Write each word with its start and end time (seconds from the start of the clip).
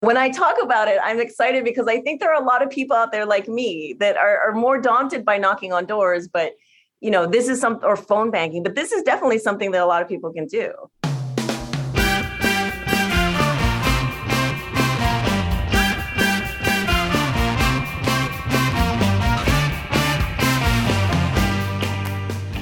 when 0.00 0.16
I 0.16 0.30
talk 0.30 0.54
about 0.62 0.86
it, 0.86 0.98
I'm 1.02 1.18
excited 1.18 1.64
because 1.64 1.88
I 1.88 2.00
think 2.00 2.20
there 2.20 2.32
are 2.32 2.40
a 2.40 2.44
lot 2.44 2.62
of 2.62 2.70
people 2.70 2.94
out 2.94 3.10
there 3.10 3.26
like 3.26 3.48
me 3.48 3.96
that 3.98 4.16
are, 4.16 4.38
are 4.38 4.54
more 4.54 4.80
daunted 4.80 5.24
by 5.24 5.38
knocking 5.38 5.72
on 5.72 5.86
doors, 5.86 6.28
but 6.28 6.52
you 7.00 7.10
know, 7.10 7.26
this 7.26 7.48
is 7.48 7.60
some 7.60 7.80
or 7.82 7.96
phone 7.96 8.30
banking, 8.30 8.62
but 8.62 8.76
this 8.76 8.92
is 8.92 9.02
definitely 9.02 9.40
something 9.40 9.72
that 9.72 9.82
a 9.82 9.86
lot 9.86 10.00
of 10.00 10.08
people 10.08 10.32
can 10.32 10.46
do. 10.46 10.72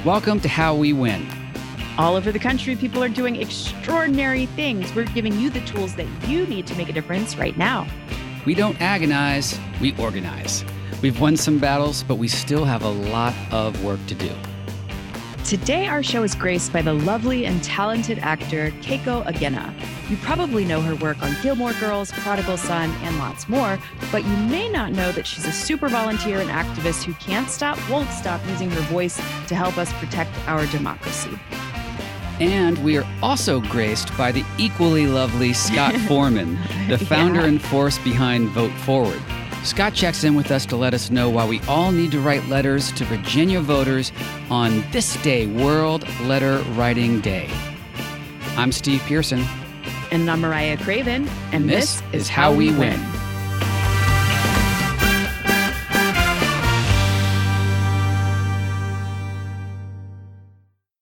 Welcome 0.06 0.40
to 0.40 0.48
How 0.48 0.74
We 0.74 0.94
Win. 0.94 1.35
All 1.98 2.14
over 2.14 2.30
the 2.30 2.38
country, 2.38 2.76
people 2.76 3.02
are 3.02 3.08
doing 3.08 3.36
extraordinary 3.36 4.44
things. 4.44 4.94
We're 4.94 5.04
giving 5.04 5.40
you 5.40 5.48
the 5.48 5.62
tools 5.62 5.94
that 5.96 6.06
you 6.28 6.46
need 6.46 6.66
to 6.66 6.74
make 6.76 6.90
a 6.90 6.92
difference 6.92 7.38
right 7.38 7.56
now. 7.56 7.86
We 8.44 8.54
don't 8.54 8.78
agonize, 8.82 9.58
we 9.80 9.96
organize. 9.96 10.62
We've 11.00 11.18
won 11.18 11.38
some 11.38 11.58
battles, 11.58 12.02
but 12.02 12.16
we 12.16 12.28
still 12.28 12.66
have 12.66 12.82
a 12.82 12.90
lot 12.90 13.32
of 13.50 13.82
work 13.82 14.04
to 14.08 14.14
do. 14.14 14.30
Today, 15.42 15.86
our 15.86 16.02
show 16.02 16.22
is 16.22 16.34
graced 16.34 16.70
by 16.70 16.82
the 16.82 16.92
lovely 16.92 17.46
and 17.46 17.64
talented 17.64 18.18
actor 18.18 18.72
Keiko 18.82 19.24
Agena. 19.24 19.72
You 20.10 20.18
probably 20.18 20.66
know 20.66 20.82
her 20.82 20.96
work 20.96 21.22
on 21.22 21.34
Gilmore 21.40 21.72
Girls, 21.74 22.12
Prodigal 22.12 22.58
Son, 22.58 22.90
and 23.04 23.16
lots 23.18 23.48
more, 23.48 23.78
but 24.12 24.22
you 24.22 24.36
may 24.48 24.68
not 24.68 24.92
know 24.92 25.12
that 25.12 25.26
she's 25.26 25.46
a 25.46 25.52
super 25.52 25.88
volunteer 25.88 26.40
and 26.40 26.50
activist 26.50 27.04
who 27.04 27.14
can't 27.14 27.48
stop, 27.48 27.78
won't 27.88 28.10
stop 28.10 28.40
using 28.48 28.70
her 28.70 28.80
voice 28.92 29.16
to 29.46 29.54
help 29.54 29.78
us 29.78 29.90
protect 29.94 30.30
our 30.46 30.66
democracy. 30.66 31.38
And 32.40 32.82
we 32.84 32.98
are 32.98 33.06
also 33.22 33.60
graced 33.60 34.16
by 34.16 34.30
the 34.32 34.44
equally 34.58 35.06
lovely 35.06 35.52
Scott 35.52 35.94
Forman, 36.08 36.58
the 36.88 36.98
founder 36.98 37.40
yeah. 37.40 37.46
and 37.46 37.62
force 37.62 37.98
behind 37.98 38.50
Vote 38.50 38.72
Forward. 38.84 39.20
Scott 39.64 39.94
checks 39.94 40.22
in 40.22 40.34
with 40.34 40.50
us 40.50 40.64
to 40.66 40.76
let 40.76 40.94
us 40.94 41.10
know 41.10 41.28
why 41.28 41.46
we 41.46 41.60
all 41.62 41.90
need 41.90 42.12
to 42.12 42.20
write 42.20 42.46
letters 42.46 42.92
to 42.92 43.04
Virginia 43.04 43.60
voters 43.60 44.12
on 44.48 44.84
this 44.92 45.20
day, 45.22 45.46
World 45.46 46.06
Letter 46.20 46.58
Writing 46.74 47.20
Day. 47.20 47.50
I'm 48.56 48.70
Steve 48.70 49.00
Pearson. 49.02 49.44
And 50.12 50.30
I'm 50.30 50.40
Mariah 50.40 50.76
Craven. 50.76 51.28
And 51.52 51.68
this, 51.68 52.00
this 52.12 52.22
is 52.22 52.28
How 52.28 52.54
We 52.54 52.70
Win. 52.76 53.00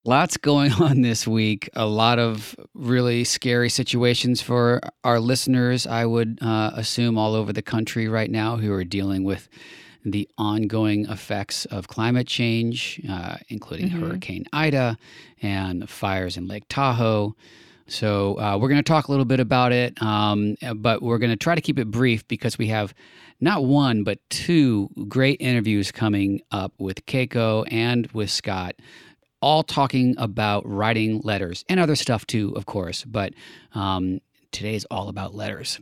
Lots 0.06 0.36
going 0.36 0.72
on 0.80 1.00
this 1.00 1.26
week. 1.26 1.70
A 1.74 1.86
lot 1.86 2.18
of 2.18 2.54
really 2.74 3.24
scary 3.24 3.70
situations 3.70 4.42
for 4.42 4.80
our 5.02 5.18
listeners, 5.18 5.86
I 5.86 6.04
would 6.04 6.38
uh, 6.42 6.72
assume, 6.74 7.16
all 7.16 7.34
over 7.34 7.52
the 7.52 7.62
country 7.62 8.06
right 8.08 8.30
now 8.30 8.56
who 8.56 8.72
are 8.72 8.84
dealing 8.84 9.24
with 9.24 9.48
the 10.04 10.28
ongoing 10.36 11.06
effects 11.06 11.64
of 11.66 11.88
climate 11.88 12.26
change, 12.26 13.00
uh, 13.08 13.36
including 13.48 13.88
mm-hmm. 13.88 14.06
Hurricane 14.06 14.44
Ida 14.52 14.98
and 15.40 15.88
fires 15.88 16.36
in 16.36 16.46
Lake 16.46 16.64
Tahoe. 16.68 17.34
So, 17.86 18.38
uh, 18.38 18.58
we're 18.58 18.68
going 18.68 18.82
to 18.82 18.82
talk 18.82 19.08
a 19.08 19.10
little 19.10 19.26
bit 19.26 19.40
about 19.40 19.72
it, 19.72 20.00
um, 20.02 20.56
but 20.76 21.02
we're 21.02 21.18
going 21.18 21.30
to 21.30 21.36
try 21.36 21.54
to 21.54 21.60
keep 21.60 21.78
it 21.78 21.90
brief 21.90 22.26
because 22.28 22.56
we 22.58 22.68
have 22.68 22.94
not 23.40 23.64
one, 23.64 24.04
but 24.04 24.18
two 24.30 24.88
great 25.08 25.38
interviews 25.40 25.92
coming 25.92 26.40
up 26.50 26.72
with 26.78 27.04
Keiko 27.06 27.66
and 27.70 28.06
with 28.12 28.30
Scott 28.30 28.74
all 29.44 29.62
talking 29.62 30.14
about 30.16 30.66
writing 30.66 31.20
letters 31.22 31.66
and 31.68 31.78
other 31.78 31.94
stuff 31.94 32.26
too, 32.26 32.54
of 32.56 32.64
course. 32.64 33.04
But 33.04 33.34
um, 33.74 34.20
today 34.52 34.74
is 34.74 34.86
all 34.90 35.10
about 35.10 35.34
letters. 35.34 35.78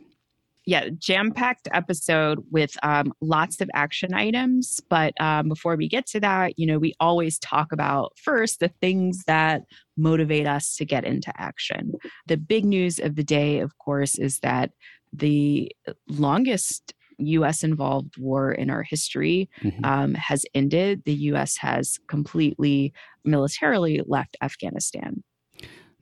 Yeah, 0.65 0.89
jam 0.97 1.31
packed 1.31 1.69
episode 1.71 2.43
with 2.51 2.75
um, 2.83 3.13
lots 3.21 3.61
of 3.61 3.69
action 3.73 4.13
items. 4.13 4.81
But 4.89 5.13
um, 5.21 5.47
before 5.47 5.77
we 5.77 5.87
get 5.87 6.05
to 6.07 6.19
that, 6.19 6.59
you 6.59 6.67
know, 6.67 6.77
we 6.77 6.93
always 6.99 7.39
talk 7.39 7.71
about 7.71 8.11
first 8.21 8.59
the 8.59 8.71
things 8.81 9.23
that 9.27 9.61
motivate 9.95 10.47
us 10.47 10.75
to 10.75 10.85
get 10.85 11.05
into 11.05 11.31
action. 11.37 11.93
The 12.27 12.37
big 12.37 12.65
news 12.65 12.99
of 12.99 13.15
the 13.15 13.23
day, 13.23 13.59
of 13.59 13.77
course, 13.77 14.17
is 14.17 14.39
that 14.39 14.71
the 15.13 15.71
longest 16.09 16.93
US 17.17 17.63
involved 17.63 18.17
war 18.17 18.51
in 18.51 18.69
our 18.69 18.83
history 18.83 19.49
mm-hmm. 19.61 19.83
um, 19.85 20.13
has 20.15 20.45
ended. 20.53 21.03
The 21.05 21.13
US 21.31 21.57
has 21.57 21.99
completely 22.07 22.93
militarily 23.23 24.01
left 24.05 24.37
Afghanistan. 24.41 25.23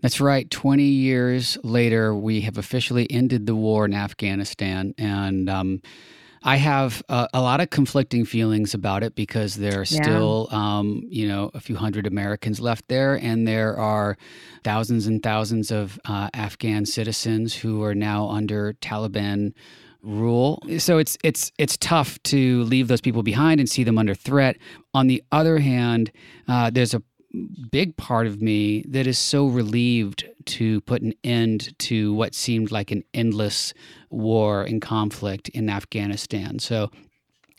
That's 0.01 0.19
right. 0.19 0.49
20 0.49 0.83
years 0.83 1.57
later, 1.63 2.15
we 2.15 2.41
have 2.41 2.57
officially 2.57 3.09
ended 3.11 3.45
the 3.45 3.55
war 3.55 3.85
in 3.85 3.93
Afghanistan. 3.93 4.95
And 4.97 5.47
um, 5.47 5.81
I 6.43 6.55
have 6.55 7.03
a, 7.07 7.27
a, 7.35 7.41
lot 7.41 7.61
of 7.61 7.69
conflicting 7.69 8.25
feelings 8.25 8.73
about 8.73 9.03
it 9.03 9.13
because 9.13 9.55
there 9.55 9.81
are 9.81 9.85
yeah. 9.87 10.01
still, 10.01 10.47
um, 10.49 11.03
you 11.07 11.27
know, 11.27 11.51
a 11.53 11.59
few 11.59 11.75
hundred 11.75 12.07
Americans 12.07 12.59
left 12.59 12.87
there, 12.87 13.13
and 13.15 13.47
there 13.47 13.77
are 13.77 14.17
thousands 14.63 15.05
and 15.05 15.21
thousands 15.21 15.69
of 15.69 15.99
uh, 16.05 16.29
Afghan 16.33 16.87
citizens 16.87 17.53
who 17.53 17.83
are 17.83 17.93
now 17.93 18.27
under 18.27 18.73
Taliban 18.73 19.53
rule. 20.03 20.61
So 20.79 20.97
it's 20.97 21.17
it's 21.23 21.51
it's 21.57 21.77
tough 21.77 22.21
to 22.23 22.63
leave 22.63 22.87
those 22.87 23.01
people 23.01 23.23
behind 23.23 23.59
and 23.59 23.69
see 23.69 23.83
them 23.83 23.97
under 23.97 24.15
threat. 24.15 24.57
On 24.93 25.07
the 25.07 25.23
other 25.31 25.59
hand, 25.59 26.11
uh, 26.47 26.69
there's 26.69 26.93
a 26.93 27.01
big 27.71 27.95
part 27.97 28.27
of 28.27 28.41
me 28.41 28.83
that 28.89 29.07
is 29.07 29.17
so 29.17 29.47
relieved 29.47 30.25
to 30.45 30.81
put 30.81 31.01
an 31.01 31.13
end 31.23 31.77
to 31.79 32.13
what 32.13 32.35
seemed 32.35 32.71
like 32.71 32.91
an 32.91 33.03
endless 33.13 33.73
war 34.09 34.63
and 34.63 34.81
conflict 34.81 35.47
in 35.49 35.69
Afghanistan. 35.69 36.59
So 36.59 36.91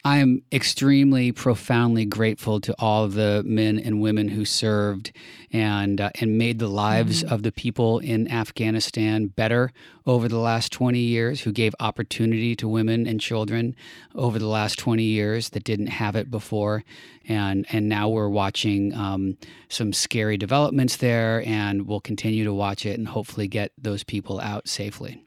I 0.05 0.19
am 0.19 0.43
extremely 0.51 1.31
profoundly 1.31 2.05
grateful 2.05 2.61
to 2.63 2.75
all 2.81 3.05
of 3.05 3.15
the 3.15 3.45
men 3.47 3.79
and 3.79 4.01
women 4.01 4.27
who 4.29 4.45
served 4.45 5.13
and 5.53 6.01
uh, 6.01 6.11
and 6.21 6.37
made 6.37 6.59
the 6.59 6.69
lives 6.69 7.23
mm-hmm. 7.23 7.33
of 7.33 7.45
the 7.45 7.53
people 7.53 8.01
in 8.01 8.29
Afghanistan 8.29 9.29
better 9.29 9.71
over 10.05 10.27
the 10.27 10.39
last 10.39 10.73
20 10.73 10.99
years 10.99 11.43
who 11.43 11.53
gave 11.53 11.73
opportunity 11.79 12.57
to 12.57 12.67
women 12.67 13.07
and 13.07 13.21
children 13.21 13.77
over 14.17 14.41
the 14.41 14.49
last 14.49 14.77
20 14.77 15.05
years 15.05 15.51
that 15.51 15.63
didn't 15.63 15.87
have 15.87 16.17
it 16.17 16.33
before 16.33 16.83
and 17.29 17.65
and 17.71 17.89
now 17.89 18.09
we're 18.09 18.29
watching 18.29 18.93
um, 18.95 19.37
some 19.69 19.93
scary 19.93 20.37
developments 20.37 20.97
there 20.97 21.45
and 21.47 21.87
we'll 21.87 22.01
continue 22.01 22.43
to 22.43 22.53
watch 22.53 22.85
it 22.85 22.99
and 22.99 23.07
hopefully 23.07 23.47
get 23.47 23.71
those 23.79 24.03
people 24.03 24.41
out 24.41 24.67
safely. 24.67 25.23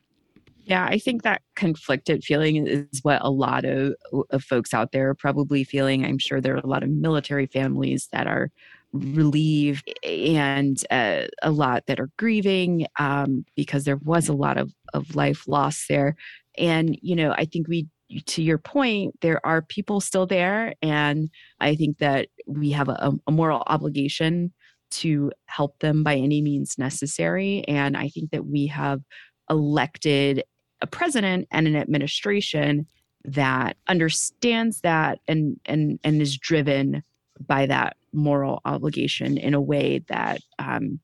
Yeah, 0.66 0.86
I 0.86 0.98
think 0.98 1.22
that 1.22 1.44
conflicted 1.56 2.24
feeling 2.24 2.66
is 2.66 3.04
what 3.04 3.22
a 3.22 3.30
lot 3.30 3.66
of, 3.66 3.94
of 4.32 4.44
folks 4.44 4.74
out 4.74 4.92
there 4.92 5.10
are 5.10 5.16
probably 5.16 5.64
feeling. 5.64 6.04
I'm 6.04 6.18
sure 6.18 6.42
there 6.42 6.56
are 6.56 6.62
a 6.64 6.68
lot 6.68 6.82
of 6.82 6.90
military 6.90 7.46
families 7.46 8.08
that 8.12 8.26
are 8.26 8.50
relieved 8.92 9.94
and 10.04 10.82
uh, 10.90 11.26
a 11.44 11.52
lot 11.52 11.86
that 11.86 12.00
are 12.00 12.10
grieving 12.18 12.88
um, 12.98 13.46
because 13.56 13.84
there 13.84 13.98
was 13.98 14.28
a 14.28 14.34
lot 14.34 14.58
of, 14.58 14.74
of 14.96 15.16
life 15.16 15.48
lost 15.48 15.88
there. 15.88 16.16
And, 16.58 16.98
you 17.00 17.16
know, 17.16 17.32
I 17.34 17.46
think 17.46 17.68
we, 17.68 17.88
to 18.26 18.42
your 18.42 18.58
point, 18.58 19.20
there 19.22 19.46
are 19.46 19.62
people 19.62 20.02
still 20.02 20.26
there. 20.26 20.74
And 20.82 21.30
I 21.60 21.76
think 21.76 22.00
that 22.00 22.30
we 22.48 22.72
have 22.72 22.90
a, 22.90 23.14
a 23.28 23.32
moral 23.32 23.62
obligation 23.68 24.52
to 24.92 25.32
help 25.46 25.78
them 25.80 26.02
by 26.02 26.16
any 26.16 26.42
means 26.42 26.80
necessary. 26.80 27.64
And 27.68 27.96
I 27.96 28.08
think 28.10 28.32
that 28.32 28.48
we 28.48 28.66
have 28.68 29.02
elected 29.50 30.44
a 30.82 30.88
president 30.88 31.48
and 31.52 31.68
an 31.68 31.76
administration 31.76 32.88
that 33.24 33.78
understands 33.88 34.82
that 34.82 35.20
and 35.28 35.60
and 35.66 36.00
and 36.04 36.22
is 36.22 36.38
driven 36.38 37.04
by 37.40 37.66
that 37.66 37.98
moral 38.14 38.62
obligation 38.66 39.38
in 39.38 39.54
a 39.54 39.62
way 39.62 40.04
that 40.08 40.42
um, 40.60 41.00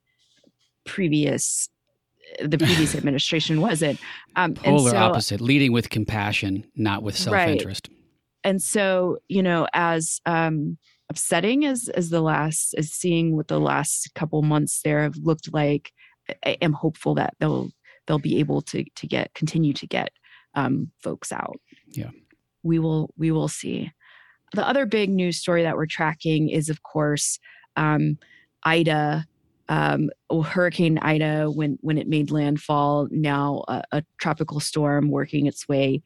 previous 0.85 1.69
the 2.39 2.57
previous 2.59 2.95
administration 2.95 3.61
wasn't. 3.61 3.99
Um, 4.35 4.53
Polar 4.53 4.91
so, 4.91 4.97
opposite, 4.97 5.41
leading 5.41 5.71
with 5.71 5.89
compassion, 5.89 6.65
not 6.75 7.03
with 7.03 7.17
self-interest. 7.17 7.89
Right. 7.89 7.97
And 8.43 8.61
so, 8.61 9.17
you 9.27 9.43
know, 9.43 9.67
as 9.73 10.19
um, 10.25 10.77
upsetting 11.09 11.65
as 11.65 11.89
as 11.89 12.09
the 12.09 12.21
last 12.21 12.73
as 12.75 12.91
seeing 12.91 13.35
what 13.35 13.47
the 13.47 13.59
last 13.59 14.13
couple 14.15 14.41
months 14.41 14.81
there 14.83 15.03
have 15.03 15.17
looked 15.17 15.53
like, 15.53 15.91
I 16.45 16.57
am 16.61 16.73
hopeful 16.73 17.15
that 17.15 17.35
they'll 17.39 17.71
they'll 18.11 18.19
be 18.19 18.39
able 18.39 18.61
to 18.61 18.83
to 18.95 19.07
get 19.07 19.33
continue 19.33 19.71
to 19.71 19.87
get 19.87 20.09
um, 20.53 20.91
folks 21.01 21.31
out. 21.31 21.61
Yeah, 21.87 22.09
we 22.61 22.77
will 22.77 23.13
we 23.17 23.31
will 23.31 23.47
see. 23.47 23.89
The 24.53 24.67
other 24.67 24.85
big 24.85 25.09
news 25.09 25.37
story 25.37 25.63
that 25.63 25.77
we're 25.77 25.85
tracking 25.85 26.49
is, 26.49 26.67
of 26.67 26.83
course, 26.83 27.39
um, 27.77 28.17
Ida. 28.63 29.25
Um, 29.69 30.09
Hurricane 30.43 30.97
Ida, 30.97 31.45
when 31.45 31.77
when 31.79 31.97
it 31.97 32.09
made 32.09 32.29
landfall, 32.29 33.07
now 33.09 33.63
a, 33.69 33.81
a 33.93 34.03
tropical 34.17 34.59
storm 34.59 35.09
working 35.09 35.45
its 35.45 35.65
way 35.69 36.01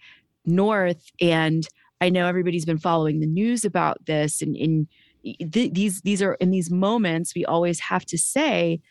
north. 0.46 1.04
And 1.20 1.68
I 2.00 2.10
know 2.10 2.28
everybody's 2.28 2.66
been 2.66 2.78
following 2.78 3.22
the 3.22 3.26
news 3.26 3.66
about 3.66 4.06
this, 4.06 4.44
and 4.44 4.56
in 4.56 4.88
th- 5.24 5.74
these 5.74 6.02
these 6.02 6.22
are 6.22 6.36
in 6.36 6.52
these 6.52 6.70
moments 6.70 7.34
we 7.34 7.44
always 7.46 7.80
have 7.80 8.06
to 8.06 8.20
say 8.20 8.82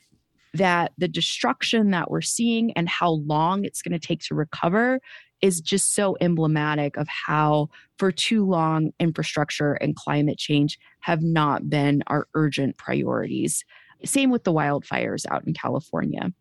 that 0.55 0.93
the 0.97 1.09
destruction 1.09 1.91
that 1.91 2.11
we're 2.11 2.23
seeing 2.23 2.73
and 2.73 2.89
how 2.89 3.11
long 3.11 3.65
it's 3.65 3.83
going 3.83 3.99
to 3.99 4.05
take 4.05 4.21
to 4.21 4.35
recover 4.35 5.01
is 5.43 5.61
just 5.61 5.95
so 5.95 6.17
emblematic 6.21 6.97
of 6.97 7.07
how, 7.09 7.69
for 7.99 8.11
too 8.11 8.47
long, 8.47 8.93
infrastructure 8.99 9.75
and 9.75 9.95
climate 9.95 10.39
change 10.39 10.79
have 11.01 11.23
not 11.23 11.69
been 11.69 12.03
our 12.07 12.27
urgent 12.35 12.79
priorities. 12.79 13.65
Same 14.05 14.31
with 14.31 14.45
the 14.45 14.53
wildfires 14.53 15.27
out 15.31 15.47
in 15.47 15.53
California. 15.53 16.33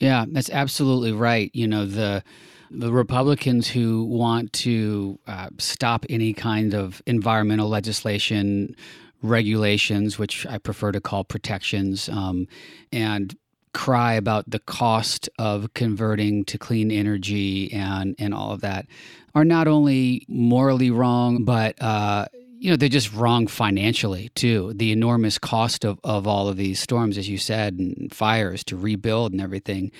Yeah, 0.00 0.26
that's 0.28 0.50
absolutely 0.50 1.12
right. 1.12 1.50
You 1.54 1.66
know, 1.66 1.86
the 1.86 2.22
the 2.70 2.92
Republicans 2.92 3.68
who 3.68 4.04
want 4.04 4.52
to 4.52 5.18
uh, 5.28 5.48
stop 5.58 6.04
any 6.10 6.34
kind 6.34 6.74
of 6.74 7.00
environmental 7.06 7.68
legislation, 7.68 8.74
regulations, 9.22 10.18
which 10.18 10.46
I 10.46 10.58
prefer 10.58 10.92
to 10.92 11.00
call 11.00 11.24
protections, 11.24 12.08
um, 12.08 12.46
and 12.92 13.36
cry 13.76 14.14
about 14.14 14.48
the 14.48 14.58
cost 14.58 15.28
of 15.38 15.74
converting 15.74 16.46
to 16.46 16.56
clean 16.56 16.90
energy 16.90 17.70
and 17.74 18.14
and 18.18 18.32
all 18.32 18.52
of 18.52 18.62
that 18.62 18.86
are 19.34 19.44
not 19.44 19.68
only 19.68 20.24
morally 20.28 20.90
wrong, 20.90 21.44
but 21.44 21.80
uh, 21.82 22.24
you 22.58 22.70
know 22.70 22.76
they're 22.76 22.88
just 22.88 23.12
wrong 23.12 23.46
financially 23.46 24.30
too. 24.30 24.72
The 24.74 24.92
enormous 24.92 25.38
cost 25.38 25.84
of, 25.84 26.00
of 26.02 26.26
all 26.26 26.48
of 26.48 26.56
these 26.56 26.80
storms 26.80 27.18
as 27.18 27.28
you 27.28 27.36
said 27.36 27.74
and 27.74 28.12
fires 28.14 28.64
to 28.64 28.78
rebuild 28.78 29.32
and 29.32 29.42
everything 29.42 29.92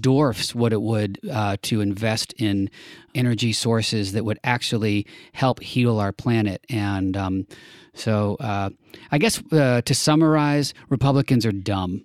dwarfs 0.00 0.54
what 0.54 0.74
it 0.74 0.82
would 0.82 1.18
uh, 1.30 1.56
to 1.62 1.80
invest 1.80 2.34
in 2.36 2.68
energy 3.14 3.54
sources 3.54 4.12
that 4.12 4.26
would 4.26 4.38
actually 4.44 5.06
help 5.32 5.60
heal 5.60 5.98
our 5.98 6.12
planet. 6.12 6.64
And 6.68 7.16
um, 7.16 7.46
so 7.94 8.36
uh, 8.40 8.70
i 9.10 9.18
guess 9.18 9.42
uh, 9.52 9.82
to 9.82 9.94
summarize 9.94 10.74
republicans 10.88 11.46
are 11.46 11.52
dumb 11.52 12.04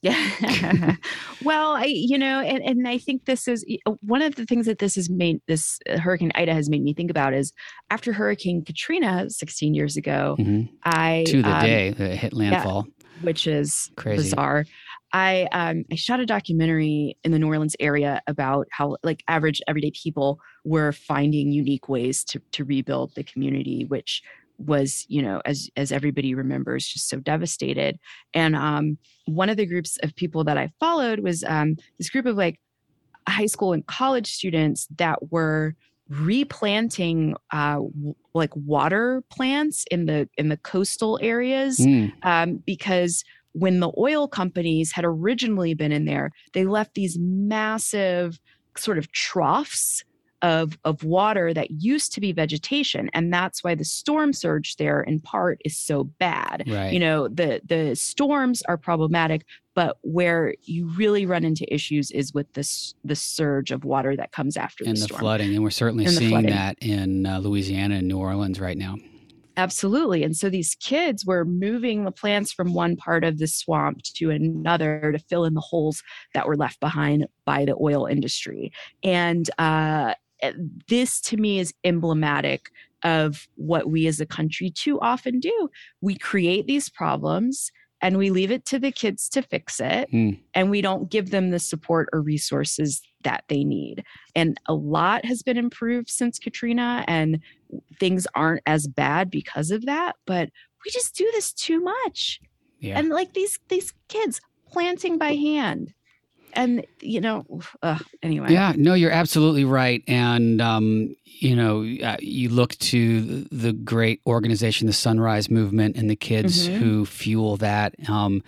yeah. 0.00 0.94
well, 1.42 1.72
I, 1.72 1.86
you 1.86 2.18
know, 2.18 2.40
and, 2.40 2.62
and 2.62 2.86
I 2.86 2.98
think 2.98 3.24
this 3.24 3.48
is 3.48 3.64
one 4.00 4.22
of 4.22 4.36
the 4.36 4.44
things 4.44 4.66
that 4.66 4.78
this 4.78 4.94
has 4.94 5.10
made 5.10 5.40
this 5.48 5.80
uh, 5.90 5.98
Hurricane 5.98 6.30
Ida 6.34 6.54
has 6.54 6.70
made 6.70 6.82
me 6.82 6.94
think 6.94 7.10
about 7.10 7.34
is 7.34 7.52
after 7.90 8.12
Hurricane 8.12 8.64
Katrina 8.64 9.28
16 9.28 9.74
years 9.74 9.96
ago, 9.96 10.36
mm-hmm. 10.38 10.72
I 10.84 11.24
to 11.28 11.42
the 11.42 11.54
um, 11.54 11.62
day 11.62 11.90
that 11.90 12.10
it 12.12 12.16
hit 12.16 12.32
landfall, 12.32 12.86
yeah, 12.86 13.04
which 13.22 13.46
is 13.46 13.90
Crazy. 13.96 14.22
bizarre. 14.22 14.64
I 15.12 15.48
um 15.52 15.84
I 15.90 15.96
shot 15.96 16.20
a 16.20 16.26
documentary 16.26 17.16
in 17.24 17.32
the 17.32 17.38
New 17.38 17.48
Orleans 17.48 17.74
area 17.80 18.20
about 18.26 18.68
how 18.70 18.96
like 19.02 19.24
average 19.26 19.60
everyday 19.66 19.90
people 19.90 20.38
were 20.64 20.92
finding 20.92 21.50
unique 21.50 21.88
ways 21.88 22.22
to 22.24 22.40
to 22.52 22.64
rebuild 22.64 23.14
the 23.16 23.24
community, 23.24 23.84
which 23.88 24.22
was 24.58 25.06
you 25.08 25.22
know 25.22 25.40
as 25.44 25.70
as 25.76 25.92
everybody 25.92 26.34
remembers 26.34 26.86
just 26.86 27.08
so 27.08 27.18
devastated 27.18 27.98
and 28.34 28.56
um 28.56 28.98
one 29.26 29.48
of 29.48 29.56
the 29.56 29.66
groups 29.66 29.98
of 30.02 30.14
people 30.16 30.42
that 30.42 30.58
i 30.58 30.68
followed 30.80 31.20
was 31.20 31.44
um 31.44 31.76
this 31.98 32.10
group 32.10 32.26
of 32.26 32.36
like 32.36 32.58
high 33.28 33.46
school 33.46 33.72
and 33.72 33.86
college 33.86 34.26
students 34.26 34.88
that 34.96 35.30
were 35.30 35.74
replanting 36.08 37.34
uh 37.52 37.74
w- 37.74 38.14
like 38.34 38.54
water 38.56 39.22
plants 39.30 39.84
in 39.90 40.06
the 40.06 40.28
in 40.36 40.48
the 40.48 40.56
coastal 40.56 41.18
areas 41.22 41.78
mm. 41.78 42.12
um 42.24 42.56
because 42.66 43.24
when 43.52 43.80
the 43.80 43.92
oil 43.96 44.26
companies 44.26 44.92
had 44.92 45.04
originally 45.04 45.74
been 45.74 45.92
in 45.92 46.04
there 46.04 46.32
they 46.52 46.64
left 46.64 46.94
these 46.94 47.16
massive 47.18 48.40
sort 48.76 48.98
of 48.98 49.10
troughs 49.12 50.02
of 50.42 50.78
of 50.84 51.02
water 51.02 51.52
that 51.52 51.70
used 51.70 52.12
to 52.12 52.20
be 52.20 52.32
vegetation 52.32 53.10
and 53.12 53.32
that's 53.32 53.64
why 53.64 53.74
the 53.74 53.84
storm 53.84 54.32
surge 54.32 54.76
there 54.76 55.00
in 55.00 55.18
part 55.18 55.60
is 55.64 55.76
so 55.76 56.04
bad 56.04 56.64
right. 56.68 56.92
you 56.92 57.00
know 57.00 57.26
the 57.28 57.60
the 57.64 57.94
storms 57.96 58.62
are 58.68 58.76
problematic 58.76 59.44
but 59.74 59.98
where 60.02 60.54
you 60.62 60.88
really 60.96 61.26
run 61.26 61.44
into 61.44 61.72
issues 61.72 62.10
is 62.12 62.32
with 62.32 62.52
this 62.52 62.94
the 63.04 63.16
surge 63.16 63.72
of 63.72 63.84
water 63.84 64.16
that 64.16 64.30
comes 64.32 64.56
after 64.56 64.84
storm. 64.84 64.94
and 64.94 65.02
the, 65.02 65.06
the 65.08 65.18
flooding 65.18 65.54
and 65.54 65.62
we're 65.62 65.70
certainly 65.70 66.04
and 66.04 66.14
seeing 66.14 66.46
that 66.46 66.76
in 66.80 67.26
uh, 67.26 67.38
louisiana 67.40 67.96
and 67.96 68.06
new 68.06 68.18
orleans 68.18 68.60
right 68.60 68.78
now 68.78 68.96
Absolutely. 69.58 70.22
And 70.22 70.36
so 70.36 70.48
these 70.48 70.76
kids 70.76 71.26
were 71.26 71.44
moving 71.44 72.04
the 72.04 72.12
plants 72.12 72.52
from 72.52 72.74
one 72.74 72.94
part 72.94 73.24
of 73.24 73.38
the 73.38 73.48
swamp 73.48 74.04
to 74.04 74.30
another 74.30 75.10
to 75.10 75.18
fill 75.18 75.44
in 75.44 75.54
the 75.54 75.60
holes 75.60 76.00
that 76.32 76.46
were 76.46 76.54
left 76.54 76.78
behind 76.78 77.26
by 77.44 77.64
the 77.64 77.74
oil 77.80 78.06
industry. 78.06 78.70
And 79.02 79.50
uh, 79.58 80.14
this 80.88 81.20
to 81.22 81.36
me 81.36 81.58
is 81.58 81.74
emblematic 81.84 82.70
of 83.04 83.48
what 83.56 83.90
we 83.90 84.06
as 84.06 84.20
a 84.20 84.26
country 84.26 84.70
too 84.70 85.00
often 85.00 85.40
do. 85.40 85.68
We 86.00 86.16
create 86.16 86.66
these 86.66 86.88
problems 86.88 87.70
and 88.00 88.16
we 88.16 88.30
leave 88.30 88.50
it 88.50 88.64
to 88.66 88.78
the 88.78 88.92
kids 88.92 89.28
to 89.30 89.42
fix 89.42 89.80
it 89.80 90.10
mm. 90.12 90.38
and 90.54 90.70
we 90.70 90.80
don't 90.80 91.10
give 91.10 91.30
them 91.30 91.50
the 91.50 91.58
support 91.58 92.08
or 92.12 92.22
resources 92.22 93.02
that 93.24 93.44
they 93.48 93.64
need. 93.64 94.04
And 94.34 94.58
a 94.66 94.74
lot 94.74 95.24
has 95.24 95.42
been 95.42 95.56
improved 95.56 96.08
since 96.08 96.38
Katrina 96.38 97.04
and 97.08 97.40
things 97.98 98.26
aren't 98.34 98.62
as 98.66 98.86
bad 98.86 99.30
because 99.30 99.70
of 99.70 99.86
that, 99.86 100.14
but 100.26 100.50
we 100.84 100.90
just 100.90 101.16
do 101.16 101.28
this 101.32 101.52
too 101.52 101.80
much. 101.80 102.40
Yeah. 102.80 102.98
And 102.98 103.08
like 103.08 103.34
these 103.34 103.58
these 103.68 103.92
kids 104.08 104.40
planting 104.70 105.18
by 105.18 105.34
hand 105.34 105.92
and 106.58 106.84
you 107.00 107.20
know 107.20 107.46
uh, 107.82 107.98
anyway 108.22 108.50
yeah 108.50 108.72
no 108.76 108.92
you're 108.92 109.12
absolutely 109.12 109.64
right 109.64 110.02
and 110.08 110.60
um, 110.60 111.14
you 111.24 111.54
know 111.54 111.86
uh, 112.04 112.16
you 112.20 112.48
look 112.48 112.76
to 112.78 113.44
the 113.52 113.72
great 113.72 114.20
organization 114.26 114.86
the 114.86 114.92
sunrise 114.92 115.48
movement 115.48 115.96
and 115.96 116.10
the 116.10 116.16
kids 116.16 116.68
mm-hmm. 116.68 116.82
who 116.82 117.06
fuel 117.06 117.56
that 117.56 117.94
um, 118.10 118.42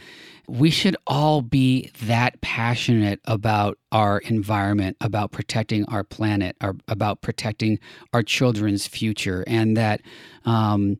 we 0.48 0.70
should 0.70 0.96
all 1.06 1.40
be 1.40 1.90
that 2.02 2.40
passionate 2.40 3.20
about 3.26 3.78
our 3.92 4.18
environment 4.18 4.96
about 5.00 5.30
protecting 5.30 5.84
our 5.86 6.02
planet 6.02 6.56
our, 6.60 6.74
about 6.88 7.22
protecting 7.22 7.78
our 8.12 8.24
children's 8.24 8.88
future 8.88 9.44
and 9.46 9.76
that 9.76 10.02
um, 10.44 10.98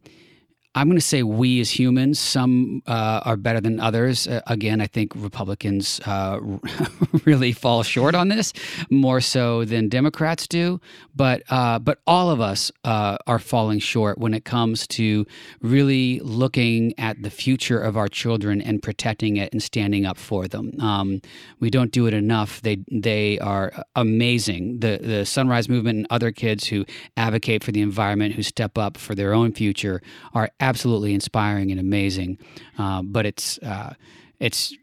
I'm 0.77 0.87
going 0.87 0.99
to 0.99 1.05
say 1.05 1.25
we 1.25 1.61
as 1.61 1.69
humans, 1.77 2.21
some 2.21 2.83
uh, 2.87 3.23
are 3.25 3.37
better 3.37 3.61
than 3.61 3.81
others. 3.81 4.29
Uh, 4.29 4.41
again, 4.47 4.81
I 4.81 4.87
think 4.87 5.13
Republicans 5.17 6.01
uh, 6.07 6.39
really 7.25 7.51
fall 7.51 7.83
short 7.83 8.15
on 8.15 8.29
this 8.29 8.53
more 8.89 9.21
so 9.21 9.65
than 9.65 9.89
Democrats 9.89 10.47
do. 10.47 10.81
But 11.15 11.43
uh, 11.51 11.81
but 11.81 11.99
all 12.07 12.31
of 12.31 12.41
us 12.41 12.71
uh, 12.85 13.19
are 13.27 13.41
falling 13.41 13.81
short 13.81 14.19
when 14.19 14.33
it 14.33 14.45
comes 14.45 14.87
to 14.89 15.27
really 15.61 16.21
looking 16.21 16.95
at 16.99 17.21
the 17.21 17.31
future 17.31 17.81
of 17.81 17.97
our 17.97 18.09
children 18.09 18.63
and 18.63 18.81
protecting 18.81 19.39
it 19.39 19.53
and 19.53 19.61
standing 19.61 20.07
up 20.07 20.19
for 20.19 20.47
them. 20.47 20.73
Um, 20.81 21.21
we 21.59 21.71
don't 21.71 21.91
do 21.91 22.07
it 22.07 22.15
enough. 22.15 22.63
They 22.63 22.85
they 22.93 23.41
are 23.41 23.73
amazing. 23.97 24.79
The 24.79 25.01
the 25.03 25.27
Sunrise 25.27 25.69
Movement 25.69 25.99
and 25.99 26.07
other 26.11 26.31
kids 26.31 26.69
who 26.69 26.85
advocate 27.17 27.65
for 27.65 27.73
the 27.73 27.83
environment, 27.83 28.37
who 28.37 28.45
step 28.45 28.79
up 28.79 28.97
for 28.97 29.17
their 29.17 29.35
own 29.35 29.53
future, 29.53 30.01
are 30.33 30.49
absolutely 30.61 31.15
inspiring 31.15 31.71
and 31.71 31.81
amazing. 31.81 32.39
Uh, 32.79 33.03
but 33.03 33.27
it's 33.27 33.59
uh, 33.59 33.95
it's 34.39 34.75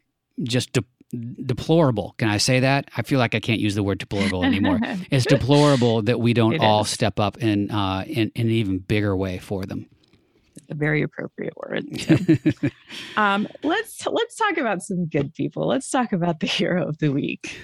just 0.44 0.74
de- 0.74 0.84
deplorable. 1.46 2.16
Can 2.18 2.30
I 2.30 2.38
say 2.38 2.60
that? 2.60 2.90
I 2.98 3.02
feel 3.02 3.20
like 3.20 3.36
I 3.36 3.40
can't 3.40 3.60
use 3.60 3.76
the 3.76 3.84
word 3.84 4.00
deplorable 4.00 4.44
anymore. 4.44 4.80
it's 5.12 5.26
deplorable 5.26 6.02
that 6.04 6.20
we 6.20 6.34
don't 6.34 6.54
it 6.54 6.62
all 6.62 6.82
is. 6.82 6.90
step 6.90 7.20
up 7.20 7.38
in, 7.38 7.72
uh, 7.72 8.04
in, 8.06 8.32
in 8.36 8.48
an 8.48 8.52
even 8.52 8.80
bigger 8.80 9.16
way 9.16 9.38
for 9.40 9.66
them. 9.66 9.88
A 10.70 10.76
very 10.76 11.02
appropriate 11.02 11.54
word. 11.56 11.86
um, 13.16 13.48
let's 13.64 14.06
let's 14.06 14.36
talk 14.36 14.58
about 14.58 14.82
some 14.82 15.06
good 15.06 15.34
people. 15.34 15.66
Let's 15.66 15.90
talk 15.90 16.12
about 16.12 16.42
the 16.42 16.48
hero 16.48 16.86
of 16.86 16.98
the 16.98 17.10
week. 17.10 17.58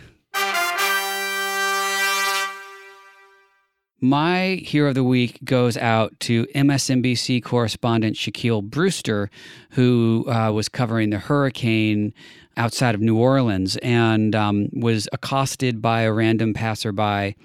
My 4.03 4.59
hero 4.61 4.89
of 4.89 4.95
the 4.95 5.03
week 5.05 5.39
goes 5.45 5.77
out 5.77 6.19
to 6.19 6.45
MSNBC 6.47 7.41
correspondent 7.41 8.17
Shaquille 8.17 8.61
Brewster, 8.61 9.29
who 9.69 10.25
uh, 10.27 10.51
was 10.51 10.67
covering 10.67 11.09
the 11.09 11.19
hurricane 11.19 12.13
outside 12.57 12.95
of 12.95 13.01
New 13.01 13.15
Orleans 13.15 13.77
and 13.77 14.35
um, 14.35 14.67
was 14.73 15.07
accosted 15.13 15.81
by 15.81 16.01
a 16.01 16.11
random 16.11 16.53
passerby, 16.53 17.37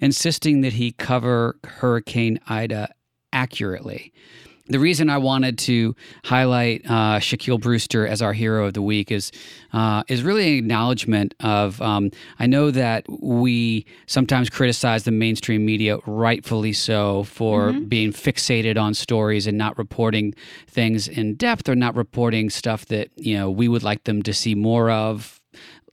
insisting 0.00 0.62
that 0.62 0.72
he 0.72 0.90
cover 0.90 1.56
Hurricane 1.62 2.40
Ida 2.48 2.92
accurately 3.32 4.12
the 4.70 4.78
reason 4.78 5.10
I 5.10 5.18
wanted 5.18 5.58
to 5.58 5.94
highlight 6.24 6.82
uh, 6.86 7.18
Shaquille 7.18 7.60
Brewster 7.60 8.06
as 8.06 8.22
our 8.22 8.32
hero 8.32 8.66
of 8.66 8.74
the 8.74 8.82
week 8.82 9.10
is 9.10 9.32
uh, 9.72 10.04
is 10.08 10.22
really 10.22 10.52
an 10.52 10.58
acknowledgement 10.58 11.34
of. 11.40 11.80
Um, 11.82 12.10
I 12.38 12.46
know 12.46 12.70
that 12.70 13.04
we 13.08 13.84
sometimes 14.06 14.48
criticize 14.48 15.04
the 15.04 15.10
mainstream 15.10 15.66
media, 15.66 15.98
rightfully 16.06 16.72
so, 16.72 17.24
for 17.24 17.70
mm-hmm. 17.70 17.84
being 17.84 18.12
fixated 18.12 18.80
on 18.80 18.94
stories 18.94 19.46
and 19.46 19.58
not 19.58 19.76
reporting 19.76 20.34
things 20.68 21.08
in 21.08 21.34
depth 21.34 21.68
or 21.68 21.74
not 21.74 21.96
reporting 21.96 22.48
stuff 22.48 22.86
that 22.86 23.10
you 23.16 23.36
know 23.36 23.50
we 23.50 23.68
would 23.68 23.82
like 23.82 24.04
them 24.04 24.22
to 24.22 24.32
see 24.32 24.54
more 24.54 24.90
of 24.90 25.39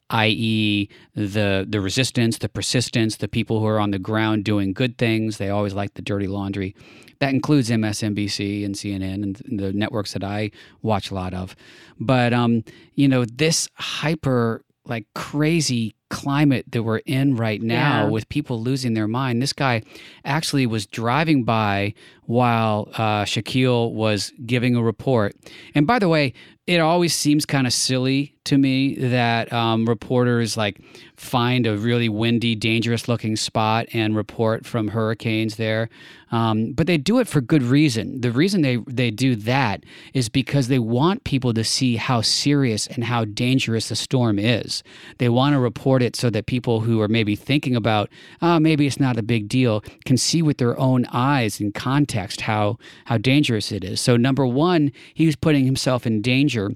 i.e., 0.10 0.90
the 1.16 1.66
the 1.68 1.82
resistance, 1.82 2.38
the 2.38 2.50
persistence, 2.50 3.18
the 3.18 3.28
people 3.28 3.60
who 3.60 3.66
are 3.66 3.80
on 3.80 3.92
the 3.92 4.00
ground 4.00 4.46
doing 4.46 4.74
good 4.74 4.98
things. 4.98 5.38
They 5.38 5.50
always 5.50 5.74
like 5.74 5.94
the 5.96 6.02
dirty 6.02 6.28
laundry. 6.28 6.76
That 7.20 7.34
includes 7.34 7.70
MSNBC 7.70 8.64
and 8.64 8.76
CNN 8.76 9.24
and 9.24 9.60
the 9.60 9.74
networks 9.74 10.14
that 10.14 10.24
I 10.24 10.52
watch 10.82 11.10
a 11.12 11.16
lot 11.16 11.34
of. 11.34 11.56
But 12.00 12.34
um, 12.34 12.64
you 12.96 13.08
know, 13.08 13.26
this 13.26 13.68
hyper 13.76 14.64
like 14.86 15.06
crazy 15.14 15.96
climate 16.10 16.66
that 16.72 16.84
we're 16.84 16.98
in 17.00 17.36
right 17.36 17.62
now 17.62 18.04
yeah. 18.04 18.10
with 18.10 18.28
people 18.30 18.62
losing 18.62 18.94
their 18.94 19.08
mind. 19.08 19.42
This 19.42 19.54
guy 19.54 19.82
actually 20.24 20.66
was 20.66 20.86
driving 20.86 21.44
by 21.44 21.94
while 22.26 22.90
uh, 22.94 23.24
Shaquille 23.24 23.94
was 23.94 24.34
giving 24.46 24.76
a 24.76 24.84
report. 24.84 25.36
And 25.74 25.88
by 25.88 26.00
the 26.00 26.10
way, 26.10 26.34
it 26.68 26.82
always 26.82 27.16
seems 27.16 27.46
kind 27.46 27.66
of 27.66 27.72
silly 27.72 28.36
to 28.44 28.58
me 28.58 28.96
that 28.96 29.52
um, 29.54 29.86
reporters 29.86 30.58
like 30.58 30.82
find 31.16 31.66
a 31.66 31.78
really 31.78 32.10
windy, 32.10 32.56
dangerous 32.56 33.08
looking 33.08 33.38
spot 33.38 33.88
and 33.94 34.16
report 34.18 34.66
from 34.66 34.90
hurricanes 34.90 35.56
there. 35.56 35.90
Um, 36.30 36.74
but 36.74 36.86
they 36.86 36.98
do 36.98 37.20
it 37.20 37.28
for 37.30 37.40
good 37.40 37.64
reason. 37.64 38.20
The 38.20 38.32
reason 38.32 38.62
they, 38.62 38.78
they 38.86 39.12
do 39.12 39.36
that 39.38 39.86
is 40.14 40.28
because 40.28 40.68
they 40.68 40.80
want 40.80 41.24
people 41.24 41.54
to 41.54 41.64
see 41.64 41.96
how 41.96 42.20
serious 42.20 42.86
and 42.86 43.06
how 43.06 43.24
dangerous 43.24 43.88
the 43.88 43.96
storm 43.96 44.38
is. 44.38 44.84
They 45.20 45.30
want 45.30 45.54
to 45.54 45.60
report 45.60 45.97
it 46.02 46.16
so 46.16 46.30
that 46.30 46.46
people 46.46 46.82
who 46.82 47.02
are 47.02 47.08
maybe 47.08 47.36
thinking 47.36 47.76
about, 47.76 48.10
oh, 48.42 48.60
maybe 48.60 48.88
it's 48.88 49.00
not 49.00 49.18
a 49.18 49.24
big 49.24 49.48
deal, 49.48 49.82
can 50.06 50.18
see 50.18 50.42
with 50.42 50.58
their 50.58 50.80
own 50.80 51.06
eyes 51.12 51.60
in 51.60 51.72
context 51.72 52.42
how, 52.42 52.78
how 53.06 53.18
dangerous 53.18 53.72
it 53.72 53.84
is. 53.84 54.02
So, 54.02 54.18
number 54.18 54.46
one, 54.46 54.92
he 55.14 55.26
was 55.26 55.36
putting 55.36 55.66
himself 55.66 56.06
in 56.06 56.22
danger 56.22 56.72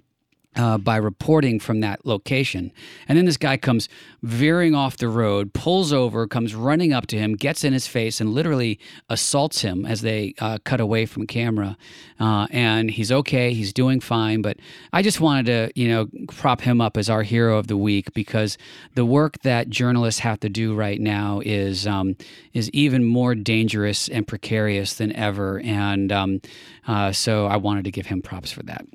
uh, 0.55 0.77
by 0.77 0.97
reporting 0.97 1.59
from 1.59 1.79
that 1.79 2.05
location. 2.05 2.71
And 3.07 3.17
then 3.17 3.25
this 3.25 3.37
guy 3.37 3.57
comes 3.57 3.87
veering 4.21 4.75
off 4.75 4.97
the 4.97 5.07
road, 5.07 5.53
pulls 5.53 5.93
over, 5.93 6.27
comes 6.27 6.53
running 6.53 6.91
up 6.91 7.07
to 7.07 7.17
him, 7.17 7.35
gets 7.35 7.63
in 7.63 7.73
his 7.73 7.87
face, 7.87 8.19
and 8.19 8.33
literally 8.33 8.79
assaults 9.09 9.61
him 9.61 9.85
as 9.85 10.01
they 10.01 10.33
uh, 10.39 10.57
cut 10.63 10.81
away 10.81 11.05
from 11.05 11.25
camera. 11.25 11.77
Uh, 12.19 12.47
and 12.51 12.91
he's 12.91 13.11
okay, 13.11 13.53
he's 13.53 13.71
doing 13.71 13.99
fine. 13.99 14.41
But 14.41 14.57
I 14.91 15.01
just 15.01 15.21
wanted 15.21 15.45
to, 15.45 15.71
you 15.79 15.87
know, 15.87 16.07
prop 16.27 16.61
him 16.61 16.81
up 16.81 16.97
as 16.97 17.09
our 17.09 17.23
hero 17.23 17.57
of 17.57 17.67
the 17.67 17.77
week 17.77 18.13
because 18.13 18.57
the 18.95 19.05
work 19.05 19.39
that 19.43 19.69
journalists 19.69 20.19
have 20.19 20.39
to 20.41 20.49
do 20.49 20.75
right 20.75 20.99
now 20.99 21.41
is 21.45 21.87
um, 21.87 22.15
is 22.53 22.69
even 22.71 23.05
more 23.05 23.35
dangerous 23.35 24.09
and 24.09 24.27
precarious 24.27 24.95
than 24.95 25.15
ever. 25.15 25.61
And 25.61 26.11
um, 26.11 26.41
uh, 26.87 27.11
so 27.13 27.45
I 27.47 27.55
wanted 27.57 27.85
to 27.85 27.91
give 27.91 28.07
him 28.07 28.21
props 28.21 28.51
for 28.51 28.63
that. 28.63 28.85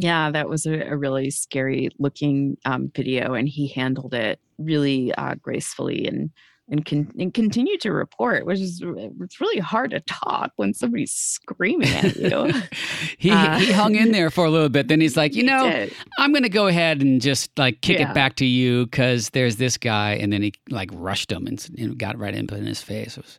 Yeah, 0.00 0.30
that 0.30 0.48
was 0.48 0.64
a, 0.64 0.78
a 0.82 0.96
really 0.96 1.28
scary 1.28 1.90
looking 1.98 2.56
um, 2.64 2.92
video, 2.94 3.34
and 3.34 3.48
he 3.48 3.66
handled 3.66 4.14
it 4.14 4.38
really 4.56 5.12
uh, 5.14 5.34
gracefully 5.34 6.06
and 6.06 6.30
and, 6.70 6.84
con- 6.84 7.10
and 7.18 7.34
continue 7.34 7.76
to 7.78 7.90
report, 7.90 8.46
which 8.46 8.60
is 8.60 8.80
it's 8.84 9.40
really 9.40 9.58
hard 9.58 9.90
to 9.90 10.00
talk 10.00 10.52
when 10.54 10.72
somebody's 10.72 11.10
screaming 11.10 11.88
at 11.88 12.14
you. 12.14 12.52
he 13.18 13.32
uh, 13.32 13.58
he 13.58 13.72
hung 13.72 13.96
in 13.96 14.12
there 14.12 14.30
for 14.30 14.44
a 14.44 14.50
little 14.50 14.68
bit. 14.68 14.86
Then 14.86 15.00
he's 15.00 15.16
like, 15.16 15.34
you 15.34 15.42
know, 15.42 15.68
did. 15.68 15.92
I'm 16.16 16.30
going 16.30 16.44
to 16.44 16.48
go 16.48 16.68
ahead 16.68 17.02
and 17.02 17.20
just 17.20 17.50
like 17.58 17.80
kick 17.80 17.98
yeah. 17.98 18.10
it 18.10 18.14
back 18.14 18.36
to 18.36 18.44
you 18.44 18.86
because 18.86 19.30
there's 19.30 19.56
this 19.56 19.76
guy, 19.76 20.12
and 20.12 20.32
then 20.32 20.42
he 20.42 20.52
like 20.70 20.90
rushed 20.92 21.32
him 21.32 21.48
and, 21.48 21.68
and 21.76 21.98
got 21.98 22.16
right 22.16 22.36
in, 22.36 22.48
in 22.54 22.66
his 22.66 22.82
face. 22.82 23.18
It 23.18 23.24
was 23.24 23.38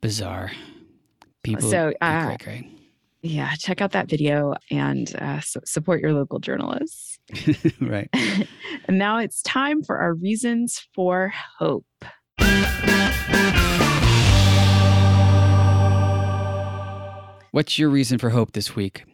bizarre. 0.00 0.50
People, 1.44 1.70
so 1.70 1.92
uh, 2.00 2.26
cray, 2.26 2.36
cray 2.38 2.79
yeah, 3.22 3.54
check 3.56 3.80
out 3.80 3.92
that 3.92 4.08
video 4.08 4.54
and 4.70 5.14
uh, 5.16 5.40
so 5.40 5.60
support 5.64 6.00
your 6.00 6.12
local 6.12 6.38
journalists. 6.38 7.18
right. 7.80 8.08
and 8.86 8.98
now 8.98 9.18
it's 9.18 9.42
time 9.42 9.82
for 9.82 9.98
our 9.98 10.14
reasons 10.14 10.86
for 10.94 11.32
hope. 11.58 11.84
What's 17.52 17.78
your 17.78 17.90
reason 17.90 18.18
for 18.18 18.30
hope 18.30 18.52
this 18.52 18.76
week? 18.76 19.04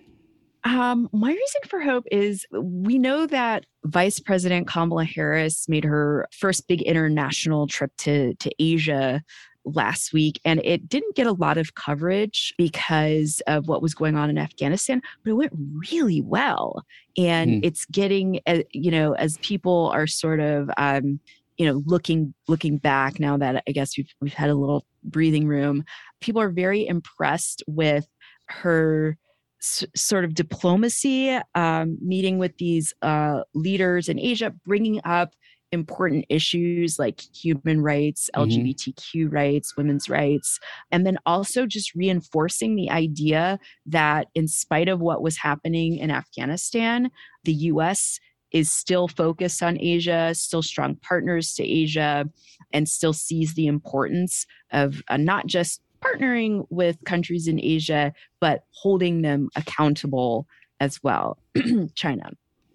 Um, 0.62 1.08
my 1.12 1.30
reason 1.30 1.60
for 1.68 1.80
hope 1.80 2.04
is 2.10 2.44
we 2.52 2.98
know 2.98 3.26
that 3.26 3.64
Vice 3.84 4.18
President 4.18 4.66
Kamala 4.66 5.04
Harris 5.04 5.68
made 5.68 5.84
her 5.84 6.28
first 6.32 6.66
big 6.68 6.82
international 6.82 7.66
trip 7.66 7.92
to, 7.98 8.34
to 8.34 8.50
Asia 8.58 9.22
last 9.66 10.12
week, 10.12 10.40
and 10.44 10.60
it 10.64 10.88
didn't 10.88 11.16
get 11.16 11.26
a 11.26 11.32
lot 11.32 11.58
of 11.58 11.74
coverage 11.74 12.54
because 12.56 13.42
of 13.46 13.68
what 13.68 13.82
was 13.82 13.94
going 13.94 14.16
on 14.16 14.30
in 14.30 14.38
Afghanistan, 14.38 15.02
but 15.22 15.30
it 15.30 15.34
went 15.34 15.52
really 15.90 16.22
well. 16.22 16.84
And 17.18 17.62
mm. 17.62 17.66
it's 17.66 17.84
getting, 17.86 18.40
uh, 18.46 18.60
you 18.72 18.90
know, 18.90 19.14
as 19.14 19.38
people 19.38 19.90
are 19.92 20.06
sort 20.06 20.40
of, 20.40 20.70
um, 20.76 21.20
you 21.58 21.66
know, 21.66 21.82
looking 21.86 22.34
looking 22.48 22.78
back 22.78 23.18
now 23.18 23.36
that 23.36 23.62
I 23.66 23.72
guess 23.72 23.96
we've 23.96 24.12
we've 24.20 24.34
had 24.34 24.50
a 24.50 24.54
little 24.54 24.86
breathing 25.04 25.46
room, 25.46 25.84
people 26.20 26.40
are 26.40 26.50
very 26.50 26.86
impressed 26.86 27.62
with 27.66 28.06
her 28.48 29.16
sort 29.60 30.24
of 30.24 30.34
diplomacy, 30.34 31.38
um, 31.54 31.98
meeting 32.00 32.38
with 32.38 32.56
these 32.58 32.92
uh, 33.02 33.40
leaders 33.54 34.08
in 34.08 34.18
Asia, 34.18 34.54
bringing 34.64 35.00
up 35.04 35.34
important 35.72 36.24
issues 36.28 36.98
like 36.98 37.20
human 37.34 37.80
rights, 37.80 38.30
mm-hmm. 38.34 38.50
LGBTQ 38.50 39.32
rights, 39.32 39.76
women's 39.76 40.08
rights, 40.08 40.60
and 40.90 41.06
then 41.06 41.18
also 41.26 41.66
just 41.66 41.94
reinforcing 41.94 42.76
the 42.76 42.90
idea 42.90 43.58
that 43.86 44.28
in 44.34 44.48
spite 44.48 44.88
of 44.88 45.00
what 45.00 45.22
was 45.22 45.36
happening 45.36 45.98
in 45.98 46.10
Afghanistan, 46.10 47.10
the 47.44 47.52
US 47.52 48.18
is 48.52 48.70
still 48.70 49.08
focused 49.08 49.62
on 49.62 49.78
Asia, 49.80 50.32
still 50.34 50.62
strong 50.62 50.96
partners 50.96 51.54
to 51.54 51.64
Asia, 51.64 52.24
and 52.72 52.88
still 52.88 53.12
sees 53.12 53.54
the 53.54 53.66
importance 53.66 54.46
of 54.72 55.02
uh, 55.08 55.16
not 55.16 55.46
just 55.46 55.82
partnering 56.00 56.66
with 56.70 56.96
countries 57.04 57.48
in 57.48 57.60
Asia, 57.60 58.12
but 58.40 58.64
holding 58.70 59.22
them 59.22 59.48
accountable 59.56 60.46
as 60.80 61.02
well. 61.02 61.38
China. 61.94 62.30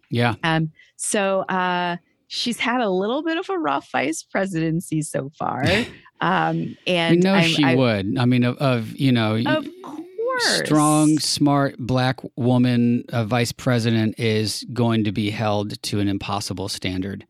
Yeah. 0.09 0.35
Um, 0.43 0.71
so, 0.97 1.41
uh, 1.41 1.97
she's 2.33 2.59
had 2.59 2.79
a 2.79 2.89
little 2.89 3.23
bit 3.23 3.37
of 3.37 3.49
a 3.49 3.59
rough 3.59 3.91
vice 3.91 4.23
presidency 4.23 5.01
so 5.01 5.29
far. 5.37 5.65
Um, 6.23 6.77
and 6.85 7.15
we 7.15 7.21
know 7.23 7.33
I'm, 7.33 7.49
she 7.49 7.63
I, 7.63 7.73
would. 7.73 8.15
I 8.19 8.25
mean, 8.25 8.43
of, 8.43 8.55
of 8.59 8.95
you 8.95 9.11
know, 9.11 9.37
of 9.43 9.67
course, 9.81 10.57
strong, 10.59 11.17
smart 11.17 11.75
black 11.79 12.19
woman 12.35 13.05
a 13.09 13.25
vice 13.25 13.51
president 13.51 14.19
is 14.19 14.63
going 14.71 15.03
to 15.05 15.11
be 15.11 15.31
held 15.31 15.81
to 15.81 15.99
an 15.99 16.07
impossible 16.07 16.69
standard. 16.69 17.25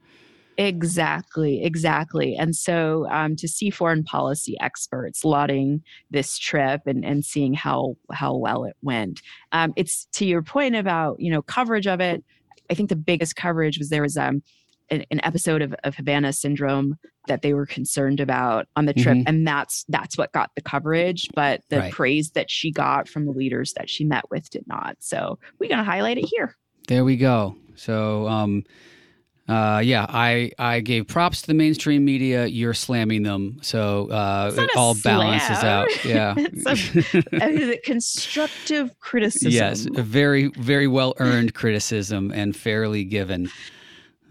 Exactly, 0.57 1.63
exactly. 1.63 2.35
And 2.35 2.53
so 2.53 3.07
um, 3.09 3.37
to 3.37 3.47
see 3.47 3.69
foreign 3.69 4.03
policy 4.03 4.57
experts 4.59 5.23
lauding 5.23 5.83
this 6.09 6.37
trip 6.37 6.81
and, 6.85 7.05
and 7.05 7.23
seeing 7.23 7.53
how 7.53 7.95
how 8.11 8.35
well 8.35 8.65
it 8.65 8.75
went, 8.81 9.21
um, 9.53 9.71
it's 9.77 10.05
to 10.15 10.25
your 10.25 10.41
point 10.41 10.75
about 10.75 11.17
you 11.21 11.31
know 11.31 11.41
coverage 11.41 11.87
of 11.87 12.01
it. 12.01 12.25
I 12.69 12.73
think 12.73 12.89
the 12.89 12.97
biggest 12.97 13.37
coverage 13.37 13.79
was 13.79 13.87
there 13.87 14.01
was 14.01 14.17
um, 14.17 14.43
an, 14.91 15.05
an 15.09 15.21
episode 15.23 15.61
of, 15.61 15.73
of 15.83 15.95
Havana 15.95 16.33
syndrome 16.33 16.97
that 17.27 17.41
they 17.41 17.53
were 17.53 17.65
concerned 17.65 18.19
about 18.19 18.67
on 18.75 18.85
the 18.85 18.93
trip 18.93 19.17
mm-hmm. 19.17 19.27
and 19.27 19.47
that's 19.47 19.85
that's 19.89 20.17
what 20.17 20.31
got 20.31 20.51
the 20.55 20.61
coverage 20.61 21.27
but 21.35 21.61
the 21.69 21.79
right. 21.79 21.93
praise 21.93 22.31
that 22.31 22.49
she 22.49 22.71
got 22.71 23.07
from 23.07 23.25
the 23.25 23.31
leaders 23.31 23.73
that 23.73 23.89
she 23.89 24.03
met 24.03 24.29
with 24.29 24.49
did 24.49 24.65
not 24.67 24.95
so 24.99 25.37
we're 25.59 25.69
going 25.69 25.77
to 25.77 25.83
highlight 25.83 26.17
it 26.17 26.25
here 26.25 26.57
there 26.87 27.03
we 27.03 27.15
go 27.15 27.55
so 27.75 28.27
um 28.27 28.63
uh, 29.47 29.79
yeah, 29.79 30.05
I, 30.07 30.51
I 30.57 30.79
gave 30.79 31.07
props 31.07 31.41
to 31.41 31.47
the 31.47 31.53
mainstream 31.53 32.05
media. 32.05 32.45
You're 32.45 32.73
slamming 32.73 33.23
them, 33.23 33.57
so 33.61 34.09
uh, 34.09 34.53
it 34.55 34.69
all 34.77 34.95
slam. 34.95 35.19
balances 35.19 35.63
out. 35.63 36.05
Yeah, 36.05 36.35
it's 36.37 37.13
a, 37.33 37.73
a 37.73 37.77
constructive 37.79 38.97
criticism. 39.01 39.51
Yes, 39.51 39.81
very 39.91 40.51
very 40.55 40.87
well 40.87 41.15
earned 41.17 41.53
criticism 41.53 42.31
and 42.31 42.55
fairly 42.55 43.03
given. 43.03 43.49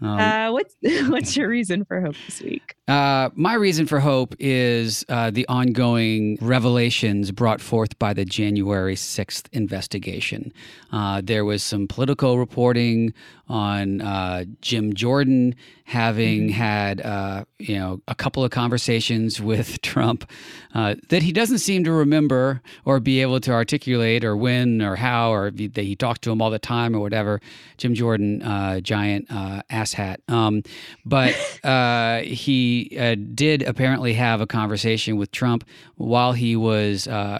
Um, 0.01 0.19
uh, 0.19 0.51
what's 0.51 0.75
what's 1.09 1.37
your 1.37 1.47
reason 1.47 1.85
for 1.85 2.01
hope 2.01 2.15
this 2.25 2.41
week? 2.41 2.75
Uh, 2.91 3.29
my 3.35 3.53
reason 3.53 3.85
for 3.85 4.01
hope 4.01 4.35
is 4.37 5.05
uh, 5.07 5.31
the 5.31 5.47
ongoing 5.47 6.37
revelations 6.41 7.31
brought 7.31 7.61
forth 7.61 7.97
by 7.99 8.11
the 8.11 8.25
January 8.25 8.95
6th 8.95 9.45
investigation. 9.53 10.51
Uh, 10.91 11.21
there 11.23 11.45
was 11.45 11.63
some 11.63 11.87
political 11.87 12.37
reporting 12.37 13.13
on 13.47 14.01
uh, 14.01 14.43
Jim 14.61 14.93
Jordan 14.93 15.55
having 15.85 16.47
mm-hmm. 16.47 16.53
had, 16.53 17.01
uh, 17.01 17.45
you 17.59 17.77
know, 17.77 18.01
a 18.09 18.15
couple 18.15 18.43
of 18.43 18.51
conversations 18.51 19.39
with 19.51 19.81
Trump 19.81 20.29
uh, 20.73 20.95
that 21.07 21.23
he 21.23 21.31
doesn't 21.31 21.59
seem 21.59 21.85
to 21.85 21.93
remember 21.93 22.61
or 22.83 22.99
be 22.99 23.21
able 23.21 23.39
to 23.39 23.51
articulate 23.51 24.25
or 24.25 24.35
when 24.35 24.81
or 24.81 24.97
how 24.97 25.31
or 25.31 25.51
that 25.51 25.77
he 25.77 25.95
talked 25.95 26.23
to 26.23 26.31
him 26.31 26.41
all 26.41 26.49
the 26.49 26.59
time 26.59 26.93
or 26.93 26.99
whatever. 26.99 27.39
Jim 27.77 27.93
Jordan, 27.93 28.41
giant 28.83 29.29
asshat. 29.29 30.17
Um, 30.29 30.63
but 31.05 31.33
he 32.25 32.80
uh, 32.97 33.15
did 33.15 33.63
apparently 33.63 34.13
have 34.13 34.41
a 34.41 34.47
conversation 34.47 35.17
with 35.17 35.31
Trump 35.31 35.63
while 35.95 36.33
he 36.33 36.55
was, 36.55 37.07
uh, 37.07 37.39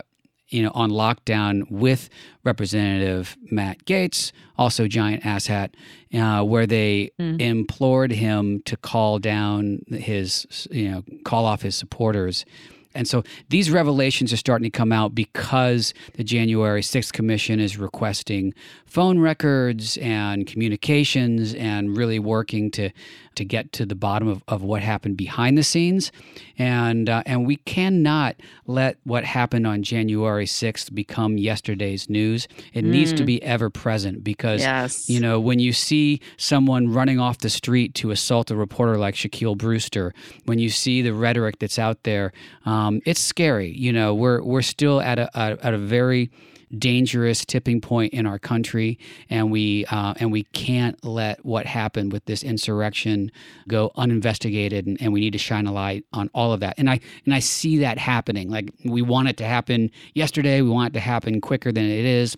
you 0.49 0.61
know, 0.61 0.71
on 0.73 0.91
lockdown 0.91 1.69
with 1.71 2.09
Representative 2.43 3.37
Matt 3.49 3.85
Gaetz, 3.85 4.31
also 4.57 4.87
giant 4.87 5.23
asshat, 5.23 5.69
uh, 6.13 6.43
where 6.43 6.67
they 6.67 7.11
mm. 7.19 7.39
implored 7.39 8.11
him 8.11 8.61
to 8.63 8.75
call 8.75 9.19
down 9.19 9.81
his, 9.87 10.67
you 10.71 10.89
know, 10.89 11.03
call 11.23 11.45
off 11.45 11.61
his 11.61 11.75
supporters. 11.75 12.45
And 12.93 13.07
so 13.07 13.23
these 13.49 13.71
revelations 13.71 14.33
are 14.33 14.37
starting 14.37 14.63
to 14.63 14.77
come 14.77 14.91
out 14.91 15.15
because 15.15 15.93
the 16.15 16.23
January 16.23 16.81
6th 16.81 17.13
Commission 17.13 17.59
is 17.59 17.77
requesting 17.77 18.53
phone 18.85 19.19
records 19.19 19.97
and 19.97 20.45
communications 20.45 21.53
and 21.53 21.95
really 21.95 22.19
working 22.19 22.69
to 22.71 22.89
to 23.33 23.45
get 23.45 23.71
to 23.71 23.85
the 23.85 23.95
bottom 23.95 24.27
of, 24.27 24.43
of 24.49 24.61
what 24.61 24.81
happened 24.81 25.15
behind 25.15 25.57
the 25.57 25.63
scenes. 25.63 26.11
And 26.57 27.09
uh, 27.09 27.23
and 27.25 27.47
we 27.47 27.55
cannot 27.55 28.35
let 28.67 28.97
what 29.03 29.23
happened 29.23 29.65
on 29.65 29.83
January 29.83 30.45
6th 30.45 30.93
become 30.93 31.37
yesterday's 31.37 32.09
news. 32.09 32.47
It 32.73 32.83
mm. 32.83 32.89
needs 32.89 33.13
to 33.13 33.23
mm. 33.23 33.27
be 33.27 33.43
ever 33.43 33.69
present 33.69 34.23
because 34.23 34.61
yes. 34.61 35.09
you 35.09 35.19
know 35.19 35.39
when 35.39 35.59
you 35.59 35.71
see 35.71 36.19
someone 36.37 36.91
running 36.91 37.19
off 37.19 37.37
the 37.37 37.49
street 37.49 37.95
to 37.95 38.11
assault 38.11 38.51
a 38.51 38.55
reporter 38.55 38.97
like 38.97 39.15
Shaquille 39.15 39.57
Brewster, 39.57 40.13
when 40.45 40.59
you 40.59 40.69
see 40.69 41.01
the 41.01 41.13
rhetoric 41.13 41.59
that's 41.59 41.79
out 41.79 42.03
there, 42.03 42.33
um, 42.65 42.80
it's 43.05 43.19
scary. 43.19 43.71
You 43.77 43.93
know, 43.93 44.13
we're 44.13 44.41
we're 44.43 44.61
still 44.61 45.01
at 45.01 45.19
a, 45.19 45.29
a 45.33 45.57
at 45.65 45.73
a 45.73 45.77
very 45.77 46.31
dangerous 46.77 47.43
tipping 47.45 47.81
point 47.81 48.13
in 48.13 48.25
our 48.25 48.39
country, 48.39 48.97
and 49.29 49.51
we 49.51 49.85
uh, 49.85 50.13
and 50.17 50.31
we 50.31 50.43
can't 50.43 51.03
let 51.03 51.43
what 51.45 51.65
happened 51.65 52.11
with 52.11 52.25
this 52.25 52.43
insurrection 52.43 53.31
go 53.67 53.91
uninvestigated, 53.95 54.87
and, 54.87 55.01
and 55.01 55.13
we 55.13 55.19
need 55.19 55.33
to 55.33 55.39
shine 55.39 55.67
a 55.67 55.71
light 55.71 56.05
on 56.13 56.29
all 56.33 56.53
of 56.53 56.59
that. 56.61 56.75
And 56.77 56.89
I 56.89 56.99
and 57.25 57.33
I 57.33 57.39
see 57.39 57.77
that 57.79 57.97
happening. 57.97 58.49
Like 58.49 58.71
we 58.85 59.01
want 59.01 59.29
it 59.29 59.37
to 59.37 59.45
happen 59.45 59.91
yesterday, 60.13 60.61
we 60.61 60.69
want 60.69 60.93
it 60.93 60.93
to 60.93 61.01
happen 61.01 61.41
quicker 61.41 61.71
than 61.71 61.85
it 61.85 62.05
is 62.05 62.35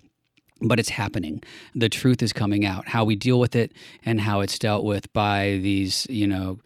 but 0.65 0.79
it's 0.79 0.89
happening. 0.89 1.43
The 1.75 1.89
truth 1.89 2.23
is 2.23 2.31
coming 2.31 2.65
out. 2.65 2.87
How 2.87 3.03
we 3.03 3.17
deal 3.17 3.37
with 3.37 3.53
it 3.53 3.73
and 4.05 4.21
how 4.21 4.39
it's 4.39 4.57
dealt 4.57 4.85
with 4.85 5.11
by 5.11 5.59
these, 5.61 6.07
you 6.09 6.25
know, 6.25 6.59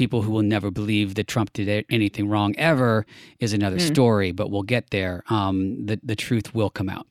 people 0.00 0.22
who 0.22 0.32
will 0.32 0.40
never 0.42 0.70
believe 0.70 1.14
that 1.16 1.28
Trump 1.28 1.52
did 1.52 1.84
anything 1.90 2.26
wrong 2.26 2.56
ever 2.56 3.04
is 3.38 3.52
another 3.52 3.76
mm. 3.76 3.86
story, 3.86 4.32
but 4.32 4.50
we'll 4.50 4.62
get 4.62 4.88
there. 4.88 5.22
Um, 5.28 5.84
the, 5.84 6.00
the 6.02 6.16
truth 6.16 6.54
will 6.54 6.70
come 6.70 6.88
out. 6.88 7.06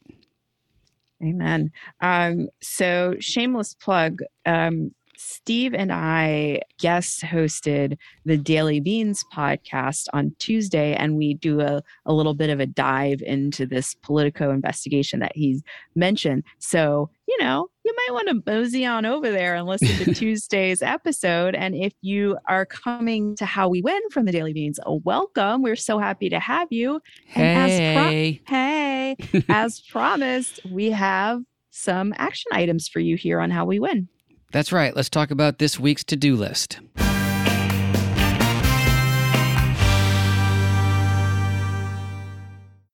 Amen. 1.21 1.71
Um, 2.01 2.47
so, 2.63 3.13
shameless 3.19 3.75
plug. 3.75 4.21
Um, 4.43 4.95
Steve 5.19 5.73
and 5.73 5.91
I 5.91 6.61
guest 6.79 7.21
hosted 7.21 7.97
the 8.23 8.37
Daily 8.37 8.79
Beans 8.79 9.25
podcast 9.33 10.07
on 10.13 10.33
Tuesday, 10.39 10.95
and 10.95 11.17
we 11.17 11.33
do 11.33 11.59
a, 11.59 11.83
a 12.05 12.13
little 12.13 12.33
bit 12.33 12.49
of 12.49 12.61
a 12.61 12.65
dive 12.65 13.21
into 13.23 13.65
this 13.65 13.95
Politico 13.95 14.49
investigation 14.49 15.19
that 15.19 15.33
he's 15.35 15.61
mentioned. 15.93 16.45
So, 16.59 17.09
you 17.27 17.37
know, 17.41 17.69
you 17.83 17.93
might 17.93 18.13
want 18.13 18.29
to 18.29 18.49
mosey 18.49 18.85
on 18.85 19.05
over 19.05 19.29
there 19.29 19.55
and 19.55 19.67
listen 19.67 19.89
to 20.05 20.13
Tuesday's 20.15 20.81
episode. 20.81 21.53
And 21.53 21.75
if 21.75 21.93
you 22.01 22.37
are 22.47 22.65
coming 22.65 23.35
to 23.35 23.45
How 23.45 23.67
We 23.67 23.81
Win 23.81 23.99
from 24.11 24.25
the 24.25 24.31
Daily 24.31 24.53
Beans, 24.53 24.79
welcome. 24.85 25.61
We're 25.61 25.75
so 25.75 25.99
happy 25.99 26.29
to 26.29 26.39
have 26.39 26.69
you. 26.71 27.01
And 27.35 27.69
hey. 27.69 27.95
As 28.35 28.47
pro- 28.47 28.55
hey, 28.55 29.17
as 29.49 29.81
promised, 29.81 30.61
we 30.71 30.91
have 30.91 31.41
some 31.71 32.13
action 32.17 32.51
items 32.53 32.87
for 32.87 33.01
you 33.01 33.17
here 33.17 33.41
on 33.41 33.51
How 33.51 33.65
We 33.65 33.79
Win. 33.79 34.07
That's 34.51 34.71
right. 34.71 34.95
Let's 34.95 35.09
talk 35.09 35.29
about 35.29 35.59
this 35.59 35.79
week's 35.79 36.03
to 36.05 36.15
do 36.15 36.35
list. 36.35 36.79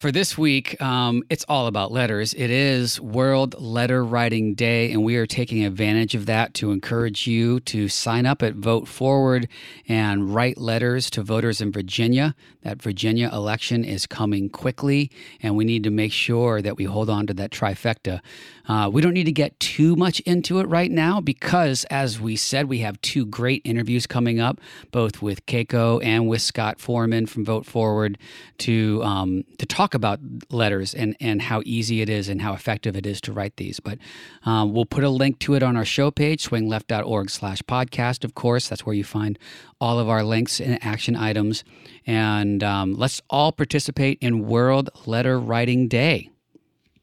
For 0.06 0.12
this 0.12 0.38
week, 0.38 0.80
um, 0.84 1.24
it's 1.32 1.46
all 1.50 1.66
about 1.66 1.92
letters. 1.92 2.36
It 2.36 2.52
is 2.52 3.02
World 3.02 3.60
Letter 3.60 4.04
Writing 4.06 4.54
Day, 4.54 4.92
and 4.92 5.04
we 5.04 5.16
are 5.16 5.26
taking 5.26 5.66
advantage 5.66 6.14
of 6.14 6.28
that 6.28 6.54
to 6.56 6.72
encourage 6.72 7.26
you 7.26 7.60
to 7.62 7.88
sign 7.88 8.28
up 8.28 8.44
at 8.44 8.54
Vote 8.54 8.88
Forward 8.88 9.48
and 9.88 10.36
write 10.36 10.60
letters 10.60 11.10
to 11.10 11.24
voters 11.24 11.60
in 11.60 11.72
Virginia. 11.72 12.36
That 12.62 12.84
Virginia 12.84 13.32
election 13.34 13.84
is 13.84 14.06
coming 14.06 14.50
quickly, 14.50 15.10
and 15.42 15.56
we 15.56 15.66
need 15.66 15.84
to 15.86 15.92
make 15.92 16.12
sure 16.12 16.62
that 16.62 16.78
we 16.78 16.84
hold 16.84 17.10
on 17.10 17.26
to 17.26 17.34
that 17.34 17.50
trifecta. 17.50 18.20
Uh, 18.68 18.90
we 18.92 19.02
don't 19.02 19.14
need 19.14 19.26
to 19.26 19.32
get 19.32 19.60
too 19.60 19.96
much 19.96 20.20
into 20.22 20.60
it 20.60 20.68
right 20.68 20.92
now 20.92 21.22
because, 21.22 21.84
as 21.86 22.20
we 22.20 22.36
said, 22.36 22.68
we 22.68 22.80
have 22.80 23.00
two 23.02 23.26
great 23.26 23.62
interviews 23.64 24.08
coming 24.08 24.40
up, 24.40 24.60
both 24.92 25.22
with 25.22 25.46
Keiko 25.46 26.04
and 26.04 26.28
with 26.28 26.42
Scott 26.42 26.80
Forman 26.80 27.28
from 27.28 27.46
Vote 27.46 27.66
Forward, 27.66 28.18
to 28.60 29.02
um, 29.04 29.44
to 29.58 29.66
talk 29.66 29.94
about 29.94 30.20
letters 30.50 30.94
and 30.94 31.16
and 31.20 31.42
how 31.42 31.62
easy 31.66 32.02
it 32.02 32.10
is 32.10 32.30
and 32.30 32.42
how 32.42 32.54
effective 32.54 32.96
it 32.96 33.06
is 33.06 33.22
to 33.22 33.32
write 33.32 33.58
these. 33.58 33.80
But 33.80 34.00
um, 34.44 34.74
we'll 34.74 34.86
put 34.86 35.04
a 35.04 35.10
link 35.10 35.40
to 35.40 35.54
it 35.54 35.64
on 35.64 35.78
our 35.78 35.86
show 35.86 36.12
page, 36.12 36.48
swingleft.org/podcast. 36.48 38.24
Of 38.24 38.36
course, 38.36 38.68
that's 38.68 38.86
where 38.86 38.96
you 38.96 39.04
find 39.04 39.38
all 39.80 40.00
of 40.00 40.10
our 40.10 40.24
links 40.24 40.60
and 40.60 40.84
action 40.84 41.16
items. 41.16 41.64
And 42.08 42.64
um, 42.64 42.94
let's 42.94 43.22
all 43.30 43.52
participate 43.52 44.18
in 44.22 44.48
World 44.48 44.90
Letter 45.06 45.40
Writing 45.40 45.88
Day. 45.88 46.30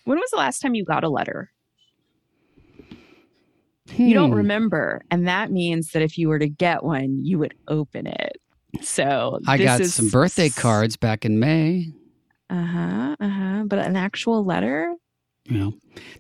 When 0.05 0.19
was 0.19 0.31
the 0.31 0.37
last 0.37 0.61
time 0.61 0.75
you 0.75 0.85
got 0.85 1.05
a 1.05 1.09
letter? 1.09 1.52
Hmm. 3.97 4.03
You 4.03 4.15
don't 4.15 4.31
hmm. 4.31 4.37
remember. 4.37 5.03
And 5.11 5.27
that 5.29 5.51
means 5.51 5.93
that 5.93 6.03
if 6.03 6.19
you 6.19 6.29
were 6.29 6.39
to 6.39 6.49
get 6.49 6.83
one, 6.85 7.25
you 7.25 7.39
would 7.39 7.55
open 7.69 8.07
it. 8.07 8.37
So 8.81 9.39
I 9.47 9.59
got 9.59 9.81
is... 9.81 9.95
some 9.95 10.09
birthday 10.09 10.49
cards 10.49 10.97
back 10.97 11.25
in 11.25 11.39
May. 11.39 11.93
Uh 12.49 12.65
huh. 12.65 13.17
Uh 13.21 13.29
huh. 13.29 13.63
But 13.67 13.81
an 13.81 13.97
actual 13.97 14.45
letter? 14.45 14.95
You 15.47 15.59
know, 15.59 15.73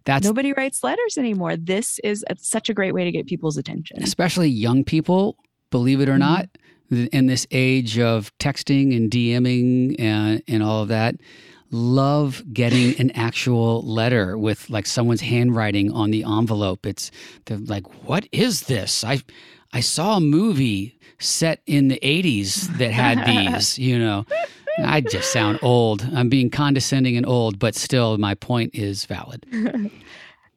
that's 0.04 0.26
nobody 0.26 0.52
writes 0.52 0.82
letters 0.82 1.16
anymore. 1.16 1.56
This 1.56 2.00
is 2.02 2.24
a, 2.28 2.37
such 2.38 2.68
a 2.68 2.74
great 2.74 2.92
way 2.92 3.04
to 3.04 3.12
get 3.12 3.26
people's 3.26 3.56
attention, 3.56 4.02
especially 4.02 4.48
young 4.48 4.82
people. 4.82 5.37
Believe 5.70 6.00
it 6.00 6.08
or 6.08 6.12
mm-hmm. 6.12 6.18
not, 6.18 6.48
in 7.12 7.26
this 7.26 7.46
age 7.52 7.98
of 7.98 8.37
texting 8.38 8.96
and 8.96 9.11
DMing 9.11 9.94
and 9.98 10.42
and 10.48 10.62
all 10.62 10.82
of 10.82 10.88
that, 10.88 11.14
love 11.72 12.42
getting 12.52 12.98
an 13.00 13.11
actual 13.12 13.82
letter 13.82 14.38
with 14.38 14.68
like 14.70 14.87
someone's 14.87 15.22
handwriting 15.22 15.90
on 15.90 16.11
the 16.11 16.22
envelope. 16.22 16.87
It's 16.87 17.11
they're 17.46 17.58
like, 17.58 18.06
what 18.06 18.28
is 18.30 18.62
this? 18.62 19.02
I 19.02 19.22
I 19.72 19.80
saw 19.80 20.18
a 20.18 20.20
movie 20.20 20.98
set 21.18 21.62
in 21.66 21.88
the 21.88 21.98
80s 22.02 22.66
that 22.78 22.90
had 22.90 23.26
these, 23.54 23.78
you 23.78 23.98
know. 23.98 24.24
I 24.78 25.00
just 25.02 25.32
sound 25.32 25.58
old. 25.62 26.02
I'm 26.14 26.28
being 26.28 26.50
condescending 26.50 27.16
and 27.16 27.26
old, 27.26 27.58
but 27.58 27.74
still 27.74 28.16
my 28.18 28.35
point 28.35 28.74
is 28.74 29.04
valid. 29.04 29.44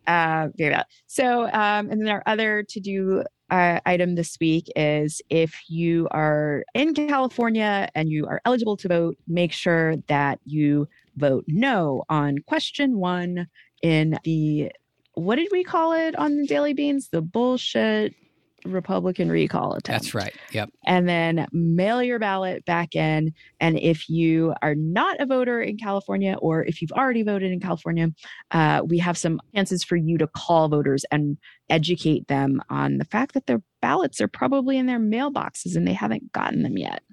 uh, 0.08 0.48
yeah. 0.56 0.84
So, 1.08 1.44
um, 1.48 1.90
and 1.90 2.02
then 2.02 2.08
our 2.08 2.24
other 2.26 2.64
to 2.64 2.80
do 2.80 3.24
uh, 3.50 3.80
item 3.86 4.16
this 4.16 4.38
week 4.40 4.72
is 4.76 5.22
if 5.30 5.70
you 5.70 6.08
are 6.12 6.64
in 6.74 6.94
California 6.94 7.90
and 7.94 8.10
you 8.10 8.26
are 8.26 8.42
eligible 8.46 8.78
to 8.78 8.88
vote, 8.88 9.18
make 9.28 9.52
sure 9.52 9.98
that 10.08 10.40
you 10.46 10.88
vote 11.16 11.46
no 11.48 12.04
on 12.10 12.40
question 12.48 12.98
one 12.98 13.48
in 13.82 14.18
the 14.24 14.72
what 15.14 15.36
did 15.38 15.48
we 15.52 15.64
call 15.64 15.94
it 15.94 16.16
on 16.18 16.36
the 16.38 16.46
Daily 16.46 16.74
Beans? 16.74 17.10
The 17.10 17.22
bullshit 17.22 18.14
Republican 18.66 19.30
recall 19.30 19.74
attempt. 19.74 19.88
That's 19.88 20.14
right. 20.14 20.34
Yep. 20.52 20.70
And 20.86 21.08
then 21.08 21.48
mail 21.52 22.02
your 22.02 22.20
ballot 22.20 22.66
back 22.66 22.96
in. 22.96 23.34
And 23.60 23.78
if 23.80 24.10
you 24.10 24.54
are 24.62 24.76
not 24.76 25.20
a 25.20 25.26
voter 25.26 25.62
in 25.62 25.78
California, 25.78 26.36
or 26.40 26.66
if 26.66 26.82
you've 26.82 26.92
already 26.92 27.24
voted 27.24 27.52
in 27.52 27.60
California, 27.60 28.10
uh, 28.52 28.82
we 28.86 28.98
have 29.00 29.18
some 29.18 29.40
chances 29.54 29.84
for 29.84 29.96
you 29.96 30.18
to 30.18 30.28
call 30.28 30.68
voters 30.68 31.06
and 31.12 31.38
educate 31.70 32.28
them 32.28 32.62
on 32.70 32.98
the 32.98 33.06
fact 33.06 33.34
that 33.34 33.46
their 33.46 33.62
ballots 33.82 34.20
are 34.20 34.28
probably 34.28 34.78
in 34.78 34.86
their 34.86 35.00
mailboxes 35.00 35.76
and 35.76 35.88
they 35.88 35.94
haven't 35.94 36.32
gotten 36.32 36.64
them 36.64 36.78
yet. 36.78 37.04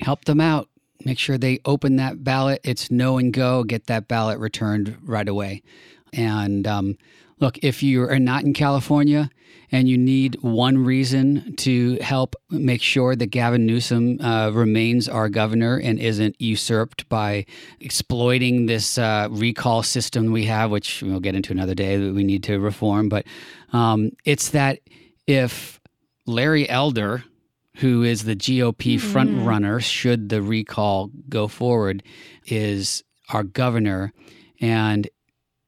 Help 0.00 0.24
them 0.24 0.40
out 0.40 0.68
make 1.04 1.18
sure 1.18 1.38
they 1.38 1.60
open 1.64 1.96
that 1.96 2.24
ballot. 2.24 2.60
It's 2.64 2.90
no 2.90 3.18
and 3.18 3.32
go. 3.32 3.64
Get 3.64 3.86
that 3.86 4.08
ballot 4.08 4.38
returned 4.38 4.96
right 5.02 5.28
away. 5.28 5.62
And 6.12 6.66
um, 6.66 6.98
look, 7.40 7.58
if 7.62 7.82
you 7.82 8.02
are 8.02 8.18
not 8.18 8.44
in 8.44 8.52
California 8.52 9.30
and 9.70 9.88
you 9.88 9.96
need 9.96 10.36
one 10.42 10.84
reason 10.84 11.56
to 11.56 11.96
help 12.02 12.36
make 12.50 12.82
sure 12.82 13.16
that 13.16 13.26
Gavin 13.26 13.64
Newsom 13.64 14.20
uh, 14.20 14.50
remains 14.50 15.08
our 15.08 15.30
governor 15.30 15.78
and 15.78 15.98
isn't 15.98 16.38
usurped 16.38 17.08
by 17.08 17.46
exploiting 17.80 18.66
this 18.66 18.98
uh, 18.98 19.28
recall 19.30 19.82
system 19.82 20.30
we 20.30 20.44
have, 20.44 20.70
which 20.70 21.02
we'll 21.02 21.20
get 21.20 21.34
into 21.34 21.52
another 21.52 21.74
day 21.74 21.96
that 21.96 22.14
we 22.14 22.22
need 22.22 22.42
to 22.44 22.58
reform, 22.58 23.08
but 23.08 23.24
um, 23.72 24.10
it's 24.26 24.50
that 24.50 24.80
if 25.26 25.80
Larry 26.26 26.68
Elder, 26.68 27.24
who 27.76 28.02
is 28.02 28.24
the 28.24 28.36
GOP 28.36 28.96
mm-hmm. 28.96 29.12
front 29.12 29.82
should 29.82 30.28
the 30.28 30.42
recall 30.42 31.10
go 31.28 31.48
forward, 31.48 32.02
is 32.46 33.02
our 33.30 33.42
governor. 33.42 34.12
And, 34.60 35.08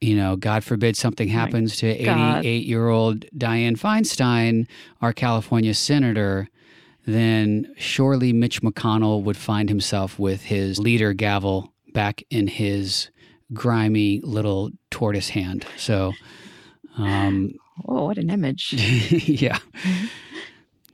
you 0.00 0.16
know, 0.16 0.36
God 0.36 0.64
forbid 0.64 0.96
something 0.96 1.28
happens 1.28 1.76
to 1.78 1.86
88 1.86 2.64
year 2.66 2.88
old 2.88 3.24
Dianne 3.36 3.78
Feinstein, 3.78 4.66
our 5.00 5.12
California 5.12 5.74
senator, 5.74 6.48
then 7.06 7.72
surely 7.76 8.32
Mitch 8.32 8.62
McConnell 8.62 9.22
would 9.22 9.36
find 9.36 9.68
himself 9.68 10.18
with 10.18 10.42
his 10.42 10.78
leader 10.78 11.12
gavel 11.12 11.72
back 11.92 12.22
in 12.30 12.46
his 12.46 13.10
grimy 13.52 14.20
little 14.22 14.70
tortoise 14.90 15.30
hand. 15.30 15.66
So, 15.76 16.12
um, 16.96 17.52
oh, 17.86 18.04
what 18.04 18.18
an 18.18 18.30
image. 18.30 18.72
yeah. 19.12 19.58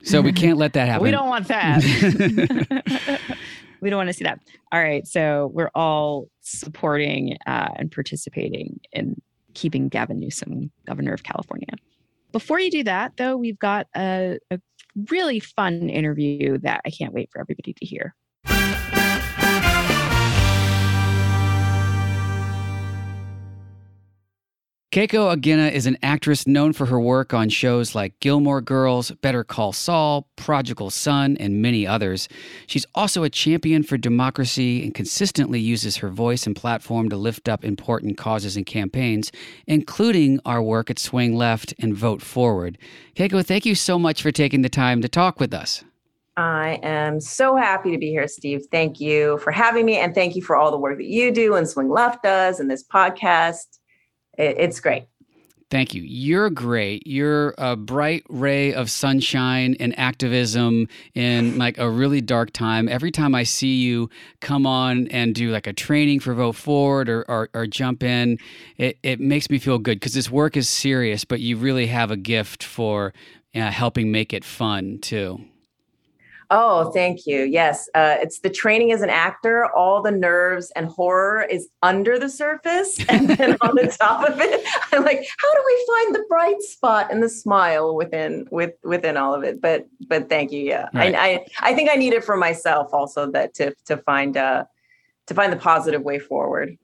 So 0.03 0.21
we 0.21 0.31
can't 0.31 0.57
let 0.57 0.73
that 0.73 0.87
happen. 0.87 1.03
we 1.03 1.11
don't 1.11 1.27
want 1.27 1.47
that. 1.47 1.81
we 3.81 3.89
don't 3.89 3.97
want 3.97 4.09
to 4.09 4.13
see 4.13 4.23
that. 4.23 4.39
All 4.71 4.81
right. 4.81 5.05
So 5.07 5.51
we're 5.53 5.71
all 5.75 6.27
supporting 6.41 7.37
uh, 7.47 7.69
and 7.75 7.91
participating 7.91 8.79
in 8.91 9.21
keeping 9.53 9.89
Gavin 9.89 10.19
Newsom 10.19 10.71
governor 10.85 11.13
of 11.13 11.23
California. 11.23 11.67
Before 12.31 12.59
you 12.59 12.71
do 12.71 12.83
that, 12.85 13.17
though, 13.17 13.35
we've 13.35 13.59
got 13.59 13.87
a, 13.95 14.37
a 14.49 14.59
really 15.09 15.39
fun 15.39 15.89
interview 15.89 16.57
that 16.59 16.81
I 16.85 16.89
can't 16.89 17.13
wait 17.13 17.29
for 17.31 17.41
everybody 17.41 17.73
to 17.73 17.85
hear. 17.85 18.15
Keiko 24.91 25.33
Agena 25.33 25.71
is 25.71 25.85
an 25.85 25.97
actress 26.03 26.45
known 26.45 26.73
for 26.73 26.85
her 26.87 26.99
work 26.99 27.33
on 27.33 27.47
shows 27.47 27.95
like 27.95 28.19
Gilmore 28.19 28.59
Girls, 28.59 29.09
Better 29.11 29.41
Call 29.41 29.71
Saul, 29.71 30.27
Prodigal 30.35 30.89
Son, 30.89 31.37
and 31.39 31.61
many 31.61 31.87
others. 31.87 32.27
She's 32.67 32.85
also 32.93 33.23
a 33.23 33.29
champion 33.29 33.83
for 33.83 33.95
democracy 33.95 34.83
and 34.83 34.93
consistently 34.93 35.61
uses 35.61 35.95
her 35.95 36.09
voice 36.09 36.45
and 36.45 36.57
platform 36.57 37.07
to 37.07 37.15
lift 37.15 37.47
up 37.47 37.63
important 37.63 38.17
causes 38.17 38.57
and 38.57 38.65
campaigns, 38.65 39.31
including 39.65 40.41
our 40.43 40.61
work 40.61 40.89
at 40.89 40.99
Swing 40.99 41.37
Left 41.37 41.73
and 41.79 41.95
Vote 41.95 42.21
Forward. 42.21 42.77
Keiko, 43.15 43.45
thank 43.45 43.65
you 43.65 43.75
so 43.75 43.97
much 43.97 44.21
for 44.21 44.29
taking 44.33 44.61
the 44.61 44.67
time 44.67 45.01
to 45.01 45.07
talk 45.07 45.39
with 45.39 45.53
us. 45.53 45.85
I 46.35 46.81
am 46.83 47.21
so 47.21 47.55
happy 47.55 47.91
to 47.91 47.97
be 47.97 48.09
here, 48.09 48.27
Steve. 48.27 48.63
Thank 48.69 48.99
you 48.99 49.37
for 49.37 49.51
having 49.51 49.85
me, 49.85 49.95
and 49.99 50.13
thank 50.13 50.35
you 50.35 50.41
for 50.41 50.57
all 50.57 50.69
the 50.69 50.77
work 50.77 50.97
that 50.97 51.07
you 51.07 51.31
do 51.31 51.55
and 51.55 51.69
Swing 51.69 51.87
Left 51.87 52.21
does 52.23 52.59
and 52.59 52.69
this 52.69 52.83
podcast 52.83 53.77
it, 54.37 54.57
it's 54.57 54.79
great. 54.79 55.07
Thank 55.71 55.93
you. 55.93 56.03
You're 56.03 56.49
great. 56.49 57.07
You're 57.07 57.55
a 57.57 57.77
bright 57.77 58.25
ray 58.27 58.73
of 58.73 58.91
sunshine 58.91 59.77
and 59.79 59.97
activism 59.97 60.89
in 61.15 61.57
like 61.57 61.77
a 61.77 61.89
really 61.89 62.19
dark 62.19 62.51
time. 62.51 62.89
Every 62.89 63.09
time 63.09 63.33
I 63.33 63.43
see 63.43 63.75
you 63.75 64.09
come 64.41 64.65
on 64.65 65.07
and 65.07 65.33
do 65.33 65.49
like 65.49 65.67
a 65.67 65.73
training 65.73 66.19
for 66.19 66.33
Vote 66.33 66.57
Forward 66.57 67.07
or, 67.07 67.23
or, 67.29 67.49
or 67.53 67.67
jump 67.67 68.03
in, 68.03 68.37
it, 68.75 68.97
it 69.01 69.21
makes 69.21 69.49
me 69.49 69.59
feel 69.59 69.79
good 69.79 69.97
because 69.97 70.13
this 70.13 70.29
work 70.29 70.57
is 70.57 70.67
serious, 70.67 71.23
but 71.23 71.39
you 71.39 71.55
really 71.55 71.87
have 71.87 72.11
a 72.11 72.17
gift 72.17 72.65
for 72.65 73.13
uh, 73.55 73.71
helping 73.71 74.11
make 74.11 74.33
it 74.33 74.43
fun 74.43 74.99
too. 74.99 75.39
Oh, 76.53 76.91
thank 76.91 77.25
you. 77.25 77.43
Yes, 77.43 77.89
uh, 77.95 78.17
it's 78.19 78.39
the 78.39 78.49
training 78.49 78.91
as 78.91 79.01
an 79.01 79.09
actor. 79.09 79.65
All 79.73 80.01
the 80.01 80.11
nerves 80.11 80.69
and 80.75 80.85
horror 80.87 81.43
is 81.43 81.69
under 81.81 82.19
the 82.19 82.29
surface, 82.29 82.99
and 83.09 83.29
then 83.29 83.55
on 83.61 83.75
the 83.75 83.87
top 83.87 84.27
of 84.27 84.39
it, 84.41 84.67
I'm 84.91 85.05
like, 85.05 85.25
how 85.37 85.53
do 85.53 85.63
we 85.65 85.85
find 85.87 86.15
the 86.15 86.25
bright 86.27 86.61
spot 86.61 87.07
and 87.09 87.23
the 87.23 87.29
smile 87.29 87.95
within 87.95 88.49
with 88.51 88.73
within 88.83 89.15
all 89.15 89.33
of 89.33 89.43
it? 89.43 89.61
But 89.61 89.87
but 90.09 90.27
thank 90.27 90.51
you. 90.51 90.65
Yeah, 90.65 90.89
right. 90.93 91.15
I, 91.15 91.29
I, 91.29 91.45
I 91.61 91.73
think 91.73 91.89
I 91.89 91.95
need 91.95 92.11
it 92.11 92.23
for 92.23 92.35
myself 92.35 92.93
also 92.93 93.31
that 93.31 93.53
to 93.55 93.73
to 93.85 93.95
find 93.95 94.35
uh 94.35 94.65
to 95.27 95.33
find 95.33 95.53
the 95.53 95.57
positive 95.57 96.01
way 96.01 96.19
forward. 96.19 96.77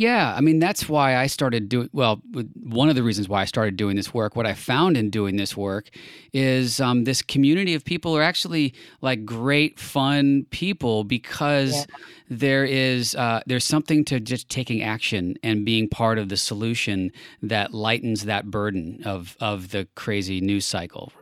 Yeah, 0.00 0.32
I 0.34 0.40
mean 0.40 0.60
that's 0.60 0.88
why 0.88 1.14
I 1.14 1.26
started 1.26 1.68
doing 1.68 1.90
well. 1.92 2.22
One 2.54 2.88
of 2.88 2.94
the 2.94 3.02
reasons 3.02 3.28
why 3.28 3.42
I 3.42 3.44
started 3.44 3.76
doing 3.76 3.96
this 3.96 4.14
work, 4.14 4.34
what 4.34 4.46
I 4.46 4.54
found 4.54 4.96
in 4.96 5.10
doing 5.10 5.36
this 5.36 5.54
work, 5.58 5.90
is 6.32 6.80
um, 6.80 7.04
this 7.04 7.20
community 7.20 7.74
of 7.74 7.84
people 7.84 8.16
are 8.16 8.22
actually 8.22 8.72
like 9.02 9.26
great, 9.26 9.78
fun 9.78 10.46
people 10.48 11.04
because 11.04 11.74
yeah. 11.74 11.84
there 12.30 12.64
is 12.64 13.14
uh, 13.14 13.42
there's 13.44 13.64
something 13.64 14.02
to 14.06 14.20
just 14.20 14.48
taking 14.48 14.82
action 14.82 15.36
and 15.42 15.66
being 15.66 15.86
part 15.86 16.16
of 16.16 16.30
the 16.30 16.38
solution 16.38 17.12
that 17.42 17.74
lightens 17.74 18.24
that 18.24 18.46
burden 18.46 19.02
of 19.04 19.36
of 19.38 19.68
the 19.68 19.86
crazy 19.96 20.40
news 20.40 20.64
cycle. 20.64 21.12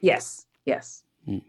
Yes. 0.00 0.44
Yes. 0.64 1.04
Mm. 1.28 1.42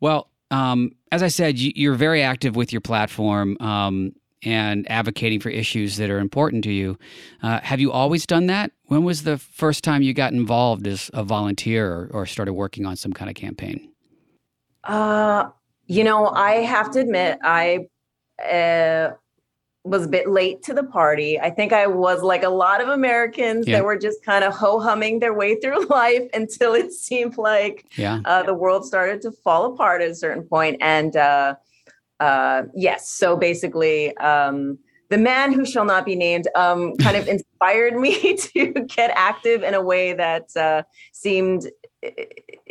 Well, 0.00 0.28
um, 0.50 0.90
as 1.10 1.22
I 1.22 1.28
said, 1.28 1.58
you, 1.58 1.90
are 1.90 1.96
very 1.96 2.20
active 2.20 2.56
with 2.56 2.72
your 2.72 2.82
platform. 2.82 3.56
Um, 3.58 4.12
and 4.46 4.88
advocating 4.88 5.40
for 5.40 5.50
issues 5.50 5.96
that 5.96 6.08
are 6.08 6.20
important 6.20 6.62
to 6.64 6.72
you. 6.72 6.96
Uh, 7.42 7.60
have 7.62 7.80
you 7.80 7.90
always 7.90 8.24
done 8.24 8.46
that? 8.46 8.70
When 8.84 9.02
was 9.02 9.24
the 9.24 9.38
first 9.38 9.82
time 9.82 10.02
you 10.02 10.14
got 10.14 10.32
involved 10.32 10.86
as 10.86 11.10
a 11.12 11.24
volunteer 11.24 11.92
or, 11.92 12.10
or 12.12 12.26
started 12.26 12.52
working 12.52 12.86
on 12.86 12.94
some 12.94 13.12
kind 13.12 13.28
of 13.28 13.34
campaign? 13.34 13.90
Uh, 14.84 15.48
you 15.88 16.04
know, 16.04 16.28
I 16.28 16.62
have 16.62 16.92
to 16.92 17.00
admit, 17.00 17.38
I 17.42 17.88
uh, 18.40 19.14
was 19.82 20.04
a 20.04 20.08
bit 20.08 20.28
late 20.28 20.62
to 20.64 20.74
the 20.74 20.84
party. 20.84 21.40
I 21.40 21.50
think 21.50 21.72
I 21.72 21.88
was 21.88 22.22
like 22.22 22.44
a 22.44 22.48
lot 22.48 22.80
of 22.80 22.88
Americans 22.88 23.66
yeah. 23.66 23.78
that 23.78 23.84
were 23.84 23.98
just 23.98 24.24
kind 24.24 24.44
of 24.44 24.54
ho 24.54 24.78
humming 24.78 25.18
their 25.18 25.34
way 25.34 25.56
through 25.56 25.86
life 25.90 26.22
until 26.32 26.74
it 26.74 26.92
seemed 26.92 27.36
like 27.36 27.86
yeah. 27.96 28.20
uh, 28.24 28.44
the 28.44 28.54
world 28.54 28.86
started 28.86 29.22
to 29.22 29.32
fall 29.32 29.72
apart 29.72 30.02
at 30.02 30.10
a 30.10 30.14
certain 30.14 30.44
point. 30.44 30.76
And 30.80 31.16
uh, 31.16 31.56
uh, 32.20 32.62
yes. 32.74 33.10
So 33.10 33.36
basically, 33.36 34.16
um, 34.16 34.78
the 35.08 35.18
man 35.18 35.52
who 35.52 35.64
shall 35.64 35.84
not 35.84 36.04
be 36.04 36.16
named 36.16 36.48
um, 36.54 36.96
kind 36.96 37.16
of 37.16 37.28
inspired 37.28 37.96
me 37.96 38.36
to 38.54 38.72
get 38.72 39.10
active 39.14 39.62
in 39.62 39.74
a 39.74 39.82
way 39.82 40.12
that 40.12 40.56
uh, 40.56 40.82
seemed 41.12 41.70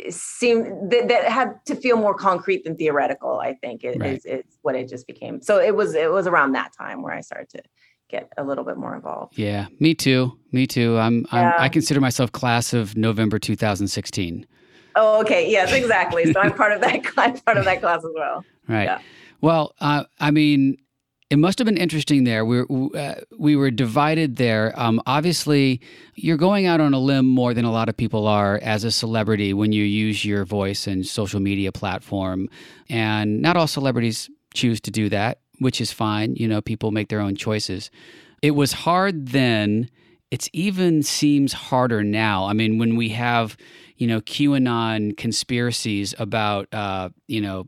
seemed 0.08 0.90
that, 0.90 1.08
that, 1.08 1.24
had 1.24 1.54
to 1.66 1.74
feel 1.74 1.96
more 1.96 2.14
concrete 2.14 2.64
than 2.64 2.76
theoretical. 2.76 3.38
I 3.38 3.54
think 3.54 3.84
is, 3.84 3.96
right. 3.98 4.16
is, 4.16 4.24
is 4.24 4.58
what 4.62 4.74
it 4.74 4.88
just 4.88 5.06
became. 5.06 5.42
So 5.42 5.58
it 5.58 5.74
was 5.74 5.94
it 5.94 6.10
was 6.10 6.26
around 6.26 6.52
that 6.52 6.72
time 6.76 7.02
where 7.02 7.14
I 7.14 7.20
started 7.20 7.48
to 7.50 7.62
get 8.08 8.32
a 8.36 8.44
little 8.44 8.64
bit 8.64 8.76
more 8.76 8.94
involved. 8.94 9.36
Yeah, 9.38 9.66
me 9.80 9.94
too. 9.94 10.38
Me 10.52 10.66
too. 10.66 10.96
I'm, 10.98 11.26
I'm 11.32 11.52
I 11.58 11.68
consider 11.68 12.00
myself 12.00 12.32
class 12.32 12.72
of 12.72 12.96
November 12.96 13.38
2016. 13.38 14.46
Oh, 14.94 15.20
okay. 15.20 15.50
Yes, 15.50 15.72
exactly. 15.72 16.32
So 16.32 16.40
I'm 16.40 16.54
part 16.54 16.72
of 16.72 16.80
that. 16.80 17.00
I'm 17.16 17.36
part 17.38 17.58
of 17.58 17.64
that 17.64 17.80
class 17.80 17.98
as 17.98 18.10
well. 18.14 18.44
Right. 18.68 18.84
Yeah. 18.84 18.98
Well, 19.40 19.74
uh, 19.80 20.04
I 20.18 20.30
mean, 20.30 20.78
it 21.28 21.38
must 21.38 21.58
have 21.58 21.66
been 21.66 21.76
interesting 21.76 22.24
there. 22.24 22.44
We 22.44 22.62
were, 22.62 22.96
uh, 22.96 23.14
we 23.36 23.56
were 23.56 23.70
divided 23.70 24.36
there. 24.36 24.72
Um, 24.76 25.02
obviously, 25.06 25.80
you're 26.14 26.36
going 26.36 26.66
out 26.66 26.80
on 26.80 26.94
a 26.94 27.00
limb 27.00 27.26
more 27.26 27.52
than 27.52 27.64
a 27.64 27.72
lot 27.72 27.88
of 27.88 27.96
people 27.96 28.28
are 28.28 28.60
as 28.62 28.84
a 28.84 28.92
celebrity 28.92 29.52
when 29.52 29.72
you 29.72 29.82
use 29.82 30.24
your 30.24 30.44
voice 30.44 30.86
and 30.86 31.04
social 31.04 31.40
media 31.40 31.72
platform. 31.72 32.48
And 32.88 33.42
not 33.42 33.56
all 33.56 33.66
celebrities 33.66 34.30
choose 34.54 34.80
to 34.82 34.90
do 34.92 35.08
that, 35.08 35.40
which 35.58 35.80
is 35.80 35.90
fine. 35.90 36.36
You 36.36 36.46
know, 36.46 36.60
people 36.60 36.92
make 36.92 37.08
their 37.08 37.20
own 37.20 37.34
choices. 37.34 37.90
It 38.40 38.52
was 38.52 38.72
hard 38.72 39.28
then. 39.28 39.90
It 40.30 40.48
even 40.52 41.02
seems 41.02 41.52
harder 41.52 42.04
now. 42.04 42.46
I 42.46 42.52
mean, 42.52 42.78
when 42.78 42.96
we 42.96 43.08
have, 43.10 43.56
you 43.96 44.06
know, 44.06 44.20
QAnon 44.20 45.16
conspiracies 45.16 46.14
about, 46.18 46.72
uh, 46.72 47.10
you 47.26 47.40
know, 47.40 47.66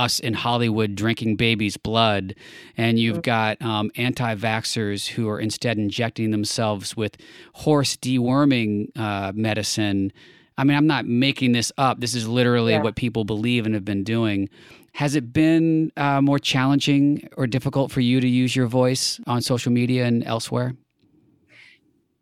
us 0.00 0.18
in 0.18 0.34
Hollywood 0.34 0.94
drinking 0.94 1.36
babies' 1.36 1.76
blood, 1.76 2.34
and 2.76 2.98
you've 2.98 3.18
mm. 3.18 3.22
got 3.22 3.60
um, 3.62 3.90
anti 3.96 4.34
vaxxers 4.34 5.06
who 5.08 5.28
are 5.28 5.38
instead 5.38 5.78
injecting 5.78 6.30
themselves 6.30 6.96
with 6.96 7.16
horse 7.52 7.96
deworming 7.96 8.88
uh, 8.98 9.32
medicine. 9.34 10.12
I 10.56 10.64
mean, 10.64 10.76
I'm 10.76 10.86
not 10.86 11.06
making 11.06 11.52
this 11.52 11.70
up. 11.78 12.00
This 12.00 12.14
is 12.14 12.26
literally 12.26 12.72
yeah. 12.72 12.82
what 12.82 12.96
people 12.96 13.24
believe 13.24 13.66
and 13.66 13.74
have 13.74 13.84
been 13.84 14.04
doing. 14.04 14.48
Has 14.94 15.14
it 15.14 15.32
been 15.32 15.92
uh, 15.96 16.20
more 16.20 16.38
challenging 16.38 17.28
or 17.36 17.46
difficult 17.46 17.92
for 17.92 18.00
you 18.00 18.20
to 18.20 18.28
use 18.28 18.56
your 18.56 18.66
voice 18.66 19.20
on 19.26 19.40
social 19.40 19.70
media 19.70 20.06
and 20.06 20.24
elsewhere? 20.24 20.74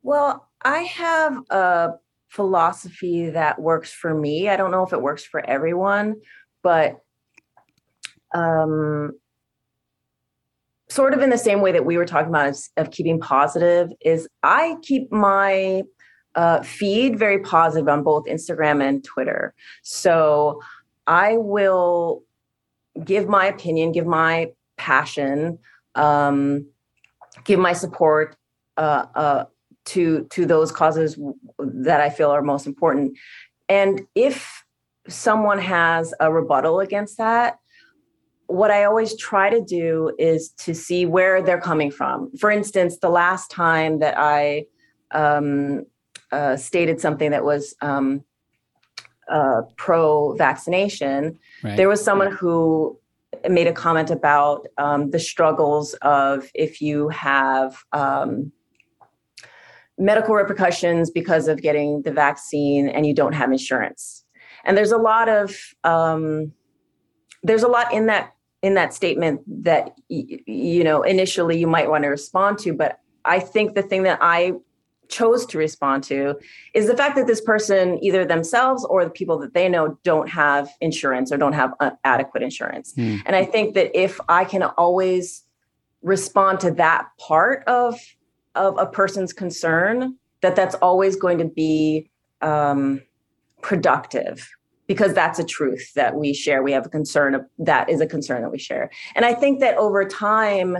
Well, 0.03 0.49
I 0.65 0.83
have 0.83 1.39
a 1.51 1.93
philosophy 2.29 3.31
that 3.31 3.61
works 3.61 3.93
for 3.93 4.15
me. 4.15 4.49
I 4.49 4.57
don't 4.57 4.71
know 4.71 4.85
if 4.85 4.93
it 4.93 5.01
works 5.01 5.25
for 5.25 5.45
everyone, 5.49 6.17
but 6.63 7.01
um, 8.35 9.13
sort 10.89 11.15
of 11.15 11.21
in 11.21 11.31
the 11.31 11.39
same 11.39 11.61
way 11.61 11.73
that 11.73 11.85
we 11.85 11.97
were 11.97 12.07
talking 12.07 12.29
about 12.29 12.49
of, 12.49 12.59
of 12.77 12.91
keeping 12.91 13.21
positive 13.21 13.91
is 14.01 14.29
I 14.43 14.77
keep 14.83 15.13
my 15.13 15.83
uh, 16.35 16.63
feed 16.63 17.19
very 17.19 17.41
positive 17.41 17.89
on 17.89 18.03
both 18.03 18.25
Instagram 18.27 18.83
and 18.83 19.05
Twitter. 19.05 19.55
So 19.83 20.61
I 21.07 21.37
will 21.37 22.23
give 23.05 23.29
my 23.29 23.47
opinion, 23.47 23.93
give 23.93 24.07
my 24.07 24.53
passion, 24.77 25.59
um, 25.95 26.67
give 27.45 27.59
my 27.59 27.73
support 27.73 28.37
uh, 28.77 29.07
uh, 29.15 29.45
to 29.87 30.25
to 30.31 30.47
those 30.47 30.71
causes 30.71 31.19
that 31.59 32.01
I 32.01 32.11
feel 32.11 32.31
are 32.31 32.43
most 32.43 32.67
important. 32.67 33.17
And 33.69 34.03
if 34.15 34.65
someone 35.09 35.59
has 35.59 36.15
a 36.21 36.33
rebuttal 36.33 36.81
against 36.81 37.19
that, 37.19 37.59
what 38.49 38.71
I 38.71 38.85
always 38.85 39.15
try 39.17 39.51
to 39.51 39.61
do 39.61 40.11
is 40.19 40.49
to 40.59 40.75
see 40.75 41.05
where 41.05 41.43
they're 41.43 41.61
coming 41.61 41.91
from. 41.91 42.35
For 42.39 42.51
instance, 42.51 42.99
the 42.99 43.11
last 43.11 43.51
time 43.51 43.99
that 44.01 44.15
I 44.17 44.65
um, 45.13 45.85
uh, 46.33 46.57
stated 46.57 46.99
something 46.99 47.31
that 47.31 47.45
was 47.45 47.75
um, 47.83 48.25
uh, 49.31 49.63
pro 49.77 50.35
vaccination, 50.37 51.39
right. 51.63 51.77
there 51.77 51.89
was 51.89 52.03
someone 52.03 52.33
who 52.33 52.99
made 53.51 53.67
a 53.67 53.73
comment 53.73 54.11
about 54.11 54.67
um, 54.79 55.11
the 55.11 55.21
struggles 55.21 55.93
of 56.01 56.51
if 56.55 56.81
you 56.81 57.11
have 57.11 57.77
um, 57.93 58.51
medical 59.99 60.35
repercussions 60.35 61.11
because 61.11 61.49
of 61.49 61.61
getting 61.61 62.01
the 62.03 62.13
vaccine 62.13 62.89
and 62.89 63.07
you 63.07 63.15
don't 63.15 63.35
have 63.35 63.53
insurance. 63.53 64.25
And 64.65 64.75
there's 64.75 64.93
a 64.93 64.99
lot 64.99 65.29
of 65.29 65.55
um, 65.85 66.53
there's 67.43 67.63
a 67.63 67.69
lot 67.69 67.93
in 67.93 68.07
that 68.07 68.33
in 68.63 68.75
that 68.75 68.93
statement 68.93 69.41
that 69.47 69.97
you 70.09 70.83
know 70.83 71.03
initially 71.03 71.59
you 71.59 71.67
might 71.67 71.89
want 71.89 72.03
to 72.03 72.09
respond 72.09 72.59
to 72.59 72.73
but 72.73 73.01
i 73.25 73.39
think 73.39 73.75
the 73.75 73.83
thing 73.83 74.03
that 74.03 74.19
i 74.21 74.53
chose 75.09 75.47
to 75.47 75.57
respond 75.57 76.05
to 76.05 76.37
is 76.75 76.87
the 76.87 76.97
fact 76.97 77.17
that 77.17 77.27
this 77.27 77.41
person 77.41 78.03
either 78.05 78.27
themselves 78.27 78.85
or 78.85 79.05
the 79.05 79.11
people 79.11 79.39
that 79.39 79.55
they 79.55 79.69
know 79.69 79.99
don't 80.03 80.29
have 80.29 80.69
insurance 80.83 81.33
or 81.33 81.39
don't 81.39 81.55
have 81.55 81.73
uh, 81.81 81.91
adequate 82.05 82.43
insurance 82.43 82.95
mm. 82.95 83.21
and 83.25 83.35
i 83.35 83.45
think 83.45 83.75
that 83.75 83.91
if 83.99 84.21
i 84.29 84.45
can 84.45 84.63
always 84.63 85.45
respond 86.03 86.61
to 86.61 86.71
that 86.71 87.07
part 87.19 87.65
of 87.67 87.99
of 88.55 88.77
a 88.79 88.87
person's 88.87 89.33
concern 89.33 90.17
that 90.41 90.55
that's 90.55 90.75
always 90.77 91.17
going 91.17 91.39
to 91.39 91.45
be 91.45 92.11
um, 92.43 93.03
productive 93.63 94.49
because 94.89 95.15
that's 95.15 95.39
a 95.39 95.45
truth 95.45 95.93
that 95.95 96.17
we 96.17 96.35
share. 96.35 96.63
We 96.63 96.73
have 96.73 96.87
a 96.87 96.89
concern 96.89 97.35
of, 97.35 97.43
that 97.59 97.89
is 97.89 98.01
a 98.01 98.07
concern 98.07 98.43
that 98.43 98.51
we 98.51 98.59
share. 98.59 98.91
And 99.15 99.25
I 99.25 99.35
think 99.35 99.61
that 99.61 99.77
over 99.77 100.05
time, 100.05 100.79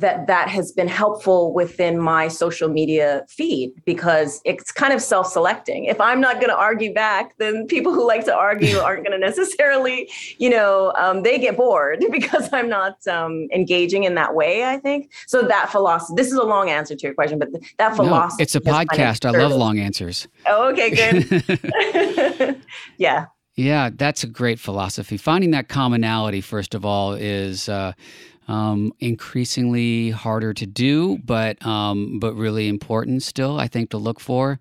that 0.00 0.26
that 0.26 0.48
has 0.48 0.72
been 0.72 0.88
helpful 0.88 1.52
within 1.52 1.98
my 1.98 2.28
social 2.28 2.68
media 2.68 3.24
feed 3.28 3.72
because 3.84 4.40
it's 4.44 4.72
kind 4.72 4.92
of 4.92 5.00
self-selecting. 5.00 5.84
If 5.84 6.00
i'm 6.00 6.20
not 6.20 6.36
going 6.36 6.48
to 6.48 6.56
argue 6.56 6.92
back 6.92 7.36
then 7.38 7.66
people 7.66 7.92
who 7.92 8.06
like 8.06 8.24
to 8.24 8.34
argue 8.34 8.78
aren't 8.86 9.04
going 9.04 9.18
to 9.18 9.24
necessarily 9.24 10.10
you 10.38 10.50
know 10.50 10.92
um, 10.98 11.22
they 11.22 11.38
get 11.38 11.56
bored 11.56 12.04
because 12.10 12.48
i'm 12.52 12.68
not 12.68 13.06
um, 13.06 13.48
engaging 13.52 14.04
in 14.04 14.14
that 14.14 14.34
way 14.34 14.64
i 14.64 14.78
think. 14.78 15.12
So 15.26 15.42
that 15.42 15.70
philosophy 15.70 16.14
this 16.16 16.28
is 16.28 16.34
a 16.34 16.44
long 16.44 16.70
answer 16.70 16.94
to 16.96 17.02
your 17.06 17.14
question 17.14 17.38
but 17.38 17.48
that 17.78 17.96
philosophy 17.96 18.40
no, 18.40 18.42
it's 18.42 18.54
a 18.54 18.60
podcast 18.60 19.20
kind 19.22 19.36
of 19.36 19.40
i 19.40 19.44
love 19.44 19.52
long 19.52 19.78
answers. 19.78 20.28
Oh 20.46 20.70
okay 20.70 20.90
good. 20.90 22.62
Yeah. 22.98 23.26
Yeah 23.56 23.90
that's 23.92 24.24
a 24.24 24.26
great 24.26 24.58
philosophy. 24.58 25.16
Finding 25.16 25.50
that 25.52 25.68
commonality 25.68 26.40
first 26.40 26.74
of 26.74 26.84
all 26.84 27.12
is 27.14 27.68
uh, 27.68 27.92
um, 28.50 28.92
increasingly 28.98 30.10
harder 30.10 30.52
to 30.52 30.66
do, 30.66 31.18
but 31.18 31.64
um, 31.64 32.18
but 32.18 32.34
really 32.34 32.66
important 32.66 33.22
still. 33.22 33.60
I 33.60 33.68
think 33.68 33.90
to 33.90 33.96
look 33.96 34.18
for. 34.18 34.58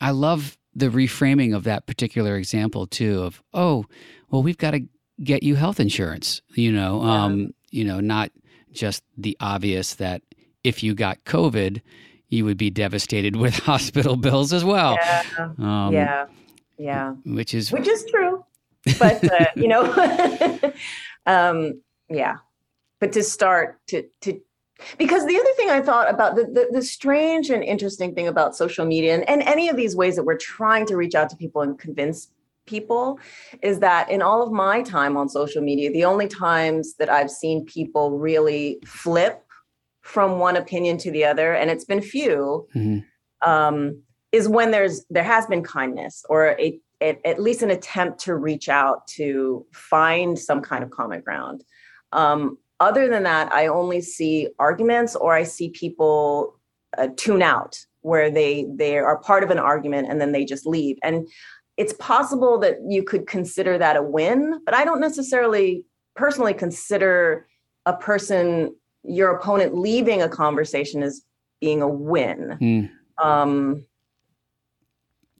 I 0.00 0.10
love 0.10 0.58
the 0.74 0.88
reframing 0.88 1.56
of 1.56 1.64
that 1.64 1.86
particular 1.86 2.36
example 2.36 2.86
too. 2.86 3.22
Of 3.22 3.42
oh, 3.54 3.86
well, 4.30 4.42
we've 4.42 4.58
got 4.58 4.72
to 4.72 4.82
get 5.24 5.42
you 5.42 5.54
health 5.54 5.80
insurance. 5.80 6.42
You 6.54 6.70
know, 6.70 7.02
yeah. 7.02 7.24
um, 7.24 7.54
you 7.70 7.84
know, 7.84 8.00
not 8.00 8.30
just 8.72 9.02
the 9.16 9.36
obvious 9.40 9.94
that 9.94 10.20
if 10.62 10.82
you 10.82 10.94
got 10.94 11.24
COVID, 11.24 11.80
you 12.28 12.44
would 12.44 12.58
be 12.58 12.68
devastated 12.68 13.36
with 13.36 13.54
hospital 13.60 14.16
bills 14.16 14.52
as 14.52 14.64
well. 14.66 14.98
Yeah, 15.00 15.52
um, 15.58 15.94
yeah, 15.94 16.26
yeah. 16.76 17.14
Which 17.24 17.54
is 17.54 17.72
which 17.72 17.88
is 17.88 18.04
true, 18.10 18.44
but 18.98 19.24
uh, 19.24 19.46
you 19.56 19.66
know, 19.66 20.72
um, 21.26 21.80
yeah 22.10 22.36
but 23.00 23.12
to 23.12 23.22
start 23.22 23.78
to 23.88 24.04
to 24.20 24.40
because 24.96 25.26
the 25.26 25.36
other 25.36 25.52
thing 25.56 25.68
I 25.68 25.82
thought 25.82 26.08
about 26.08 26.36
the, 26.36 26.44
the, 26.44 26.68
the 26.72 26.82
strange 26.82 27.50
and 27.50 27.62
interesting 27.62 28.14
thing 28.14 28.28
about 28.28 28.56
social 28.56 28.86
media 28.86 29.14
and, 29.14 29.28
and 29.28 29.42
any 29.42 29.68
of 29.68 29.76
these 29.76 29.94
ways 29.94 30.16
that 30.16 30.24
we're 30.24 30.38
trying 30.38 30.86
to 30.86 30.96
reach 30.96 31.14
out 31.14 31.28
to 31.30 31.36
people 31.36 31.60
and 31.60 31.78
convince 31.78 32.30
people 32.70 33.18
is 33.62 33.80
that 33.80 34.10
in 34.10 34.22
all 34.22 34.42
of 34.42 34.52
my 34.52 34.80
time 34.82 35.16
on 35.16 35.28
social 35.28 35.62
media, 35.62 35.90
the 35.90 36.04
only 36.04 36.28
times 36.28 36.94
that 36.94 37.10
I've 37.10 37.30
seen 37.30 37.66
people 37.66 38.18
really 38.18 38.78
flip 38.86 39.44
from 40.02 40.38
one 40.38 40.56
opinion 40.56 40.96
to 40.98 41.10
the 41.10 41.24
other, 41.24 41.52
and 41.52 41.70
it's 41.70 41.84
been 41.84 42.00
few, 42.00 42.66
mm-hmm. 42.74 43.48
um, 43.48 44.02
is 44.32 44.48
when 44.48 44.70
there's 44.70 45.04
there 45.10 45.24
has 45.24 45.46
been 45.46 45.62
kindness 45.62 46.24
or 46.28 46.56
a, 46.58 46.80
a, 47.02 47.18
at 47.26 47.40
least 47.40 47.62
an 47.62 47.70
attempt 47.70 48.20
to 48.20 48.34
reach 48.34 48.68
out 48.68 49.06
to 49.08 49.66
find 49.72 50.38
some 50.38 50.62
kind 50.62 50.82
of 50.82 50.90
common 50.90 51.20
ground. 51.20 51.64
Um, 52.12 52.56
other 52.80 53.08
than 53.08 53.22
that, 53.24 53.52
I 53.52 53.66
only 53.66 54.00
see 54.00 54.48
arguments 54.58 55.14
or 55.14 55.34
I 55.34 55.44
see 55.44 55.68
people 55.68 56.58
uh, 56.98 57.08
tune 57.16 57.42
out 57.42 57.78
where 58.00 58.30
they 58.30 58.66
they 58.74 58.98
are 58.98 59.18
part 59.18 59.44
of 59.44 59.50
an 59.50 59.58
argument 59.58 60.08
and 60.10 60.20
then 60.20 60.32
they 60.32 60.44
just 60.44 60.66
leave. 60.66 60.96
And 61.02 61.28
it's 61.76 61.92
possible 61.94 62.58
that 62.58 62.78
you 62.88 63.02
could 63.02 63.26
consider 63.26 63.78
that 63.78 63.96
a 63.96 64.02
win, 64.02 64.60
but 64.64 64.74
I 64.74 64.84
don't 64.84 65.00
necessarily 65.00 65.84
personally 66.16 66.54
consider 66.54 67.46
a 67.86 67.96
person 67.96 68.74
your 69.02 69.34
opponent 69.36 69.74
leaving 69.74 70.20
a 70.20 70.28
conversation 70.28 71.02
as 71.02 71.22
being 71.60 71.80
a 71.82 71.88
win. 71.88 72.58
Mm. 72.60 73.24
Um, 73.24 73.86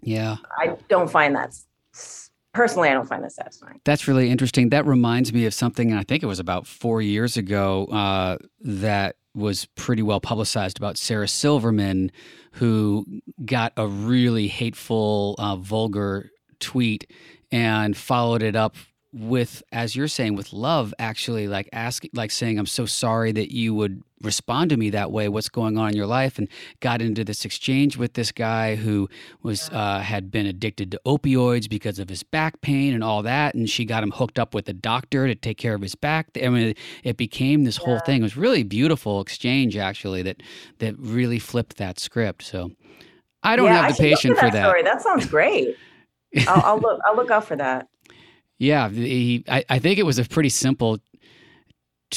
yeah, 0.02 0.36
I 0.58 0.76
don't 0.88 1.10
find 1.10 1.36
that 1.36 1.54
personally, 2.52 2.88
I 2.88 2.94
don't 2.94 3.08
find 3.08 3.22
that 3.24 3.32
satisfying. 3.32 3.80
That's 3.84 4.08
really 4.08 4.30
interesting. 4.30 4.70
That 4.70 4.86
reminds 4.86 5.32
me 5.32 5.46
of 5.46 5.54
something, 5.54 5.90
and 5.90 5.98
I 5.98 6.02
think 6.04 6.22
it 6.22 6.26
was 6.26 6.40
about 6.40 6.66
four 6.66 7.02
years 7.02 7.36
ago, 7.36 7.86
uh, 7.86 8.38
that 8.60 9.16
was 9.34 9.66
pretty 9.76 10.02
well 10.02 10.20
publicized 10.20 10.78
about 10.78 10.98
Sarah 10.98 11.28
Silverman, 11.28 12.10
who 12.52 13.06
got 13.44 13.72
a 13.76 13.86
really 13.86 14.48
hateful, 14.48 15.36
uh, 15.38 15.56
vulgar 15.56 16.30
tweet 16.58 17.10
and 17.52 17.96
followed 17.96 18.42
it 18.42 18.56
up 18.56 18.76
with 19.12 19.62
as 19.72 19.96
you're 19.96 20.08
saying 20.08 20.36
with 20.36 20.52
love 20.52 20.94
actually 20.98 21.48
like 21.48 21.68
asking 21.72 22.10
like 22.14 22.30
saying 22.30 22.58
i'm 22.60 22.66
so 22.66 22.86
sorry 22.86 23.32
that 23.32 23.52
you 23.52 23.74
would 23.74 24.02
respond 24.22 24.70
to 24.70 24.76
me 24.76 24.90
that 24.90 25.10
way. 25.10 25.28
What's 25.28 25.48
going 25.48 25.78
on 25.78 25.90
in 25.90 25.96
your 25.96 26.06
life? 26.06 26.38
And 26.38 26.48
got 26.80 27.00
into 27.00 27.24
this 27.24 27.44
exchange 27.44 27.96
with 27.96 28.14
this 28.14 28.32
guy 28.32 28.74
who 28.74 29.08
was 29.42 29.70
uh, 29.70 30.00
had 30.00 30.30
been 30.30 30.46
addicted 30.46 30.90
to 30.92 31.00
opioids 31.06 31.68
because 31.68 31.98
of 31.98 32.08
his 32.08 32.22
back 32.22 32.60
pain 32.60 32.94
and 32.94 33.02
all 33.02 33.22
that 33.22 33.54
and 33.54 33.68
she 33.68 33.84
got 33.84 34.02
him 34.02 34.10
hooked 34.10 34.38
up 34.38 34.54
with 34.54 34.68
a 34.68 34.72
doctor 34.72 35.26
to 35.26 35.34
take 35.34 35.58
care 35.58 35.74
of 35.74 35.82
his 35.82 35.94
back. 35.94 36.28
I 36.42 36.48
mean 36.48 36.74
it 37.02 37.16
became 37.16 37.64
this 37.64 37.78
whole 37.78 38.00
thing. 38.00 38.20
It 38.20 38.24
was 38.24 38.36
really 38.36 38.62
beautiful 38.62 39.20
exchange 39.20 39.76
actually 39.76 40.22
that 40.22 40.42
that 40.78 40.98
really 40.98 41.38
flipped 41.38 41.76
that 41.78 41.98
script. 41.98 42.42
So 42.44 42.72
i 43.42 43.56
don't 43.56 43.66
yeah, 43.66 43.86
have 43.86 43.96
the 43.96 44.02
patience 44.02 44.38
for 44.38 44.50
that. 44.50 44.66
story. 44.66 44.82
that 44.82 45.00
sounds 45.00 45.26
great. 45.26 45.76
I'll, 46.46 46.62
I'll 46.62 46.78
look 46.80 47.00
i'll 47.06 47.16
look 47.16 47.30
out 47.30 47.46
for 47.46 47.56
that 47.56 47.88
yeah, 48.60 48.90
he, 48.90 49.42
I, 49.48 49.64
I 49.70 49.78
think 49.78 49.98
it 49.98 50.04
was 50.04 50.18
a 50.18 50.24
pretty 50.24 50.50
simple 50.50 50.98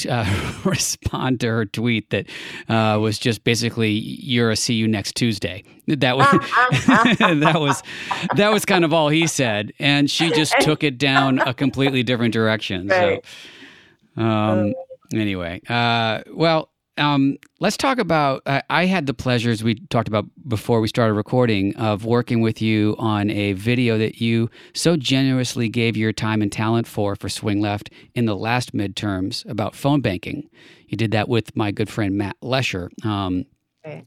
uh, 0.08 0.52
respond 0.64 1.40
to 1.40 1.48
her 1.48 1.64
tweet 1.64 2.10
that 2.10 2.26
uh, 2.68 2.98
was 3.00 3.18
just 3.18 3.44
basically 3.44 3.92
"You're 3.92 4.50
a 4.50 4.56
see 4.56 4.74
you 4.74 4.86
next 4.86 5.16
Tuesday." 5.16 5.64
That 5.86 6.18
was 6.18 6.26
that 6.30 7.56
was 7.56 7.82
that 8.36 8.52
was 8.52 8.66
kind 8.66 8.84
of 8.84 8.92
all 8.92 9.08
he 9.08 9.26
said, 9.26 9.72
and 9.78 10.10
she 10.10 10.30
just 10.32 10.54
took 10.60 10.84
it 10.84 10.98
down 10.98 11.38
a 11.38 11.54
completely 11.54 12.02
different 12.02 12.34
direction. 12.34 12.88
Right. 12.88 13.24
So, 14.14 14.22
um, 14.22 14.74
anyway, 15.14 15.62
uh, 15.66 16.20
well, 16.30 16.68
um, 16.96 17.38
let's 17.60 17.76
talk 17.76 17.98
about. 17.98 18.42
Uh, 18.46 18.62
I 18.70 18.86
had 18.86 19.06
the 19.06 19.14
pleasures 19.14 19.64
we 19.64 19.74
talked 19.74 20.08
about 20.08 20.26
before 20.46 20.80
we 20.80 20.88
started 20.88 21.14
recording 21.14 21.74
of 21.76 22.04
working 22.04 22.40
with 22.40 22.62
you 22.62 22.94
on 22.98 23.30
a 23.30 23.52
video 23.54 23.98
that 23.98 24.20
you 24.20 24.50
so 24.74 24.96
generously 24.96 25.68
gave 25.68 25.96
your 25.96 26.12
time 26.12 26.42
and 26.42 26.52
talent 26.52 26.86
for 26.86 27.16
for 27.16 27.28
Swing 27.28 27.60
Left 27.60 27.90
in 28.14 28.26
the 28.26 28.36
last 28.36 28.74
midterms 28.74 29.48
about 29.48 29.74
phone 29.74 30.00
banking. 30.00 30.48
You 30.86 30.96
did 30.96 31.10
that 31.12 31.28
with 31.28 31.56
my 31.56 31.72
good 31.72 31.88
friend 31.88 32.16
Matt 32.16 32.36
Lesher. 32.40 32.90
Um, 33.02 33.46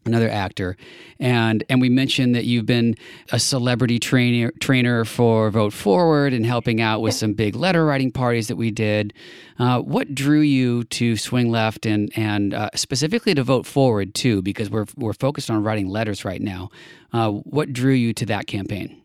another 0.05 0.29
actor, 0.29 0.75
and 1.19 1.63
and 1.69 1.79
we 1.81 1.89
mentioned 1.89 2.35
that 2.35 2.45
you've 2.45 2.65
been 2.65 2.95
a 3.31 3.39
celebrity 3.39 3.99
trainer 3.99 4.51
trainer 4.59 5.05
for 5.05 5.49
Vote 5.49 5.73
Forward 5.73 6.33
and 6.33 6.45
helping 6.45 6.81
out 6.81 7.01
with 7.01 7.13
some 7.13 7.33
big 7.33 7.55
letter 7.55 7.85
writing 7.85 8.11
parties 8.11 8.47
that 8.47 8.55
we 8.55 8.71
did. 8.71 9.13
Uh, 9.59 9.79
what 9.79 10.13
drew 10.13 10.41
you 10.41 10.83
to 10.85 11.15
Swing 11.15 11.51
Left 11.51 11.85
and 11.85 12.11
and 12.15 12.53
uh, 12.53 12.69
specifically 12.75 13.33
to 13.35 13.43
Vote 13.43 13.65
Forward 13.65 14.15
too? 14.15 14.41
Because 14.41 14.69
we're 14.69 14.85
we're 14.95 15.13
focused 15.13 15.49
on 15.49 15.63
writing 15.63 15.87
letters 15.87 16.25
right 16.25 16.41
now. 16.41 16.69
Uh, 17.13 17.31
what 17.31 17.73
drew 17.73 17.93
you 17.93 18.13
to 18.13 18.25
that 18.25 18.47
campaign? 18.47 19.01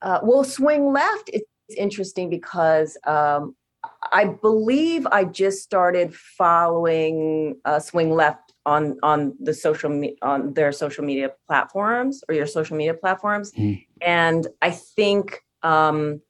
Uh, 0.00 0.20
well, 0.22 0.44
Swing 0.44 0.92
Left 0.92 1.30
is 1.32 1.42
interesting 1.76 2.30
because. 2.30 2.96
Um, 3.06 3.56
I 4.12 4.26
believe 4.26 5.08
I 5.10 5.24
just 5.24 5.62
started 5.62 6.14
following 6.14 7.56
uh, 7.64 7.80
Swing 7.80 8.12
Left 8.12 8.51
on 8.66 8.98
on 9.02 9.34
the 9.40 9.54
social 9.54 9.90
me- 9.90 10.16
on 10.22 10.54
their 10.54 10.72
social 10.72 11.04
media 11.04 11.30
platforms 11.46 12.22
or 12.28 12.34
your 12.34 12.46
social 12.46 12.76
media 12.76 12.94
platforms. 12.94 13.52
Mm. 13.52 13.84
and 14.00 14.46
i 14.62 14.70
think 14.70 15.40
um 15.62 16.20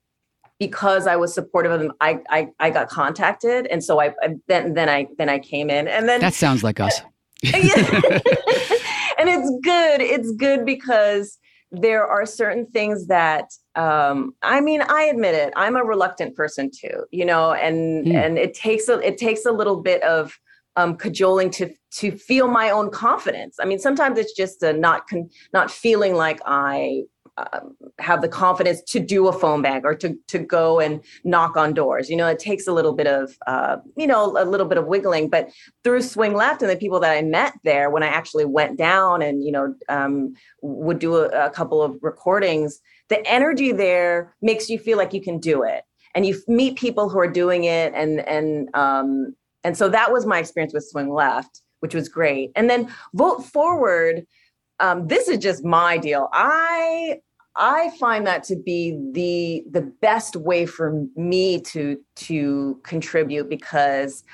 because 0.58 1.06
i 1.06 1.16
was 1.16 1.34
supportive 1.34 1.72
of 1.72 1.80
them 1.80 1.92
i 2.00 2.20
i, 2.30 2.48
I 2.60 2.70
got 2.70 2.88
contacted. 2.88 3.66
And 3.66 3.82
so 3.84 4.00
I, 4.00 4.14
I 4.22 4.36
then 4.48 4.74
then 4.74 4.88
i 4.88 5.06
then 5.18 5.28
i 5.28 5.38
came 5.38 5.70
in. 5.70 5.88
And 5.88 6.08
then 6.08 6.20
that 6.20 6.34
sounds 6.34 6.62
like 6.62 6.80
us. 6.80 7.00
And 9.18 9.28
it's 9.28 9.50
good. 9.62 10.00
It's 10.00 10.32
good 10.32 10.66
because 10.66 11.38
there 11.70 12.04
are 12.06 12.26
certain 12.26 12.66
things 12.66 13.06
that 13.06 13.46
um, 13.76 14.34
i 14.42 14.60
mean 14.60 14.82
i 14.82 15.04
admit 15.04 15.34
it. 15.34 15.52
I'm 15.56 15.74
a 15.74 15.82
reluctant 15.82 16.36
person 16.36 16.70
too 16.70 17.06
you 17.10 17.24
know 17.24 17.54
and 17.54 18.06
mm. 18.06 18.14
and 18.14 18.36
it 18.36 18.52
takes 18.52 18.88
a 18.90 18.98
it 18.98 19.16
takes 19.16 19.46
a 19.46 19.52
little 19.52 19.80
bit 19.80 20.02
of 20.02 20.38
um, 20.76 20.96
cajoling 20.96 21.50
to 21.52 21.72
to 21.92 22.12
feel 22.12 22.48
my 22.48 22.70
own 22.70 22.90
confidence. 22.90 23.56
I 23.60 23.64
mean, 23.64 23.78
sometimes 23.78 24.18
it's 24.18 24.32
just 24.32 24.62
a 24.62 24.72
not 24.72 25.08
con- 25.08 25.30
not 25.52 25.70
feeling 25.70 26.14
like 26.14 26.40
I 26.46 27.02
uh, 27.38 27.60
have 27.98 28.20
the 28.20 28.28
confidence 28.28 28.82
to 28.82 29.00
do 29.00 29.26
a 29.26 29.32
phone 29.32 29.62
bank 29.62 29.84
or 29.84 29.94
to 29.94 30.14
to 30.28 30.38
go 30.38 30.80
and 30.80 31.02
knock 31.24 31.56
on 31.56 31.72
doors. 31.72 32.10
You 32.10 32.16
know, 32.16 32.26
it 32.26 32.38
takes 32.38 32.66
a 32.66 32.72
little 32.72 32.92
bit 32.92 33.06
of 33.06 33.36
uh, 33.46 33.76
you 33.96 34.06
know 34.06 34.36
a 34.36 34.44
little 34.44 34.66
bit 34.66 34.78
of 34.78 34.86
wiggling. 34.86 35.28
But 35.28 35.50
through 35.82 36.02
Swing 36.02 36.34
Left 36.34 36.62
and 36.62 36.70
the 36.70 36.76
people 36.76 37.00
that 37.00 37.16
I 37.16 37.22
met 37.22 37.54
there, 37.64 37.88
when 37.88 38.02
I 38.02 38.08
actually 38.08 38.44
went 38.44 38.76
down 38.76 39.22
and 39.22 39.42
you 39.42 39.52
know 39.52 39.74
um, 39.88 40.34
would 40.60 40.98
do 40.98 41.16
a, 41.16 41.46
a 41.46 41.50
couple 41.50 41.82
of 41.82 41.96
recordings, 42.02 42.80
the 43.08 43.26
energy 43.26 43.72
there 43.72 44.34
makes 44.42 44.68
you 44.68 44.78
feel 44.78 44.98
like 44.98 45.14
you 45.14 45.22
can 45.22 45.38
do 45.38 45.62
it, 45.62 45.84
and 46.14 46.26
you 46.26 46.38
meet 46.48 46.76
people 46.76 47.08
who 47.08 47.18
are 47.18 47.30
doing 47.30 47.64
it, 47.64 47.92
and 47.94 48.20
and 48.28 48.68
um, 48.74 49.34
and 49.64 49.76
so 49.76 49.88
that 49.88 50.12
was 50.12 50.26
my 50.26 50.38
experience 50.38 50.74
with 50.74 50.86
Swing 50.86 51.12
Left, 51.12 51.62
which 51.82 51.94
was 51.94 52.08
great. 52.08 52.50
And 52.54 52.70
then 52.70 52.88
Vote 53.12 53.44
Forward 53.44 54.26
um, 54.82 55.06
this 55.06 55.28
is 55.28 55.38
just 55.38 55.64
my 55.64 55.96
deal. 55.96 56.28
I 56.32 57.20
I 57.54 57.90
find 58.00 58.26
that 58.26 58.44
to 58.44 58.56
be 58.56 58.98
the 59.12 59.64
the 59.70 59.82
best 60.02 60.36
way 60.36 60.66
for 60.66 61.06
me 61.16 61.60
to 61.60 61.98
to 62.16 62.80
contribute 62.82 63.48
because 63.48 64.24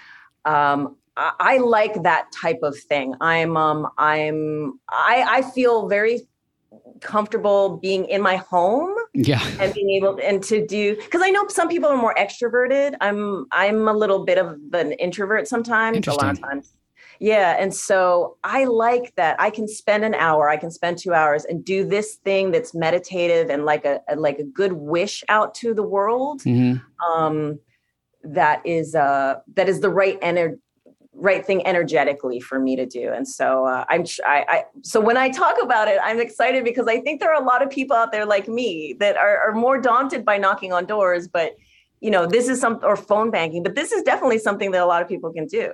um, 0.44 0.96
I, 1.16 1.32
I, 1.38 1.58
like 1.58 2.02
that 2.04 2.32
type 2.32 2.61
of 2.62 2.78
thing. 2.78 3.14
I'm 3.20 3.56
um, 3.56 3.88
I'm 3.98 4.80
I, 4.88 5.24
I 5.28 5.42
feel 5.42 5.88
very 5.88 6.22
comfortable 7.00 7.76
being 7.76 8.06
in 8.06 8.20
my 8.20 8.37
home 8.37 8.92
yeah 9.14 9.40
and 9.61 9.72
being 9.72 9.90
able 9.90 10.16
to, 10.16 10.26
and 10.26 10.42
to 10.42 10.66
do 10.66 10.96
because 10.96 11.22
i 11.22 11.30
know 11.30 11.46
some 11.46 11.68
people 11.68 11.88
are 11.88 11.96
more 11.96 12.14
extroverted 12.18 12.96
i'm 13.00 13.46
i'm 13.52 13.87
a 13.87 13.92
little 13.92 14.24
bit 14.24 14.37
of 14.37 14.58
an 14.72 14.92
introvert 14.92 15.46
sometimes 15.46 16.06
a 16.08 16.12
lot 16.12 16.30
of 16.30 16.40
times 16.40 16.74
yeah. 17.20 17.57
And 17.59 17.74
so 17.74 18.37
I 18.44 18.64
like 18.64 19.14
that 19.16 19.40
I 19.40 19.50
can 19.50 19.66
spend 19.66 20.04
an 20.04 20.14
hour, 20.14 20.48
I 20.48 20.57
can 20.57 20.70
spend 20.70 20.98
two 20.98 21.12
hours 21.12 21.44
and 21.44 21.64
do 21.64 21.85
this 21.87 22.16
thing 22.16 22.50
that's 22.50 22.74
meditative 22.74 23.50
and 23.50 23.64
like 23.64 23.85
a, 23.85 24.00
like 24.16 24.38
a 24.38 24.44
good 24.44 24.72
wish 24.72 25.24
out 25.28 25.54
to 25.57 25.74
the 25.74 25.83
world. 25.83 26.42
Mm-hmm. 26.42 26.78
Um, 27.12 27.59
that 28.24 28.61
is 28.66 28.94
uh 28.94 29.37
that 29.54 29.68
is 29.68 29.81
the 29.81 29.88
right 29.88 30.18
energy 30.22 30.57
right 31.20 31.44
thing 31.44 31.66
energetically 31.66 32.38
for 32.38 32.61
me 32.61 32.76
to 32.76 32.87
do 32.87 33.12
and 33.12 33.26
so 33.26 33.64
uh, 33.66 33.85
i'm 33.88 34.04
I, 34.24 34.44
I, 34.48 34.64
so 34.83 35.00
when 35.00 35.16
i 35.16 35.28
talk 35.28 35.57
about 35.61 35.88
it 35.88 35.98
i'm 36.02 36.20
excited 36.20 36.62
because 36.62 36.87
i 36.87 37.00
think 37.00 37.20
there 37.20 37.33
are 37.33 37.42
a 37.42 37.44
lot 37.44 37.62
of 37.62 37.70
people 37.70 37.96
out 37.96 38.12
there 38.12 38.24
like 38.24 38.48
me 38.48 38.94
that 39.00 39.16
are, 39.16 39.38
are 39.38 39.52
more 39.52 39.81
daunted 39.81 40.24
by 40.24 40.38
knocking 40.38 40.72
on 40.72 40.87
doors 40.87 41.26
but 41.26 41.57
you 42.00 42.11
know 42.11 42.26
this 42.26 42.48
is 42.48 42.61
some 42.61 42.78
or 42.83 42.96
phone 42.96 43.31
banking 43.31 43.62
but 43.62 43.74
this 43.74 43.90
is 43.90 44.02
definitely 44.02 44.38
something 44.38 44.70
that 44.70 44.83
a 44.83 44.87
lot 44.87 45.02
of 45.02 45.09
people 45.09 45.33
can 45.33 45.46
do 45.46 45.72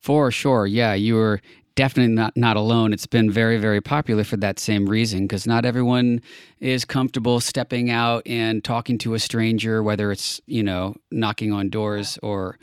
for 0.00 0.30
sure. 0.30 0.66
Yeah, 0.66 0.94
you 0.94 1.14
were 1.14 1.40
definitely 1.74 2.12
not, 2.12 2.36
not 2.36 2.56
alone. 2.56 2.92
It's 2.92 3.06
been 3.06 3.30
very, 3.30 3.56
very 3.56 3.80
popular 3.80 4.24
for 4.24 4.36
that 4.38 4.58
same 4.58 4.86
reason 4.86 5.22
because 5.22 5.46
not 5.46 5.64
everyone 5.64 6.20
is 6.58 6.84
comfortable 6.84 7.38
stepping 7.38 7.88
out 7.88 8.24
and 8.26 8.64
talking 8.64 8.98
to 8.98 9.14
a 9.14 9.18
stranger, 9.20 9.80
whether 9.82 10.10
it's, 10.10 10.40
you 10.46 10.62
know, 10.62 10.96
knocking 11.12 11.52
on 11.52 11.70
doors 11.70 12.18
or 12.20 12.58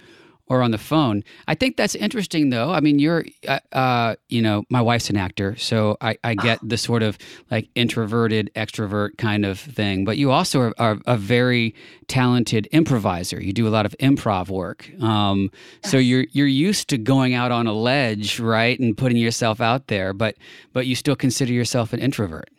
or 0.48 0.62
on 0.62 0.72
the 0.72 0.78
phone. 0.78 1.24
I 1.48 1.56
think 1.56 1.76
that's 1.76 1.96
interesting, 1.96 2.50
though. 2.50 2.72
I 2.72 2.80
mean, 2.80 3.00
you're, 3.00 3.26
uh, 3.48 3.60
uh, 3.72 4.16
you 4.30 4.42
know, 4.42 4.64
my 4.70 4.82
wife's 4.82 5.10
an 5.10 5.18
actor, 5.18 5.56
so 5.56 5.98
I, 6.02 6.18
I 6.24 6.36
get 6.36 6.60
the 6.62 6.78
sort 6.78 7.04
of 7.04 7.18
like 7.50 7.70
introverted, 7.76 8.52
extrovert 8.56 9.18
kind 9.18 9.46
of 9.46 9.60
thing. 9.60 10.06
But 10.06 10.18
you 10.18 10.32
also 10.32 10.62
are, 10.62 10.74
are 10.78 10.98
a 11.06 11.18
very 11.18 11.74
talented 12.08 12.68
improviser. 12.72 13.42
You 13.42 13.54
do 13.54 13.68
a 13.68 13.70
lot 13.70 13.86
of 13.86 13.96
improv 14.00 14.50
work, 14.50 14.90
um, 15.02 15.52
so 15.84 15.98
you're 15.98 16.26
you're 16.32 16.48
used 16.48 16.90
to 16.90 16.98
going 16.98 17.34
out 17.34 17.52
on 17.52 17.68
a 17.68 17.74
ledge, 17.74 18.40
right, 18.40 18.80
and 18.80 18.96
putting 18.98 19.18
yourself 19.18 19.62
out 19.62 19.88
there. 19.88 20.14
But 20.14 20.36
but 20.74 20.86
you 20.86 20.96
still 20.96 21.16
consider 21.16 21.54
yourself 21.54 21.94
an 21.94 22.00
introvert. 22.00 22.50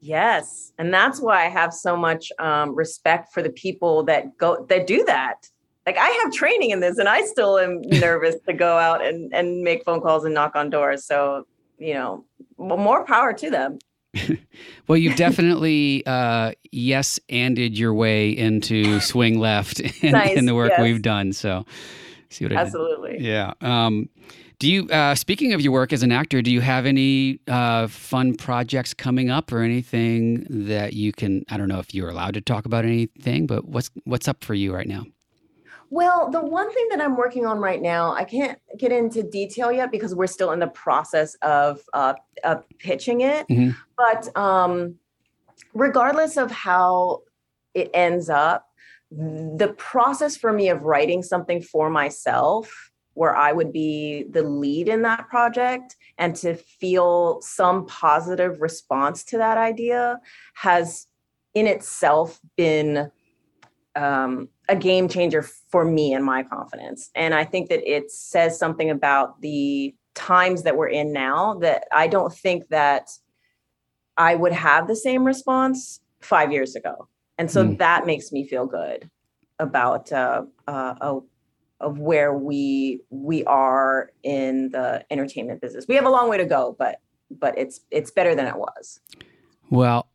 Yes, 0.00 0.72
and 0.78 0.92
that's 0.92 1.18
why 1.20 1.46
I 1.46 1.48
have 1.48 1.72
so 1.72 1.96
much 1.96 2.30
um, 2.38 2.74
respect 2.74 3.32
for 3.32 3.42
the 3.42 3.50
people 3.50 4.04
that 4.04 4.36
go 4.36 4.64
that 4.68 4.86
do 4.86 5.02
that 5.06 5.48
like 5.86 5.98
I 5.98 6.08
have 6.22 6.32
training 6.32 6.70
in 6.70 6.80
this 6.80 6.98
and 6.98 7.08
I 7.08 7.22
still 7.22 7.58
am 7.58 7.80
nervous 7.84 8.36
to 8.46 8.52
go 8.52 8.78
out 8.78 9.04
and, 9.04 9.32
and 9.34 9.62
make 9.62 9.84
phone 9.84 10.00
calls 10.00 10.24
and 10.24 10.34
knock 10.34 10.56
on 10.56 10.70
doors. 10.70 11.04
So, 11.04 11.46
you 11.78 11.94
know, 11.94 12.24
more 12.58 13.04
power 13.04 13.32
to 13.34 13.50
them. 13.50 13.78
well, 14.88 14.96
you've 14.96 15.16
definitely 15.16 16.04
uh, 16.06 16.52
yes 16.70 17.18
anded 17.28 17.76
your 17.76 17.92
way 17.92 18.30
into 18.30 19.00
swing 19.00 19.38
left 19.38 19.80
in, 20.02 20.12
nice. 20.12 20.36
in 20.36 20.46
the 20.46 20.54
work 20.54 20.70
yes. 20.70 20.80
we've 20.80 21.02
done. 21.02 21.32
So, 21.32 21.66
see 22.30 22.44
what 22.44 22.52
I 22.52 22.60
Absolutely. 22.60 23.12
Did? 23.14 23.22
Yeah. 23.22 23.52
Um, 23.60 24.08
do 24.60 24.70
you, 24.70 24.88
uh, 24.88 25.16
speaking 25.16 25.52
of 25.52 25.60
your 25.60 25.72
work 25.72 25.92
as 25.92 26.04
an 26.04 26.12
actor, 26.12 26.40
do 26.40 26.50
you 26.50 26.60
have 26.60 26.86
any 26.86 27.40
uh, 27.48 27.88
fun 27.88 28.36
projects 28.36 28.94
coming 28.94 29.28
up 29.28 29.52
or 29.52 29.62
anything 29.62 30.46
that 30.48 30.92
you 30.92 31.12
can? 31.12 31.44
I 31.50 31.56
don't 31.56 31.68
know 31.68 31.80
if 31.80 31.92
you're 31.92 32.08
allowed 32.08 32.34
to 32.34 32.40
talk 32.40 32.64
about 32.64 32.84
anything, 32.84 33.46
but 33.46 33.66
what's 33.66 33.90
what's 34.04 34.28
up 34.28 34.44
for 34.44 34.54
you 34.54 34.72
right 34.72 34.86
now? 34.86 35.04
Well, 35.94 36.28
the 36.28 36.40
one 36.40 36.74
thing 36.74 36.88
that 36.90 37.00
I'm 37.00 37.16
working 37.16 37.46
on 37.46 37.60
right 37.60 37.80
now, 37.80 38.14
I 38.14 38.24
can't 38.24 38.58
get 38.76 38.90
into 38.90 39.22
detail 39.22 39.70
yet 39.70 39.92
because 39.92 40.12
we're 40.12 40.26
still 40.26 40.50
in 40.50 40.58
the 40.58 40.66
process 40.66 41.36
of, 41.36 41.82
uh, 41.92 42.14
of 42.42 42.68
pitching 42.80 43.20
it. 43.20 43.46
Mm-hmm. 43.46 43.70
But 43.96 44.36
um, 44.36 44.96
regardless 45.72 46.36
of 46.36 46.50
how 46.50 47.20
it 47.74 47.92
ends 47.94 48.28
up, 48.28 48.66
the 49.12 49.72
process 49.78 50.36
for 50.36 50.52
me 50.52 50.68
of 50.68 50.82
writing 50.82 51.22
something 51.22 51.62
for 51.62 51.88
myself 51.88 52.90
where 53.12 53.36
I 53.36 53.52
would 53.52 53.72
be 53.72 54.24
the 54.28 54.42
lead 54.42 54.88
in 54.88 55.02
that 55.02 55.28
project 55.28 55.94
and 56.18 56.34
to 56.38 56.56
feel 56.56 57.40
some 57.40 57.86
positive 57.86 58.60
response 58.60 59.22
to 59.26 59.38
that 59.38 59.58
idea 59.58 60.18
has 60.54 61.06
in 61.54 61.68
itself 61.68 62.40
been 62.56 63.12
um, 63.94 64.48
a 64.68 64.76
game 64.76 65.08
changer 65.08 65.42
for 65.42 65.84
me 65.84 66.12
and 66.12 66.24
my 66.24 66.42
confidence. 66.42 67.10
And 67.14 67.34
I 67.34 67.44
think 67.44 67.68
that 67.68 67.82
it 67.88 68.10
says 68.10 68.58
something 68.58 68.90
about 68.90 69.40
the 69.40 69.94
times 70.14 70.62
that 70.62 70.76
we're 70.76 70.88
in 70.88 71.12
now 71.12 71.54
that 71.60 71.84
I 71.92 72.06
don't 72.06 72.32
think 72.32 72.68
that 72.68 73.10
I 74.16 74.34
would 74.34 74.52
have 74.52 74.86
the 74.86 74.96
same 74.96 75.24
response 75.24 76.00
five 76.20 76.52
years 76.52 76.76
ago. 76.76 77.08
And 77.36 77.50
so 77.50 77.64
mm. 77.64 77.78
that 77.78 78.06
makes 78.06 78.32
me 78.32 78.46
feel 78.46 78.66
good 78.66 79.10
about 79.58 80.12
uh, 80.12 80.42
uh, 80.66 81.20
of 81.80 81.98
where 81.98 82.32
we 82.32 83.00
we 83.10 83.44
are 83.44 84.10
in 84.22 84.70
the 84.70 85.04
entertainment 85.10 85.60
business. 85.60 85.86
We 85.88 85.96
have 85.96 86.06
a 86.06 86.10
long 86.10 86.28
way 86.30 86.38
to 86.38 86.46
go, 86.46 86.76
but 86.78 87.00
but 87.30 87.58
it's 87.58 87.80
it's 87.90 88.10
better 88.10 88.34
than 88.34 88.46
it 88.46 88.56
was. 88.56 89.00
Well, 89.70 90.08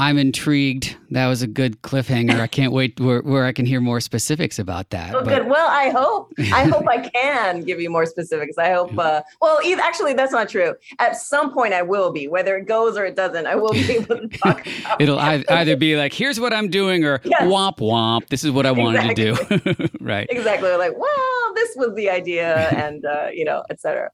I'm 0.00 0.16
intrigued. 0.16 0.96
That 1.10 1.26
was 1.26 1.42
a 1.42 1.46
good 1.46 1.82
cliffhanger. 1.82 2.40
I 2.40 2.46
can't 2.46 2.72
wait 2.72 2.98
where, 2.98 3.20
where 3.20 3.44
I 3.44 3.52
can 3.52 3.66
hear 3.66 3.82
more 3.82 4.00
specifics 4.00 4.58
about 4.58 4.88
that. 4.90 5.14
Oh, 5.14 5.22
but... 5.22 5.28
good. 5.28 5.46
Well, 5.50 5.68
I 5.68 5.90
hope 5.90 6.32
I 6.38 6.64
hope 6.64 6.88
I 6.88 7.06
can 7.14 7.60
give 7.60 7.82
you 7.82 7.90
more 7.90 8.06
specifics. 8.06 8.56
I 8.56 8.72
hope. 8.72 8.98
Uh, 8.98 9.20
well, 9.42 9.58
either, 9.62 9.82
actually, 9.82 10.14
that's 10.14 10.32
not 10.32 10.48
true. 10.48 10.74
At 11.00 11.18
some 11.18 11.52
point, 11.52 11.74
I 11.74 11.82
will 11.82 12.12
be. 12.12 12.28
Whether 12.28 12.56
it 12.56 12.66
goes 12.66 12.96
or 12.96 13.04
it 13.04 13.14
doesn't, 13.14 13.46
I 13.46 13.56
will 13.56 13.74
be 13.74 13.92
able 13.92 14.16
to 14.16 14.28
talk. 14.38 14.66
It'll 14.98 15.18
either 15.18 15.76
be 15.76 15.98
like, 15.98 16.14
"Here's 16.14 16.40
what 16.40 16.54
I'm 16.54 16.70
doing," 16.70 17.04
or 17.04 17.20
yes. 17.22 17.42
"Womp 17.42 17.76
womp. 17.76 18.28
This 18.28 18.42
is 18.42 18.52
what 18.52 18.64
I 18.64 18.70
wanted 18.70 19.10
exactly. 19.10 19.58
to 19.58 19.74
do." 19.74 19.88
right. 20.00 20.26
Exactly. 20.30 20.70
Like, 20.76 20.96
well, 20.96 21.54
this 21.54 21.76
was 21.76 21.94
the 21.94 22.08
idea, 22.08 22.70
and 22.70 23.04
uh, 23.04 23.26
you 23.34 23.44
know, 23.44 23.64
etc 23.68 24.10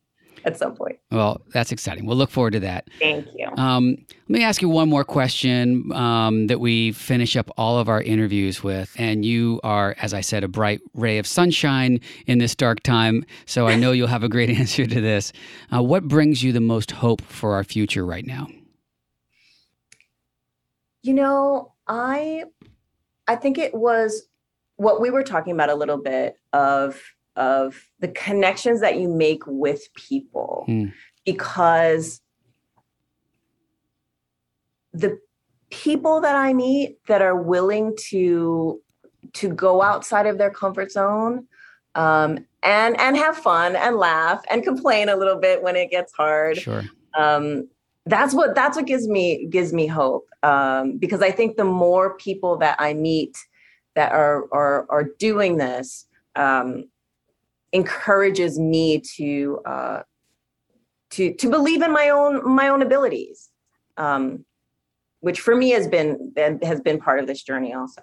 at 0.46 0.56
some 0.56 0.74
point. 0.74 0.98
Well, 1.10 1.42
that's 1.52 1.72
exciting. 1.72 2.06
We'll 2.06 2.16
look 2.16 2.30
forward 2.30 2.52
to 2.52 2.60
that. 2.60 2.88
Thank 3.00 3.26
you. 3.36 3.48
Um, 3.56 3.96
let 4.08 4.28
me 4.28 4.44
ask 4.44 4.62
you 4.62 4.68
one 4.68 4.88
more 4.88 5.04
question 5.04 5.92
um, 5.92 6.46
that 6.46 6.60
we 6.60 6.92
finish 6.92 7.36
up 7.36 7.50
all 7.58 7.78
of 7.78 7.88
our 7.88 8.00
interviews 8.00 8.62
with. 8.62 8.94
And 8.96 9.24
you 9.24 9.60
are, 9.64 9.96
as 10.00 10.14
I 10.14 10.20
said, 10.20 10.44
a 10.44 10.48
bright 10.48 10.80
ray 10.94 11.18
of 11.18 11.26
sunshine 11.26 12.00
in 12.26 12.38
this 12.38 12.54
dark 12.54 12.82
time. 12.82 13.26
So 13.44 13.66
I 13.66 13.74
know 13.74 13.90
you'll 13.90 14.06
have 14.06 14.22
a 14.22 14.28
great 14.28 14.48
answer 14.58 14.86
to 14.86 15.00
this. 15.00 15.32
Uh, 15.74 15.82
what 15.82 16.04
brings 16.04 16.42
you 16.42 16.52
the 16.52 16.60
most 16.60 16.92
hope 16.92 17.20
for 17.22 17.54
our 17.54 17.64
future 17.64 18.06
right 18.06 18.24
now? 18.24 18.46
You 21.02 21.14
know, 21.14 21.72
I 21.86 22.44
I 23.28 23.36
think 23.36 23.58
it 23.58 23.74
was 23.74 24.28
what 24.76 25.00
we 25.00 25.10
were 25.10 25.22
talking 25.22 25.52
about 25.52 25.70
a 25.70 25.74
little 25.74 25.98
bit 25.98 26.36
of 26.52 27.00
of 27.36 27.88
the 28.00 28.08
connections 28.08 28.80
that 28.80 28.98
you 28.98 29.08
make 29.08 29.42
with 29.46 29.92
people 29.94 30.64
mm. 30.68 30.92
because 31.24 32.20
the 34.92 35.18
people 35.70 36.20
that 36.20 36.34
I 36.34 36.52
meet 36.52 36.98
that 37.06 37.22
are 37.22 37.40
willing 37.40 37.96
to 38.08 38.80
to 39.34 39.48
go 39.48 39.82
outside 39.82 40.26
of 40.26 40.38
their 40.38 40.50
comfort 40.50 40.90
zone 40.90 41.46
um, 41.94 42.38
and 42.62 42.98
and 43.00 43.16
have 43.16 43.36
fun 43.36 43.76
and 43.76 43.96
laugh 43.96 44.42
and 44.50 44.62
complain 44.62 45.08
a 45.08 45.16
little 45.16 45.38
bit 45.38 45.62
when 45.62 45.76
it 45.76 45.90
gets 45.90 46.12
hard. 46.12 46.58
Sure. 46.58 46.82
Um, 47.18 47.68
that's 48.06 48.34
what 48.34 48.54
that's 48.54 48.76
what 48.76 48.86
gives 48.86 49.08
me 49.08 49.46
gives 49.50 49.72
me 49.72 49.86
hope 49.86 50.28
um, 50.42 50.96
because 50.98 51.22
I 51.22 51.30
think 51.30 51.56
the 51.56 51.64
more 51.64 52.16
people 52.16 52.56
that 52.58 52.76
I 52.78 52.94
meet 52.94 53.36
that 53.94 54.12
are 54.12 54.44
are 54.52 54.86
are 54.90 55.04
doing 55.18 55.56
this, 55.56 56.06
um, 56.36 56.84
encourages 57.72 58.58
me 58.58 59.00
to 59.16 59.60
uh, 59.66 60.02
to 61.10 61.34
to 61.34 61.50
believe 61.50 61.82
in 61.82 61.92
my 61.92 62.10
own 62.10 62.54
my 62.54 62.68
own 62.68 62.82
abilities. 62.82 63.50
Um, 63.96 64.44
which 65.20 65.40
for 65.40 65.56
me 65.56 65.70
has 65.70 65.88
been 65.88 66.32
has 66.62 66.80
been 66.80 67.00
part 67.00 67.18
of 67.18 67.26
this 67.26 67.42
journey 67.42 67.74
also. 67.74 68.02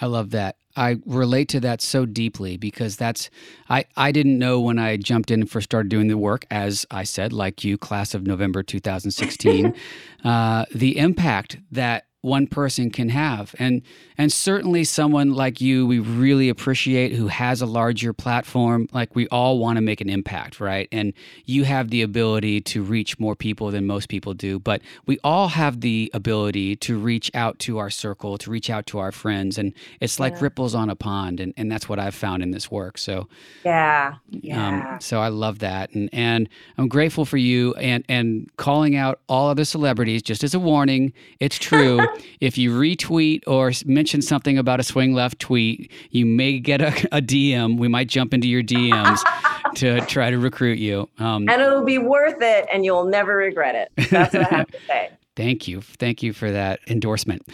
I 0.00 0.06
love 0.06 0.30
that. 0.30 0.56
I 0.74 0.96
relate 1.06 1.48
to 1.50 1.60
that 1.60 1.80
so 1.80 2.04
deeply 2.04 2.56
because 2.56 2.96
that's 2.96 3.30
I 3.68 3.84
I 3.96 4.12
didn't 4.12 4.38
know 4.38 4.60
when 4.60 4.78
I 4.78 4.96
jumped 4.96 5.30
in 5.30 5.40
and 5.40 5.50
first 5.50 5.66
started 5.66 5.88
doing 5.88 6.08
the 6.08 6.18
work, 6.18 6.44
as 6.50 6.84
I 6.90 7.04
said, 7.04 7.32
like 7.32 7.64
you, 7.64 7.78
class 7.78 8.12
of 8.12 8.26
November 8.26 8.62
2016, 8.62 9.74
uh, 10.24 10.64
the 10.74 10.98
impact 10.98 11.58
that 11.70 12.06
one 12.26 12.46
person 12.48 12.90
can 12.90 13.08
have. 13.08 13.54
And 13.58 13.82
and 14.18 14.32
certainly 14.32 14.82
someone 14.82 15.32
like 15.32 15.60
you 15.60 15.86
we 15.86 16.00
really 16.00 16.48
appreciate 16.48 17.12
who 17.12 17.28
has 17.28 17.62
a 17.62 17.66
larger 17.66 18.12
platform. 18.12 18.88
Like 18.92 19.14
we 19.14 19.28
all 19.28 19.58
want 19.58 19.76
to 19.76 19.80
make 19.80 20.00
an 20.00 20.10
impact 20.10 20.60
right? 20.60 20.88
And 20.90 21.12
you 21.44 21.64
have 21.64 21.90
the 21.90 22.02
ability 22.02 22.60
to 22.62 22.82
reach 22.82 23.18
more 23.20 23.36
people 23.36 23.70
than 23.70 23.86
most 23.86 24.08
people 24.08 24.34
do 24.34 24.58
but 24.58 24.82
we 25.06 25.18
all 25.22 25.48
have 25.48 25.80
the 25.80 26.10
ability 26.12 26.74
to 26.74 26.98
reach 26.98 27.30
out 27.34 27.58
to 27.60 27.78
our 27.78 27.90
circle 27.90 28.36
to 28.38 28.50
reach 28.50 28.68
out 28.68 28.86
to 28.86 28.98
our 28.98 29.12
friends 29.12 29.56
and 29.58 29.72
it's 30.00 30.18
like 30.18 30.32
yeah. 30.34 30.40
ripples 30.42 30.74
on 30.74 30.90
a 30.90 30.96
pond 30.96 31.38
and, 31.38 31.54
and 31.56 31.70
that's 31.70 31.88
what 31.88 31.98
i've 31.98 32.14
found 32.14 32.42
in 32.42 32.50
this 32.50 32.70
work. 32.70 32.98
So 32.98 33.28
yeah 33.64 34.14
um, 34.14 34.20
yeah. 34.30 34.94
um, 34.94 35.00
so 35.00 35.20
i 35.20 35.28
love 35.28 35.60
that. 35.60 35.92
And 35.92 36.10
and 36.12 36.48
i'm 36.76 36.88
grateful 36.88 37.24
for 37.24 37.36
you 37.36 37.74
and 37.74 38.04
and 38.08 38.50
calling 38.56 38.96
out 38.96 39.20
all 39.28 39.48
other 39.48 39.64
celebrities 39.64 40.22
just 40.22 40.42
as 40.42 40.54
a 40.54 40.58
warning. 40.58 41.12
It's 41.38 41.58
true 41.58 42.00
if 42.40 42.58
you 42.58 42.70
retweet 42.70 43.42
or 43.46 43.72
mention 43.84 44.22
something 44.22 44.58
about 44.58 44.80
a 44.80 44.82
swing 44.82 45.14
left 45.14 45.38
tweet, 45.38 45.90
you 46.10 46.26
may 46.26 46.58
get 46.58 46.80
a, 46.80 46.88
a 47.16 47.20
DM. 47.20 47.78
We 47.78 47.88
might 47.88 48.08
jump 48.08 48.34
into 48.34 48.48
your 48.48 48.62
DMs 48.62 49.20
to 49.76 50.00
try 50.06 50.30
to 50.30 50.38
recruit 50.38 50.78
you. 50.78 51.08
Um, 51.18 51.48
and 51.48 51.62
it'll 51.62 51.84
be 51.84 51.98
worth 51.98 52.40
it, 52.40 52.66
and 52.72 52.84
you'll 52.84 53.04
never 53.06 53.36
regret 53.36 53.74
it. 53.74 54.10
That's 54.10 54.34
what 54.34 54.52
I 54.52 54.56
have 54.56 54.70
to 54.70 54.78
say. 54.86 55.10
Thank 55.36 55.68
you. 55.68 55.82
Thank 55.82 56.22
you 56.22 56.32
for 56.32 56.50
that 56.50 56.80
endorsement. 56.88 57.46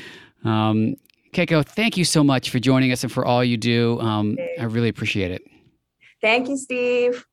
Um, 0.45 0.97
Keiko, 1.33 1.65
thank 1.65 1.97
you 1.97 2.05
so 2.05 2.23
much 2.23 2.51
for 2.51 2.59
joining 2.59 2.93
us 2.93 3.03
and 3.03 3.11
for 3.11 3.25
all 3.25 3.43
you 3.43 3.57
do. 3.57 3.99
Um, 4.01 4.37
I 4.61 4.65
really 4.65 4.89
appreciate 4.89 5.31
it. 5.31 5.43
Thank 6.21 6.49
you, 6.49 6.57
Steve. 6.57 7.27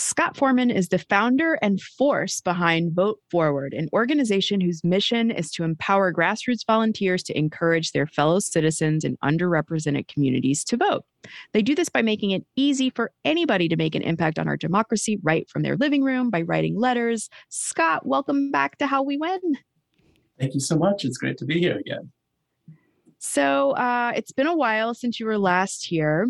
Scott 0.00 0.34
Forman 0.34 0.70
is 0.70 0.88
the 0.88 0.98
founder 0.98 1.58
and 1.60 1.78
force 1.78 2.40
behind 2.40 2.94
Vote 2.94 3.18
Forward, 3.30 3.74
an 3.74 3.90
organization 3.92 4.58
whose 4.58 4.82
mission 4.82 5.30
is 5.30 5.50
to 5.52 5.62
empower 5.62 6.10
grassroots 6.10 6.64
volunteers 6.66 7.22
to 7.24 7.38
encourage 7.38 7.92
their 7.92 8.06
fellow 8.06 8.38
citizens 8.38 9.04
in 9.04 9.18
underrepresented 9.18 10.08
communities 10.08 10.64
to 10.64 10.78
vote. 10.78 11.04
They 11.52 11.60
do 11.60 11.74
this 11.74 11.90
by 11.90 12.00
making 12.00 12.30
it 12.30 12.46
easy 12.56 12.88
for 12.88 13.12
anybody 13.26 13.68
to 13.68 13.76
make 13.76 13.94
an 13.94 14.00
impact 14.00 14.38
on 14.38 14.48
our 14.48 14.56
democracy 14.56 15.18
right 15.22 15.46
from 15.50 15.62
their 15.62 15.76
living 15.76 16.02
room 16.02 16.30
by 16.30 16.42
writing 16.42 16.80
letters. 16.80 17.28
Scott, 17.50 18.06
welcome 18.06 18.50
back 18.50 18.78
to 18.78 18.86
How 18.86 19.02
We 19.02 19.18
Win. 19.18 19.58
Thank 20.38 20.54
you 20.54 20.60
so 20.60 20.78
much. 20.78 21.04
It's 21.04 21.18
great 21.18 21.36
to 21.36 21.44
be 21.44 21.60
here 21.60 21.76
again. 21.76 22.10
So, 23.18 23.72
uh, 23.72 24.14
it's 24.16 24.32
been 24.32 24.46
a 24.46 24.56
while 24.56 24.94
since 24.94 25.20
you 25.20 25.26
were 25.26 25.36
last 25.36 25.84
here. 25.84 26.26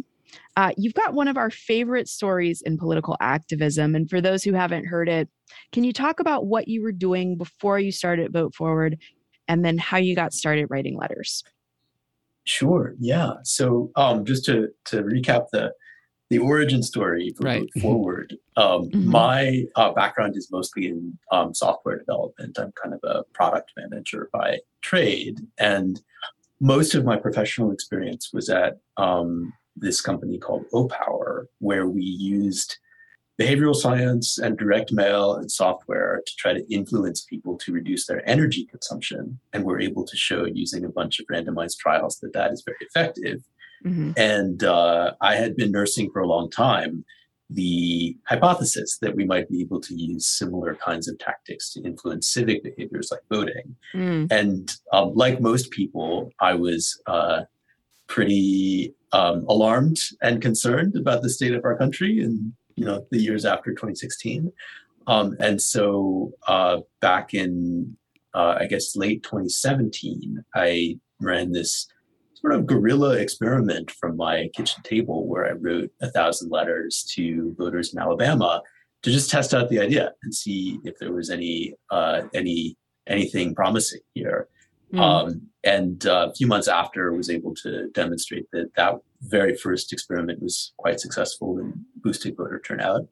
Uh, 0.56 0.72
you've 0.76 0.94
got 0.94 1.14
one 1.14 1.28
of 1.28 1.36
our 1.36 1.50
favorite 1.50 2.08
stories 2.08 2.62
in 2.62 2.76
political 2.76 3.16
activism. 3.20 3.94
And 3.94 4.08
for 4.08 4.20
those 4.20 4.42
who 4.42 4.52
haven't 4.52 4.86
heard 4.86 5.08
it, 5.08 5.28
can 5.72 5.84
you 5.84 5.92
talk 5.92 6.20
about 6.20 6.46
what 6.46 6.68
you 6.68 6.82
were 6.82 6.92
doing 6.92 7.36
before 7.36 7.78
you 7.78 7.92
started 7.92 8.32
Vote 8.32 8.54
Forward 8.54 8.98
and 9.48 9.64
then 9.64 9.78
how 9.78 9.96
you 9.96 10.14
got 10.14 10.32
started 10.32 10.66
writing 10.70 10.96
letters? 10.96 11.42
Sure. 12.44 12.94
Yeah. 12.98 13.34
So 13.44 13.90
um, 13.96 14.24
just 14.24 14.44
to, 14.46 14.68
to 14.86 15.02
recap 15.02 15.46
the, 15.52 15.72
the 16.30 16.38
origin 16.38 16.82
story 16.82 17.32
for 17.36 17.44
right. 17.44 17.60
Vote 17.74 17.82
Forward, 17.82 18.36
um, 18.56 18.88
mm-hmm. 18.88 19.10
my 19.10 19.64
uh, 19.76 19.92
background 19.92 20.36
is 20.36 20.48
mostly 20.50 20.88
in 20.88 21.18
um, 21.32 21.54
software 21.54 21.98
development. 21.98 22.58
I'm 22.58 22.72
kind 22.72 22.94
of 22.94 23.00
a 23.02 23.24
product 23.32 23.72
manager 23.76 24.28
by 24.32 24.58
trade. 24.80 25.40
And 25.58 26.00
most 26.60 26.94
of 26.94 27.04
my 27.04 27.16
professional 27.16 27.72
experience 27.72 28.30
was 28.32 28.48
at 28.48 28.78
um, 28.96 29.52
this 29.80 30.00
company 30.00 30.38
called 30.38 30.64
Opower, 30.72 31.46
where 31.58 31.88
we 31.88 32.02
used 32.02 32.78
behavioral 33.40 33.74
science 33.74 34.38
and 34.38 34.58
direct 34.58 34.92
mail 34.92 35.34
and 35.34 35.50
software 35.50 36.20
to 36.26 36.32
try 36.36 36.52
to 36.52 36.72
influence 36.72 37.24
people 37.24 37.56
to 37.56 37.72
reduce 37.72 38.06
their 38.06 38.28
energy 38.28 38.66
consumption. 38.66 39.40
And 39.52 39.64
we're 39.64 39.80
able 39.80 40.04
to 40.04 40.16
show 40.16 40.44
using 40.44 40.84
a 40.84 40.90
bunch 40.90 41.20
of 41.20 41.26
randomized 41.26 41.78
trials 41.78 42.18
that 42.20 42.34
that 42.34 42.52
is 42.52 42.62
very 42.64 42.76
effective. 42.82 43.40
Mm-hmm. 43.84 44.12
And 44.18 44.62
uh, 44.62 45.12
I 45.22 45.36
had 45.36 45.56
been 45.56 45.72
nursing 45.72 46.10
for 46.12 46.20
a 46.20 46.26
long 46.26 46.50
time 46.50 47.04
the 47.52 48.16
hypothesis 48.26 48.98
that 49.02 49.16
we 49.16 49.24
might 49.24 49.48
be 49.48 49.60
able 49.60 49.80
to 49.80 49.94
use 49.94 50.26
similar 50.26 50.76
kinds 50.76 51.08
of 51.08 51.18
tactics 51.18 51.72
to 51.72 51.82
influence 51.82 52.28
civic 52.28 52.62
behaviors 52.62 53.10
like 53.10 53.22
voting. 53.28 53.74
Mm. 53.92 54.30
And 54.30 54.72
um, 54.92 55.14
like 55.14 55.40
most 55.40 55.70
people, 55.72 56.30
I 56.38 56.54
was 56.54 57.00
uh, 57.06 57.42
pretty 58.11 58.92
um, 59.12 59.46
alarmed 59.48 59.98
and 60.20 60.42
concerned 60.42 60.96
about 60.96 61.22
the 61.22 61.30
state 61.30 61.54
of 61.54 61.64
our 61.64 61.78
country 61.78 62.20
in 62.20 62.52
you 62.74 62.84
know 62.84 63.06
the 63.11 63.18
years 63.18 63.44
after 63.46 63.70
2016. 63.70 64.52
Um, 65.06 65.36
and 65.40 65.61
so 65.61 66.32
uh, 66.46 66.80
back 67.00 67.32
in 67.32 67.96
uh, 68.34 68.56
I 68.58 68.66
guess 68.66 68.96
late 68.96 69.22
2017, 69.22 70.44
I 70.54 70.98
ran 71.20 71.52
this 71.52 71.86
sort 72.34 72.54
of 72.54 72.66
guerrilla 72.66 73.16
experiment 73.16 73.90
from 73.90 74.16
my 74.16 74.48
kitchen 74.54 74.82
table 74.82 75.26
where 75.26 75.46
I 75.46 75.52
wrote 75.52 75.90
a 76.00 76.11
thousand 76.11 76.50
letters 76.50 77.04
to 77.14 77.54
voters 77.58 77.92
in 77.92 78.00
Alabama 78.00 78.62
to 79.02 79.11
just 79.11 79.30
test 79.30 79.54
out 79.54 79.68
the 79.68 79.80
idea 79.80 80.12
and 80.22 80.34
see 80.34 80.78
if 80.84 80.98
there 80.98 81.12
was 81.12 81.30
any 81.30 81.74
uh, 81.90 82.22
any 82.34 82.76
anything 83.06 83.54
promising 83.54 84.00
here. 84.14 84.48
Mm. 84.92 85.00
Um, 85.00 85.49
and 85.64 86.06
uh, 86.06 86.28
a 86.30 86.34
few 86.34 86.46
months 86.46 86.68
after, 86.68 87.12
was 87.12 87.30
able 87.30 87.54
to 87.56 87.88
demonstrate 87.88 88.50
that 88.52 88.74
that 88.76 88.94
very 89.22 89.54
first 89.54 89.92
experiment 89.92 90.42
was 90.42 90.72
quite 90.78 91.00
successful 91.00 91.58
in 91.58 91.84
boosting 91.96 92.34
voter 92.34 92.61
turnout, 92.64 93.06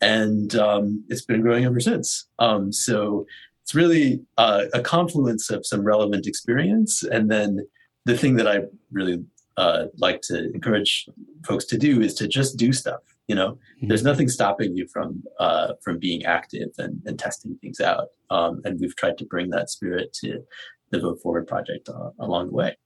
and 0.00 0.54
um, 0.54 1.04
it's 1.08 1.24
been 1.24 1.42
growing 1.42 1.64
ever 1.64 1.80
since. 1.80 2.26
Um, 2.38 2.72
so 2.72 3.26
it's 3.62 3.74
really 3.74 4.20
uh, 4.36 4.64
a 4.72 4.80
confluence 4.80 5.50
of 5.50 5.66
some 5.66 5.82
relevant 5.82 6.26
experience, 6.26 7.02
and 7.02 7.30
then 7.30 7.66
the 8.04 8.16
thing 8.16 8.36
that 8.36 8.48
I 8.48 8.60
really 8.92 9.24
uh, 9.58 9.86
like 9.96 10.20
to 10.22 10.50
encourage 10.52 11.08
folks 11.44 11.64
to 11.66 11.76
do 11.76 12.00
is 12.00 12.14
to 12.14 12.28
just 12.28 12.56
do 12.56 12.72
stuff. 12.72 13.00
You 13.26 13.34
know, 13.34 13.50
mm-hmm. 13.50 13.88
there's 13.88 14.04
nothing 14.04 14.28
stopping 14.28 14.74
you 14.76 14.86
from 14.86 15.22
uh, 15.38 15.72
from 15.82 15.98
being 15.98 16.24
active 16.24 16.70
and, 16.78 17.02
and 17.04 17.18
testing 17.18 17.58
things 17.60 17.80
out. 17.80 18.08
Um, 18.30 18.62
and 18.64 18.80
we've 18.80 18.96
tried 18.96 19.18
to 19.18 19.26
bring 19.26 19.50
that 19.50 19.68
spirit 19.68 20.12
to 20.20 20.44
the 20.90 21.00
Vote 21.00 21.20
Forward 21.22 21.46
project 21.46 21.88
uh, 21.88 22.10
along 22.18 22.48
the 22.48 22.54
way. 22.54 22.76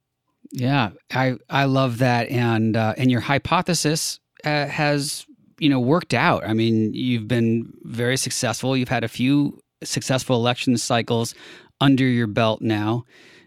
Yeah, 0.50 0.90
I 1.12 1.36
I 1.48 1.64
love 1.64 1.98
that, 1.98 2.28
and 2.28 2.76
uh, 2.76 2.94
and 2.96 3.10
your 3.10 3.20
hypothesis 3.20 4.20
uh, 4.44 4.66
has 4.66 5.26
you 5.58 5.68
know 5.68 5.80
worked 5.80 6.14
out. 6.14 6.46
I 6.46 6.52
mean, 6.52 6.92
you've 6.94 7.28
been 7.28 7.72
very 7.82 8.16
successful. 8.16 8.76
You've 8.76 8.88
had 8.88 9.04
a 9.04 9.08
few 9.08 9.60
successful 9.82 10.36
election 10.36 10.76
cycles 10.76 11.34
under 11.80 12.04
your 12.04 12.26
belt 12.26 12.60
now. 12.60 13.04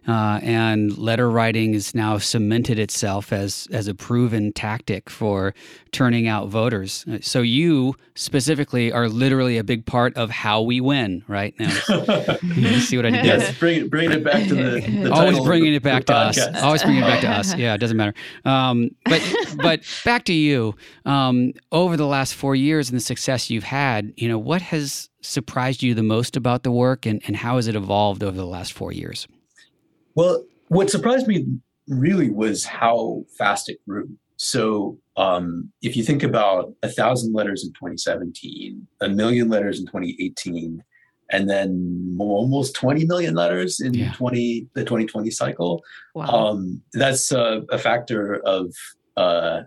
Uh, 0.08 0.40
and 0.44 0.98
letter 0.98 1.30
writing 1.30 1.74
has 1.74 1.96
now 1.96 2.18
cemented 2.18 2.78
itself 2.78 3.34
as 3.34 3.68
as 3.72 3.88
a 3.88 3.96
proven 3.96 4.54
tactic 4.54 5.10
for 5.10 5.54
turning 5.92 6.28
out 6.28 6.48
voters. 6.48 7.06
So 7.22 7.42
you 7.42 7.96
specifically 8.14 8.92
are 8.92 9.10
literally 9.10 9.58
a 9.58 9.64
big 9.64 9.86
part 9.86 10.16
of 10.16 10.30
how 10.30 10.62
we 10.62 10.80
win 10.80 11.24
right 11.28 11.56
now. 11.60 11.74
you 12.44 12.80
see 12.80 12.98
what 12.98 13.06
I 13.06 13.12
did? 13.12 13.26
Yes, 13.26 13.58
bring, 13.58 13.88
bringing 13.88 14.12
it 14.12 14.24
back 14.24 14.48
to 14.48 14.56
the, 14.56 14.80
the 14.80 15.12
always 15.12 15.40
bringing 15.40 15.74
it 15.74 15.82
back 15.84 16.06
to 16.06 16.14
podcast. 16.14 16.56
us. 16.56 16.62
Always 16.62 16.84
bringing 16.84 17.04
it 17.04 17.08
back 17.08 17.22
to 17.22 17.30
us. 17.30 17.56
Yeah, 17.66 17.74
it 17.74 17.78
doesn't 17.78 17.96
matter. 17.98 18.14
Um, 18.44 18.92
but 19.06 19.22
but 19.58 19.82
back 20.04 20.26
to 20.26 20.34
you. 20.34 20.76
Um, 21.06 21.54
over 21.72 21.96
the 21.96 22.06
last 22.06 22.36
four 22.36 22.54
years 22.56 22.90
and 22.90 22.98
the 22.98 23.04
success 23.04 23.50
you've 23.50 23.64
had, 23.64 24.14
you 24.18 24.28
know, 24.28 24.38
what 24.38 24.62
has 24.62 25.10
surprised 25.22 25.82
you 25.82 25.94
the 25.94 26.04
most 26.04 26.36
about 26.36 26.64
the 26.64 26.72
work, 26.72 27.06
and, 27.06 27.22
and 27.28 27.36
how 27.36 27.56
has 27.56 27.68
it 27.68 27.76
evolved 27.76 28.24
over 28.24 28.36
the 28.36 28.46
last 28.46 28.74
four 28.74 28.92
years? 28.92 29.28
Well, 30.16 30.46
what 30.70 30.90
surprised 30.90 31.28
me 31.28 31.46
really 31.88 32.30
was 32.30 32.66
how 32.66 33.26
fast 33.38 33.70
it 33.70 33.78
grew. 33.88 34.10
So, 34.38 34.98
um, 35.18 35.72
if 35.82 35.96
you 35.96 36.04
think 36.04 36.24
about 36.24 36.74
a 36.84 36.90
thousand 36.90 37.34
letters 37.34 37.64
in 37.64 37.72
2017, 37.72 38.86
a 39.02 39.10
million 39.10 39.50
letters 39.50 39.80
in 39.80 39.86
2018, 39.86 40.84
and 41.32 41.50
then 41.50 42.18
almost 42.20 42.76
20 42.76 43.06
million 43.06 43.34
letters 43.34 43.80
in 43.80 43.94
yeah. 43.94 44.12
20 44.14 44.68
the 44.74 44.82
2020 44.82 45.32
cycle, 45.32 45.84
wow. 46.14 46.26
um, 46.26 46.82
that's 46.94 47.32
a, 47.32 47.64
a, 47.72 47.78
factor 47.78 48.42
of 48.46 48.74
uh, 49.18 49.62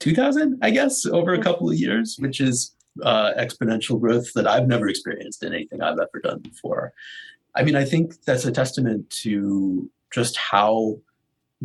2,000, 0.00 0.58
I 0.62 0.70
guess, 0.70 1.06
over 1.06 1.32
a 1.32 1.42
couple 1.42 1.70
of 1.70 1.76
years, 1.76 2.16
which 2.18 2.40
is 2.40 2.74
uh, 3.02 3.32
exponential 3.38 4.00
growth 4.00 4.32
that 4.34 4.46
I've 4.46 4.66
never 4.66 4.88
experienced 4.88 5.44
in 5.44 5.54
anything 5.54 5.80
I've 5.80 5.98
ever 5.98 6.20
done 6.22 6.40
before. 6.40 6.92
I 7.54 7.62
mean, 7.62 7.76
I 7.76 7.84
think 7.84 8.22
that's 8.24 8.44
a 8.44 8.52
testament 8.52 9.10
to 9.22 9.90
just 10.12 10.36
how 10.36 10.98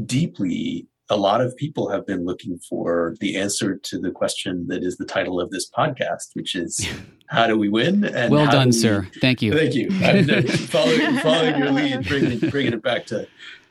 deeply 0.06 0.88
a 1.10 1.16
lot 1.16 1.40
of 1.40 1.56
people 1.56 1.90
have 1.90 2.06
been 2.06 2.26
looking 2.26 2.60
for 2.60 3.16
the 3.22 3.38
answer 3.38 3.78
to 3.78 3.98
the 3.98 4.12
question 4.12 4.68
that 4.68 4.84
is 4.84 4.98
the 4.98 5.06
title 5.06 5.40
of 5.40 5.52
this 5.52 5.70
podcast, 5.70 6.34
which 6.34 6.56
is 6.56 6.88
how 7.28 7.48
do 7.48 7.58
we 7.58 7.70
win? 7.70 8.04
And 8.04 8.32
well 8.32 8.52
done, 8.52 8.68
we, 8.68 8.72
sir. 8.74 9.08
Thank 9.22 9.42
you. 9.42 9.54
Thank 9.54 9.74
you. 9.74 9.90
following, 10.68 11.18
following 11.20 11.58
your 11.58 11.72
lead, 11.72 12.08
bringing, 12.08 12.50
bringing 12.50 12.74
it 12.74 12.84
back 12.84 13.06
to 13.08 13.28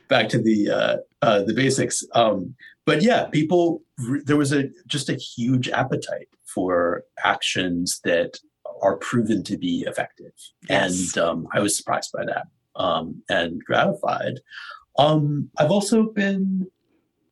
back 0.07 0.29
to 0.29 0.41
the 0.41 0.69
uh, 0.71 0.97
uh, 1.21 1.43
the 1.43 1.53
basics. 1.53 2.03
Um, 2.13 2.55
but 2.85 3.01
yeah, 3.01 3.25
people. 3.25 3.83
There 4.25 4.37
was 4.37 4.53
a 4.53 4.69
just 4.85 5.09
a 5.09 5.15
huge 5.15 5.69
appetite 5.69 6.29
for 6.45 7.03
actions 7.23 7.99
that 8.03 8.37
are 8.81 8.97
proven 8.97 9.43
to 9.43 9.57
be 9.57 9.85
effective, 9.87 10.33
yes. 10.69 11.15
and 11.15 11.23
um, 11.23 11.47
I 11.53 11.59
was 11.59 11.77
surprised 11.77 12.11
by 12.13 12.25
that 12.25 12.47
um, 12.75 13.21
and 13.29 13.63
gratified. 13.63 14.39
Um, 14.97 15.49
I've 15.57 15.71
also 15.71 16.11
been 16.11 16.67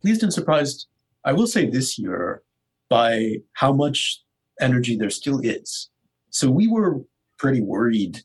pleased 0.02 0.24
and 0.24 0.34
surprised. 0.34 0.88
I 1.24 1.34
will 1.34 1.48
say 1.48 1.68
this 1.68 1.98
year 1.98 2.44
by 2.90 3.38
how 3.54 3.74
much 3.74 4.22
energy 4.60 4.96
there 4.96 5.10
still 5.10 5.40
is. 5.40 5.90
So 6.30 6.50
we 6.50 6.68
were 6.68 7.02
pretty 7.38 7.62
worried 7.62 8.22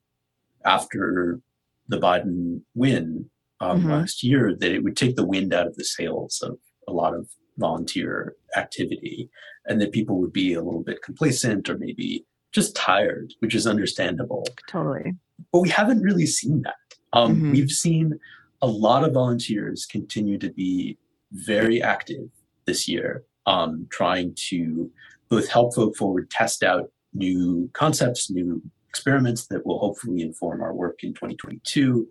after 0.64 1.40
the 1.88 1.98
Biden 1.98 2.62
win 2.74 3.30
um, 3.60 3.80
mm-hmm. 3.80 3.90
last 3.90 4.22
year 4.22 4.54
that 4.58 4.72
it 4.72 4.84
would 4.84 4.96
take 4.96 5.16
the 5.16 5.26
wind 5.26 5.52
out 5.52 5.66
of 5.66 5.76
the 5.76 5.84
sails 5.84 6.40
of 6.42 6.58
a 6.88 6.92
lot 6.92 7.14
of 7.14 7.28
volunteer 7.58 8.34
activity 8.56 9.30
and 9.66 9.80
that 9.80 9.92
people 9.92 10.18
would 10.20 10.32
be 10.32 10.54
a 10.54 10.62
little 10.62 10.82
bit 10.82 11.02
complacent 11.02 11.68
or 11.68 11.76
maybe 11.78 12.24
just 12.52 12.74
tired, 12.74 13.32
which 13.40 13.54
is 13.54 13.66
understandable. 13.66 14.46
Totally. 14.68 15.14
But 15.52 15.60
we 15.60 15.68
haven't 15.68 16.02
really 16.02 16.26
seen 16.26 16.62
that. 16.62 16.74
Um, 17.12 17.36
mm-hmm. 17.36 17.52
We've 17.52 17.70
seen 17.70 18.18
a 18.62 18.66
lot 18.66 19.04
of 19.04 19.14
volunteers 19.14 19.86
continue 19.86 20.38
to 20.38 20.50
be 20.50 20.98
very 21.32 21.82
active 21.82 22.28
this 22.66 22.88
year, 22.88 23.24
um, 23.46 23.86
trying 23.90 24.34
to 24.48 24.90
both 25.28 25.48
help 25.48 25.74
Vote 25.74 25.96
Forward 25.96 26.30
test 26.30 26.62
out 26.62 26.90
new 27.14 27.70
concepts, 27.72 28.30
new 28.30 28.62
experiments 28.88 29.46
that 29.46 29.64
will 29.64 29.78
hopefully 29.78 30.22
inform 30.22 30.60
our 30.60 30.74
work 30.74 31.02
in 31.02 31.14
2022, 31.14 32.08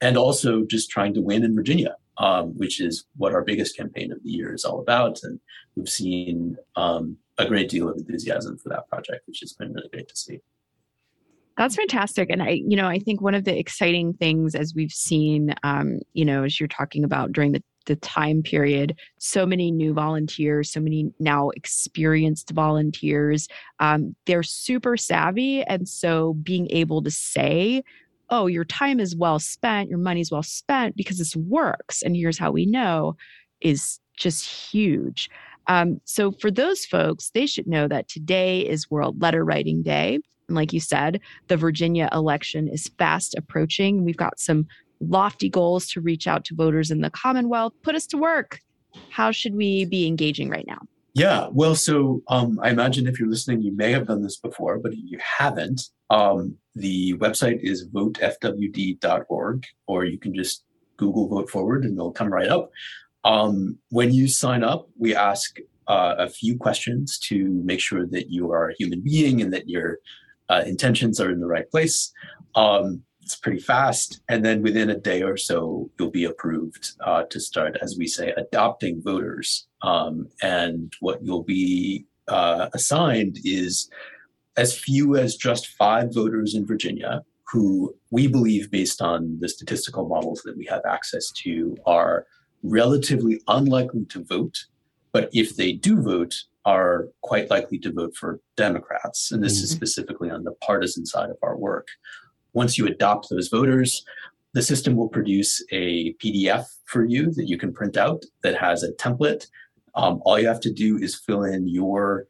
and 0.00 0.16
also 0.16 0.64
just 0.64 0.90
trying 0.90 1.12
to 1.14 1.20
win 1.20 1.44
in 1.44 1.54
Virginia, 1.54 1.96
um, 2.18 2.56
which 2.56 2.80
is 2.80 3.04
what 3.16 3.34
our 3.34 3.42
biggest 3.42 3.76
campaign 3.76 4.12
of 4.12 4.22
the 4.22 4.30
year 4.30 4.54
is 4.54 4.64
all 4.64 4.80
about. 4.80 5.20
And 5.22 5.40
we've 5.76 5.88
seen 5.88 6.56
um, 6.76 7.16
a 7.40 7.48
great 7.48 7.68
deal 7.68 7.88
of 7.88 7.96
enthusiasm 7.96 8.58
for 8.58 8.68
that 8.70 8.88
project, 8.88 9.26
which 9.26 9.40
has 9.40 9.52
been 9.52 9.72
really 9.72 9.88
great 9.88 10.08
to 10.08 10.16
see. 10.16 10.40
That's 11.56 11.76
fantastic. 11.76 12.30
And 12.30 12.42
I, 12.42 12.62
you 12.66 12.76
know, 12.76 12.86
I 12.86 12.98
think 12.98 13.20
one 13.20 13.34
of 13.34 13.44
the 13.44 13.58
exciting 13.58 14.14
things 14.14 14.54
as 14.54 14.74
we've 14.74 14.92
seen, 14.92 15.54
um, 15.62 16.00
you 16.14 16.24
know, 16.24 16.44
as 16.44 16.58
you're 16.58 16.68
talking 16.68 17.04
about 17.04 17.32
during 17.32 17.52
the, 17.52 17.62
the 17.84 17.96
time 17.96 18.42
period, 18.42 18.98
so 19.18 19.44
many 19.44 19.70
new 19.70 19.92
volunteers, 19.92 20.72
so 20.72 20.80
many 20.80 21.12
now 21.18 21.50
experienced 21.50 22.50
volunteers, 22.52 23.46
um, 23.78 24.14
they're 24.24 24.42
super 24.42 24.96
savvy. 24.96 25.62
And 25.64 25.86
so 25.86 26.34
being 26.42 26.66
able 26.70 27.02
to 27.02 27.10
say, 27.10 27.82
oh, 28.30 28.46
your 28.46 28.64
time 28.64 28.98
is 28.98 29.14
well 29.14 29.38
spent, 29.38 29.90
your 29.90 29.98
money's 29.98 30.30
well 30.30 30.42
spent 30.42 30.96
because 30.96 31.18
this 31.18 31.36
works. 31.36 32.00
And 32.00 32.16
here's 32.16 32.38
how 32.38 32.52
we 32.52 32.64
know 32.64 33.16
is 33.60 34.00
just 34.16 34.46
huge. 34.46 35.28
Um, 35.66 36.00
so 36.04 36.32
for 36.32 36.50
those 36.50 36.84
folks, 36.84 37.30
they 37.30 37.46
should 37.46 37.66
know 37.66 37.88
that 37.88 38.08
today 38.08 38.60
is 38.60 38.90
World 38.90 39.20
Letter 39.20 39.44
Writing 39.44 39.82
Day. 39.82 40.18
And 40.48 40.56
like 40.56 40.72
you 40.72 40.80
said, 40.80 41.20
the 41.48 41.56
Virginia 41.56 42.08
election 42.12 42.68
is 42.68 42.90
fast 42.98 43.34
approaching. 43.36 44.04
We've 44.04 44.16
got 44.16 44.40
some 44.40 44.66
lofty 45.00 45.48
goals 45.48 45.88
to 45.88 46.00
reach 46.00 46.26
out 46.26 46.44
to 46.46 46.54
voters 46.54 46.90
in 46.90 47.00
the 47.00 47.10
Commonwealth. 47.10 47.72
Put 47.82 47.94
us 47.94 48.06
to 48.08 48.18
work. 48.18 48.60
How 49.10 49.30
should 49.30 49.54
we 49.54 49.84
be 49.84 50.06
engaging 50.06 50.50
right 50.50 50.66
now? 50.66 50.80
Yeah, 51.14 51.48
well, 51.50 51.74
so 51.74 52.22
um, 52.28 52.58
I 52.62 52.70
imagine 52.70 53.06
if 53.06 53.18
you're 53.18 53.28
listening, 53.28 53.62
you 53.62 53.74
may 53.74 53.90
have 53.92 54.06
done 54.06 54.22
this 54.22 54.38
before, 54.38 54.78
but 54.78 54.92
if 54.92 54.98
you 55.02 55.18
haven't, 55.20 55.82
um, 56.08 56.56
the 56.74 57.14
website 57.14 57.60
is 57.62 57.88
votefwd.org, 57.88 59.66
or 59.86 60.04
you 60.04 60.18
can 60.18 60.34
just 60.34 60.64
Google 60.96 61.28
Vote 61.28 61.50
Forward 61.50 61.84
and 61.84 61.94
it'll 61.94 62.12
come 62.12 62.32
right 62.32 62.48
up. 62.48 62.70
Um, 63.24 63.78
when 63.90 64.12
you 64.12 64.28
sign 64.28 64.64
up, 64.64 64.88
we 64.98 65.14
ask 65.14 65.58
uh, 65.88 66.14
a 66.18 66.28
few 66.28 66.56
questions 66.56 67.18
to 67.18 67.62
make 67.64 67.80
sure 67.80 68.06
that 68.06 68.30
you 68.30 68.52
are 68.52 68.70
a 68.70 68.74
human 68.78 69.00
being 69.00 69.40
and 69.42 69.52
that 69.52 69.68
your 69.68 69.98
uh, 70.48 70.62
intentions 70.66 71.20
are 71.20 71.30
in 71.30 71.40
the 71.40 71.46
right 71.46 71.70
place. 71.70 72.12
Um, 72.54 73.02
it's 73.20 73.36
pretty 73.36 73.60
fast. 73.60 74.22
And 74.28 74.44
then 74.44 74.62
within 74.62 74.90
a 74.90 74.98
day 74.98 75.22
or 75.22 75.36
so, 75.36 75.90
you'll 75.98 76.10
be 76.10 76.24
approved 76.24 76.92
uh, 77.04 77.24
to 77.24 77.38
start, 77.38 77.76
as 77.80 77.96
we 77.98 78.06
say, 78.06 78.32
adopting 78.36 79.02
voters. 79.02 79.66
Um, 79.82 80.28
and 80.42 80.92
what 81.00 81.22
you'll 81.22 81.44
be 81.44 82.06
uh, 82.28 82.68
assigned 82.72 83.38
is 83.44 83.90
as 84.56 84.76
few 84.76 85.16
as 85.16 85.36
just 85.36 85.68
five 85.68 86.12
voters 86.12 86.54
in 86.54 86.66
Virginia 86.66 87.22
who 87.52 87.94
we 88.10 88.28
believe, 88.28 88.70
based 88.70 89.02
on 89.02 89.36
the 89.40 89.48
statistical 89.48 90.06
models 90.06 90.42
that 90.44 90.56
we 90.56 90.64
have 90.66 90.82
access 90.88 91.30
to, 91.32 91.76
are 91.84 92.26
relatively 92.62 93.40
unlikely 93.48 94.04
to 94.06 94.24
vote. 94.24 94.66
But 95.12 95.30
if 95.32 95.56
they 95.56 95.72
do 95.72 96.00
vote, 96.00 96.44
are 96.64 97.08
quite 97.22 97.50
likely 97.50 97.78
to 97.78 97.92
vote 97.92 98.14
for 98.14 98.40
Democrats. 98.56 99.32
And 99.32 99.42
this 99.42 99.56
mm-hmm. 99.56 99.64
is 99.64 99.70
specifically 99.70 100.30
on 100.30 100.44
the 100.44 100.52
partisan 100.52 101.06
side 101.06 101.30
of 101.30 101.38
our 101.42 101.56
work. 101.56 101.88
Once 102.52 102.76
you 102.76 102.86
adopt 102.86 103.30
those 103.30 103.48
voters, 103.48 104.04
the 104.52 104.62
system 104.62 104.96
will 104.96 105.08
produce 105.08 105.64
a 105.70 106.14
PDF 106.14 106.66
for 106.84 107.04
you 107.04 107.30
that 107.32 107.48
you 107.48 107.56
can 107.56 107.72
print 107.72 107.96
out 107.96 108.24
that 108.42 108.56
has 108.56 108.82
a 108.82 108.92
template. 108.92 109.46
Um, 109.94 110.20
all 110.24 110.38
you 110.38 110.48
have 110.48 110.60
to 110.60 110.72
do 110.72 110.98
is 110.98 111.14
fill 111.14 111.44
in 111.44 111.68
your 111.68 112.26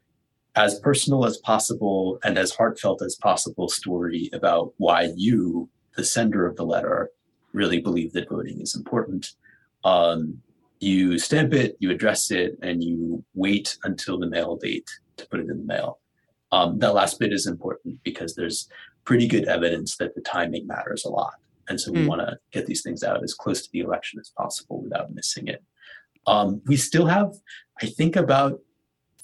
as 0.55 0.79
personal 0.79 1.25
as 1.25 1.37
possible 1.37 2.19
and 2.23 2.37
as 2.37 2.51
heartfelt 2.51 3.01
as 3.01 3.15
possible 3.15 3.69
story 3.69 4.29
about 4.33 4.73
why 4.77 5.09
you, 5.15 5.69
the 5.95 6.03
sender 6.03 6.45
of 6.45 6.57
the 6.57 6.65
letter, 6.65 7.09
really 7.53 7.79
believe 7.79 8.11
that 8.13 8.29
voting 8.29 8.59
is 8.61 8.75
important. 8.75 9.31
Um, 9.83 10.41
you 10.79 11.19
stamp 11.19 11.53
it, 11.53 11.77
you 11.79 11.91
address 11.91 12.31
it, 12.31 12.57
and 12.61 12.83
you 12.83 13.23
wait 13.33 13.77
until 13.83 14.19
the 14.19 14.27
mail 14.27 14.55
date 14.55 14.89
to 15.17 15.27
put 15.27 15.39
it 15.39 15.49
in 15.49 15.57
the 15.59 15.63
mail. 15.63 15.99
Um, 16.51 16.79
that 16.79 16.93
last 16.93 17.19
bit 17.19 17.31
is 17.31 17.47
important 17.47 18.03
because 18.03 18.35
there's 18.35 18.67
pretty 19.05 19.27
good 19.27 19.45
evidence 19.45 19.97
that 19.97 20.15
the 20.15 20.21
timing 20.21 20.67
matters 20.67 21.05
a 21.05 21.09
lot. 21.09 21.33
And 21.69 21.79
so 21.79 21.91
we 21.91 21.99
mm. 21.99 22.07
want 22.07 22.21
to 22.21 22.37
get 22.51 22.65
these 22.65 22.81
things 22.81 23.03
out 23.03 23.23
as 23.23 23.33
close 23.33 23.61
to 23.61 23.69
the 23.71 23.79
election 23.79 24.19
as 24.19 24.31
possible 24.35 24.81
without 24.81 25.13
missing 25.13 25.47
it. 25.47 25.63
Um, 26.27 26.61
we 26.65 26.75
still 26.75 27.05
have, 27.05 27.33
I 27.81 27.85
think, 27.85 28.15
about 28.15 28.59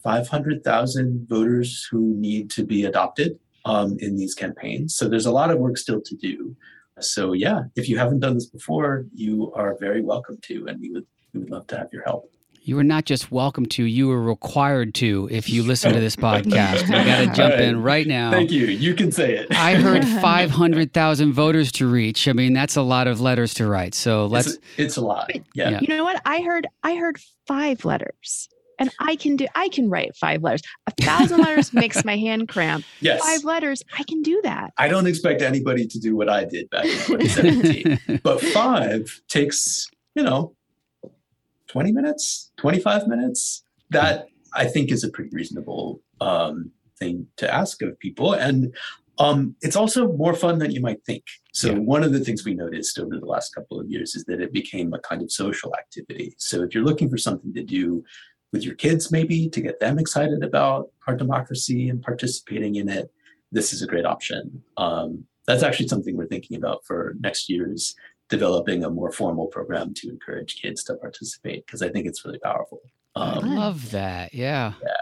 500,000 0.04 1.28
voters 1.28 1.88
who 1.92 2.16
need 2.16 2.50
to 2.52 2.64
be 2.64 2.86
adopted 2.86 3.38
um, 3.66 3.98
in 4.00 4.16
these 4.16 4.34
campaigns. 4.34 4.96
So 4.96 5.10
there's 5.10 5.26
a 5.26 5.32
lot 5.32 5.52
of 5.52 5.60
work 5.60 5.78
still 5.78 6.02
to 6.02 6.16
do. 6.16 6.56
So, 7.00 7.34
yeah, 7.34 7.64
if 7.76 7.90
you 7.90 7.98
haven't 7.98 8.20
done 8.20 8.36
this 8.36 8.48
before, 8.48 9.06
you 9.14 9.52
are 9.54 9.78
very 9.80 10.02
welcome 10.02 10.38
to, 10.44 10.68
and 10.68 10.80
we 10.80 10.92
would 10.92 11.06
we 11.34 11.42
would 11.42 11.50
love 11.50 11.68
to 11.68 11.78
have 11.78 11.90
your 11.92 12.04
help. 12.04 12.32
You 12.62 12.78
are 12.80 12.84
not 12.84 13.06
just 13.06 13.32
welcome 13.32 13.66
to, 13.68 13.84
you 13.84 14.12
are 14.12 14.22
required 14.22 14.94
to 14.96 15.30
if 15.32 15.50
you 15.50 15.64
listen 15.64 15.94
to 15.94 16.02
this 16.02 16.16
podcast. 16.18 16.82
You 16.82 16.88
got 16.90 17.20
to 17.20 17.26
jump 17.28 17.54
right. 17.54 17.62
in 17.62 17.82
right 17.82 18.06
now. 18.06 18.32
Thank 18.32 18.52
you. 18.52 18.66
You 18.66 18.94
can 18.94 19.10
say 19.10 19.38
it. 19.38 19.48
I 19.52 19.76
heard 19.76 20.04
500,000 20.22 21.32
voters 21.32 21.72
to 21.74 21.88
reach. 21.88 22.28
I 22.28 22.34
mean, 22.34 22.52
that's 22.52 22.76
a 22.76 22.82
lot 22.82 23.08
of 23.08 23.22
letters 23.22 23.54
to 23.56 23.68
write. 23.68 23.94
So 23.94 24.26
let's. 24.26 24.48
It's 24.48 24.58
a, 24.58 24.82
it's 24.82 24.98
a 24.98 25.02
lot. 25.02 25.32
Yeah. 25.54 25.70
yeah. 25.70 25.80
You 25.80 25.88
know 25.88 26.04
what? 26.04 26.22
I 26.26 26.42
heard, 26.42 26.68
I 26.84 26.96
heard 26.96 27.18
five 27.46 27.86
letters 27.86 28.50
and 28.80 28.92
I 29.00 29.16
can 29.16 29.36
do 29.36 29.48
I 29.56 29.70
can 29.70 29.90
write 29.90 30.16
five 30.16 30.44
letters. 30.44 30.62
A 30.88 30.92
thousand 31.02 31.40
letters 31.40 31.74
makes 31.74 32.04
my 32.06 32.18
hand 32.18 32.48
cramp. 32.50 32.86
Yes. 33.00 33.22
Five 33.22 33.44
letters, 33.44 33.84
I 33.98 34.04
can 34.04 34.22
do 34.22 34.42
that. 34.44 34.74
I 34.78 34.88
don't 34.88 35.08
expect 35.08 35.42
anybody 35.42 35.86
to 35.88 36.00
do 36.00 36.16
what 36.16 36.30
I 36.30 36.46
did 36.46 36.70
back 36.70 36.86
in 36.86 36.92
2017. 36.92 38.20
but 38.24 38.42
five 38.42 39.22
takes, 39.28 39.88
you 40.16 40.24
know, 40.24 40.56
20 41.68 41.92
minutes, 41.92 42.52
25 42.58 43.08
minutes. 43.08 43.64
That 43.92 44.28
I 44.54 44.66
think 44.66 44.92
is 44.92 45.04
a 45.04 45.10
pretty 45.10 45.30
reasonable 45.32 46.02
um, 46.20 46.72
thing 47.00 47.28
to 47.38 47.54
ask 47.54 47.82
of 47.82 47.98
people. 48.00 48.34
And 48.34 48.76
um, 49.20 49.56
it's 49.62 49.76
also 49.76 50.12
more 50.14 50.34
fun 50.34 50.60
than 50.60 50.72
you 50.72 50.82
might 50.82 51.04
think. 51.06 51.24
So, 51.54 51.72
yeah. 51.72 51.80
one 51.80 52.04
of 52.04 52.14
the 52.14 52.20
things 52.20 52.46
we 52.46 52.54
noticed 52.54 53.00
over 53.00 53.18
the 53.18 53.26
last 53.26 53.54
couple 53.54 53.80
of 53.80 53.90
years 53.90 54.16
is 54.16 54.26
that 54.26 54.42
it 54.42 54.54
became 54.54 54.94
a 54.94 55.00
kind 55.00 55.22
of 55.22 55.32
social 55.32 55.74
activity. 55.76 56.36
So, 56.38 56.64
if 56.64 56.76
you're 56.76 56.84
looking 56.84 57.10
for 57.10 57.18
something 57.18 57.54
to 57.54 57.64
do 57.64 58.04
with 58.54 58.64
your 58.64 58.76
kids, 58.76 59.12
maybe 59.12 59.50
to 59.50 59.62
get 59.62 59.80
them 59.80 60.00
excited 60.00 60.44
about 60.44 60.90
our 61.08 61.16
democracy 61.16 61.90
and 61.90 62.02
participating 62.02 62.76
in 62.76 62.90
it, 62.90 63.12
this 63.52 63.74
is 63.74 63.82
a 63.82 63.88
great 63.88 64.06
option. 64.06 64.64
Um, 64.78 65.26
that's 65.46 65.64
actually 65.64 65.88
something 65.88 66.18
we're 66.18 66.28
thinking 66.28 66.58
about 66.58 66.86
for 66.86 67.16
next 67.20 67.50
year's 67.50 67.96
developing 68.30 68.84
a 68.84 68.90
more 68.90 69.12
formal 69.12 69.48
program 69.48 69.94
to 69.94 70.10
encourage 70.10 70.62
kids 70.62 70.84
to 70.84 70.96
participate 70.96 71.66
because 71.66 71.82
I 71.82 71.90
think 71.90 72.08
it's 72.08 72.26
really 72.26 72.40
powerful. 72.40 72.82
Um, 73.16 73.46
I 73.46 73.56
love 73.56 73.92
that. 73.92 74.34
Yeah. 74.34 74.74
yeah. 74.82 74.94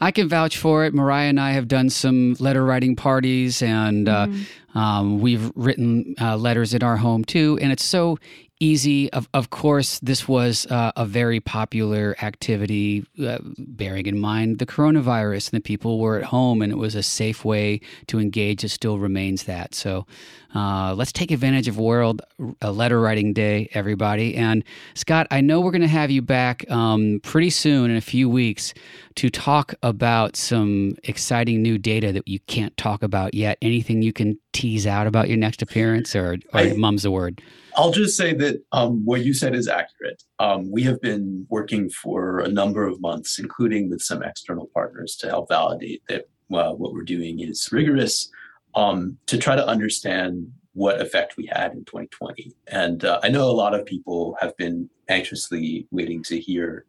I 0.00 0.12
can 0.12 0.28
vouch 0.28 0.58
for 0.58 0.84
it. 0.84 0.94
Mariah 0.94 1.28
and 1.28 1.40
I 1.40 1.52
have 1.52 1.66
done 1.66 1.90
some 1.90 2.36
letter 2.38 2.64
writing 2.64 2.94
parties, 2.94 3.62
and 3.62 4.08
uh, 4.08 4.26
mm-hmm. 4.26 4.42
Um, 4.74 5.20
we've 5.20 5.52
written 5.54 6.16
uh, 6.20 6.36
letters 6.36 6.74
in 6.74 6.82
our 6.82 6.96
home 6.96 7.24
too, 7.24 7.58
and 7.62 7.70
it's 7.70 7.84
so 7.84 8.18
easy. 8.60 9.12
Of, 9.12 9.28
of 9.34 9.50
course, 9.50 9.98
this 10.00 10.28
was 10.28 10.66
uh, 10.66 10.92
a 10.96 11.04
very 11.04 11.40
popular 11.40 12.16
activity, 12.22 13.06
uh, 13.24 13.38
bearing 13.58 14.06
in 14.06 14.18
mind 14.18 14.58
the 14.58 14.66
coronavirus 14.66 15.52
and 15.52 15.58
the 15.58 15.62
people 15.62 15.98
were 15.98 16.18
at 16.18 16.24
home, 16.24 16.62
and 16.62 16.72
it 16.72 16.76
was 16.76 16.94
a 16.94 17.02
safe 17.02 17.44
way 17.44 17.80
to 18.06 18.18
engage. 18.18 18.64
It 18.64 18.70
still 18.70 18.98
remains 18.98 19.44
that. 19.44 19.74
So 19.74 20.06
uh, 20.54 20.94
let's 20.94 21.12
take 21.12 21.30
advantage 21.30 21.68
of 21.68 21.78
World 21.78 22.22
uh, 22.62 22.70
Letter 22.70 23.00
Writing 23.00 23.32
Day, 23.32 23.68
everybody. 23.72 24.36
And 24.36 24.62
Scott, 24.94 25.26
I 25.30 25.40
know 25.40 25.60
we're 25.60 25.72
going 25.72 25.82
to 25.82 25.88
have 25.88 26.10
you 26.10 26.22
back 26.22 26.68
um, 26.70 27.20
pretty 27.22 27.50
soon 27.50 27.90
in 27.90 27.96
a 27.96 28.00
few 28.00 28.28
weeks 28.28 28.72
to 29.16 29.30
talk 29.30 29.74
about 29.82 30.36
some 30.36 30.96
exciting 31.04 31.62
new 31.62 31.78
data 31.78 32.12
that 32.12 32.26
you 32.26 32.40
can't 32.40 32.76
talk 32.76 33.02
about 33.02 33.34
yet. 33.34 33.58
Anything 33.62 34.02
you 34.02 34.12
can 34.12 34.38
tease 34.52 34.86
out 34.86 35.06
about 35.06 35.28
your 35.28 35.38
next 35.38 35.62
appearance, 35.62 36.14
or, 36.16 36.38
or 36.52 36.60
I, 36.60 36.72
mum's 36.74 37.04
the 37.04 37.10
word? 37.10 37.40
I'll 37.76 37.92
just 37.92 38.16
say 38.16 38.34
that 38.34 38.62
um, 38.72 39.04
what 39.04 39.24
you 39.24 39.34
said 39.34 39.54
is 39.54 39.68
accurate. 39.68 40.22
Um, 40.38 40.70
we 40.70 40.82
have 40.84 41.00
been 41.00 41.46
working 41.48 41.88
for 41.90 42.40
a 42.40 42.48
number 42.48 42.86
of 42.86 43.00
months, 43.00 43.38
including 43.38 43.90
with 43.90 44.02
some 44.02 44.22
external 44.22 44.68
partners, 44.74 45.16
to 45.16 45.28
help 45.28 45.48
validate 45.48 46.02
that 46.08 46.28
uh, 46.52 46.72
what 46.72 46.92
we're 46.92 47.02
doing 47.02 47.40
is 47.40 47.68
rigorous 47.72 48.30
um, 48.74 49.16
to 49.26 49.38
try 49.38 49.56
to 49.56 49.66
understand 49.66 50.50
what 50.72 51.00
effect 51.00 51.36
we 51.36 51.46
had 51.46 51.72
in 51.72 51.84
2020. 51.84 52.52
And 52.66 53.04
uh, 53.04 53.20
I 53.22 53.28
know 53.28 53.48
a 53.48 53.52
lot 53.52 53.74
of 53.74 53.86
people 53.86 54.36
have 54.40 54.56
been 54.56 54.90
anxiously 55.08 55.86
waiting 55.90 56.22
to 56.24 56.38
hear 56.38 56.84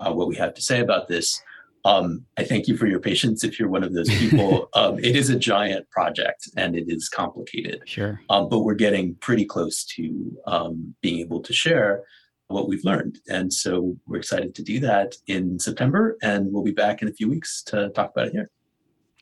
uh, 0.00 0.12
what 0.12 0.28
we 0.28 0.36
have 0.36 0.54
to 0.54 0.62
say 0.62 0.80
about 0.80 1.08
this. 1.08 1.40
Um, 1.84 2.24
I 2.38 2.44
thank 2.44 2.66
you 2.66 2.76
for 2.76 2.86
your 2.86 3.00
patience. 3.00 3.44
If 3.44 3.58
you're 3.58 3.68
one 3.68 3.84
of 3.84 3.92
those 3.92 4.08
people, 4.08 4.68
um, 4.74 4.98
it 4.98 5.16
is 5.16 5.28
a 5.28 5.38
giant 5.38 5.88
project 5.90 6.48
and 6.56 6.76
it 6.76 6.84
is 6.88 7.08
complicated. 7.08 7.82
Sure. 7.86 8.20
Um, 8.30 8.48
but 8.48 8.60
we're 8.60 8.74
getting 8.74 9.16
pretty 9.16 9.44
close 9.44 9.84
to 9.96 10.32
um, 10.46 10.94
being 11.02 11.20
able 11.20 11.40
to 11.42 11.52
share 11.52 12.02
what 12.48 12.68
we've 12.68 12.84
learned. 12.84 13.18
And 13.28 13.52
so 13.52 13.96
we're 14.06 14.18
excited 14.18 14.54
to 14.54 14.62
do 14.62 14.80
that 14.80 15.14
in 15.26 15.58
September. 15.58 16.16
And 16.22 16.52
we'll 16.52 16.62
be 16.62 16.72
back 16.72 17.02
in 17.02 17.08
a 17.08 17.12
few 17.12 17.28
weeks 17.28 17.62
to 17.64 17.90
talk 17.90 18.12
about 18.12 18.28
it 18.28 18.32
here. 18.32 18.50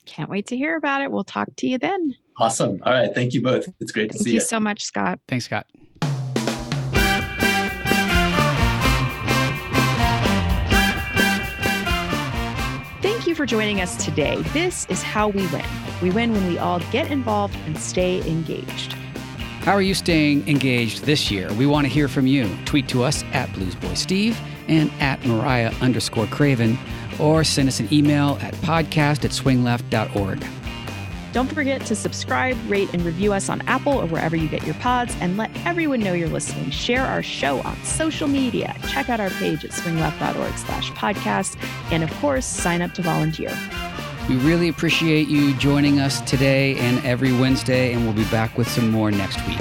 Can't 0.05 0.31
wait 0.31 0.47
to 0.49 0.57
hear 0.57 0.77
about 0.77 1.03
it. 1.03 1.11
We'll 1.11 1.25
talk 1.25 1.49
to 1.57 1.67
you 1.69 1.79
then. 1.79 2.15
Awesome. 2.39 2.81
All 2.85 2.93
right. 2.93 3.15
Thank 3.15 3.35
you 3.35 3.43
both. 3.43 3.69
It's 3.81 3.93
great 3.93 4.11
to 4.13 4.19
see 4.19 4.31
you. 4.31 4.39
Thank 4.39 4.43
you 4.43 4.49
so 4.49 4.61
much, 4.61 4.83
Scott. 4.85 5.21
Thanks, 5.29 5.45
Scott. 5.45 5.67
You 13.33 13.37
for 13.37 13.47
joining 13.47 13.81
us 13.81 14.05
today. 14.05 14.37
This 14.53 14.85
is 14.91 15.03
how 15.03 15.29
we 15.29 15.47
win. 15.47 15.65
We 16.03 16.11
win 16.11 16.33
when 16.33 16.47
we 16.49 16.59
all 16.59 16.81
get 16.91 17.11
involved 17.11 17.57
and 17.65 17.79
stay 17.79 18.21
engaged. 18.29 18.93
How 19.63 19.73
are 19.73 19.81
you 19.81 19.95
staying 19.95 20.47
engaged 20.47 21.05
this 21.05 21.31
year? 21.31 21.51
We 21.55 21.67
want 21.67 21.87
to 21.87 21.93
hear 21.93 22.09
from 22.09 22.27
you. 22.27 22.55
Tweet 22.67 22.89
to 22.89 23.03
us 23.03 23.25
at 23.33 23.49
BluesBoySteve 23.51 24.37
and 24.69 24.91
at 25.01 25.25
Mariah 25.25 25.73
underscore 25.81 26.27
Craven 26.27 26.77
or 27.19 27.43
send 27.43 27.69
us 27.69 27.81
an 27.81 27.89
email 27.91 28.39
at 28.43 28.53
podcast 28.57 29.25
at 29.25 29.31
swingleft.org. 29.31 30.45
Don't 31.33 31.53
forget 31.53 31.85
to 31.87 31.97
subscribe, 31.97 32.57
rate, 32.69 32.91
and 32.93 33.03
review 33.03 33.33
us 33.33 33.49
on 33.49 33.63
Apple 33.63 33.95
or 33.95 34.07
wherever 34.07 34.37
you 34.37 34.49
get 34.49 34.65
your 34.65 34.75
pods, 34.75 35.17
and 35.21 35.37
let 35.37 35.51
everyone 35.67 36.01
know 36.01 36.13
you're 36.13 36.29
listening. 36.29 36.71
Share 36.71 37.03
our 37.03 37.23
show 37.23 37.61
on 37.61 37.77
social 37.85 38.29
media. 38.29 38.77
Check 38.89 39.09
out 39.09 39.19
our 39.19 39.31
page 39.31 39.65
at 39.65 39.71
swingleft.org 39.71 40.59
slash 40.59 40.91
podcast. 40.93 41.57
And 41.91 42.03
of 42.03 42.13
course, 42.21 42.45
sign 42.45 42.83
up 42.83 42.93
to 42.95 43.03
volunteer. 43.03 43.57
We 44.29 44.37
really 44.37 44.69
appreciate 44.69 45.29
you 45.29 45.55
joining 45.55 45.99
us 46.01 46.21
today 46.21 46.77
and 46.77 47.05
every 47.05 47.33
Wednesday, 47.33 47.93
and 47.93 48.05
we'll 48.05 48.13
be 48.13 48.31
back 48.31 48.57
with 48.57 48.69
some 48.69 48.91
more 48.91 49.11
next 49.11 49.45
week. 49.49 49.59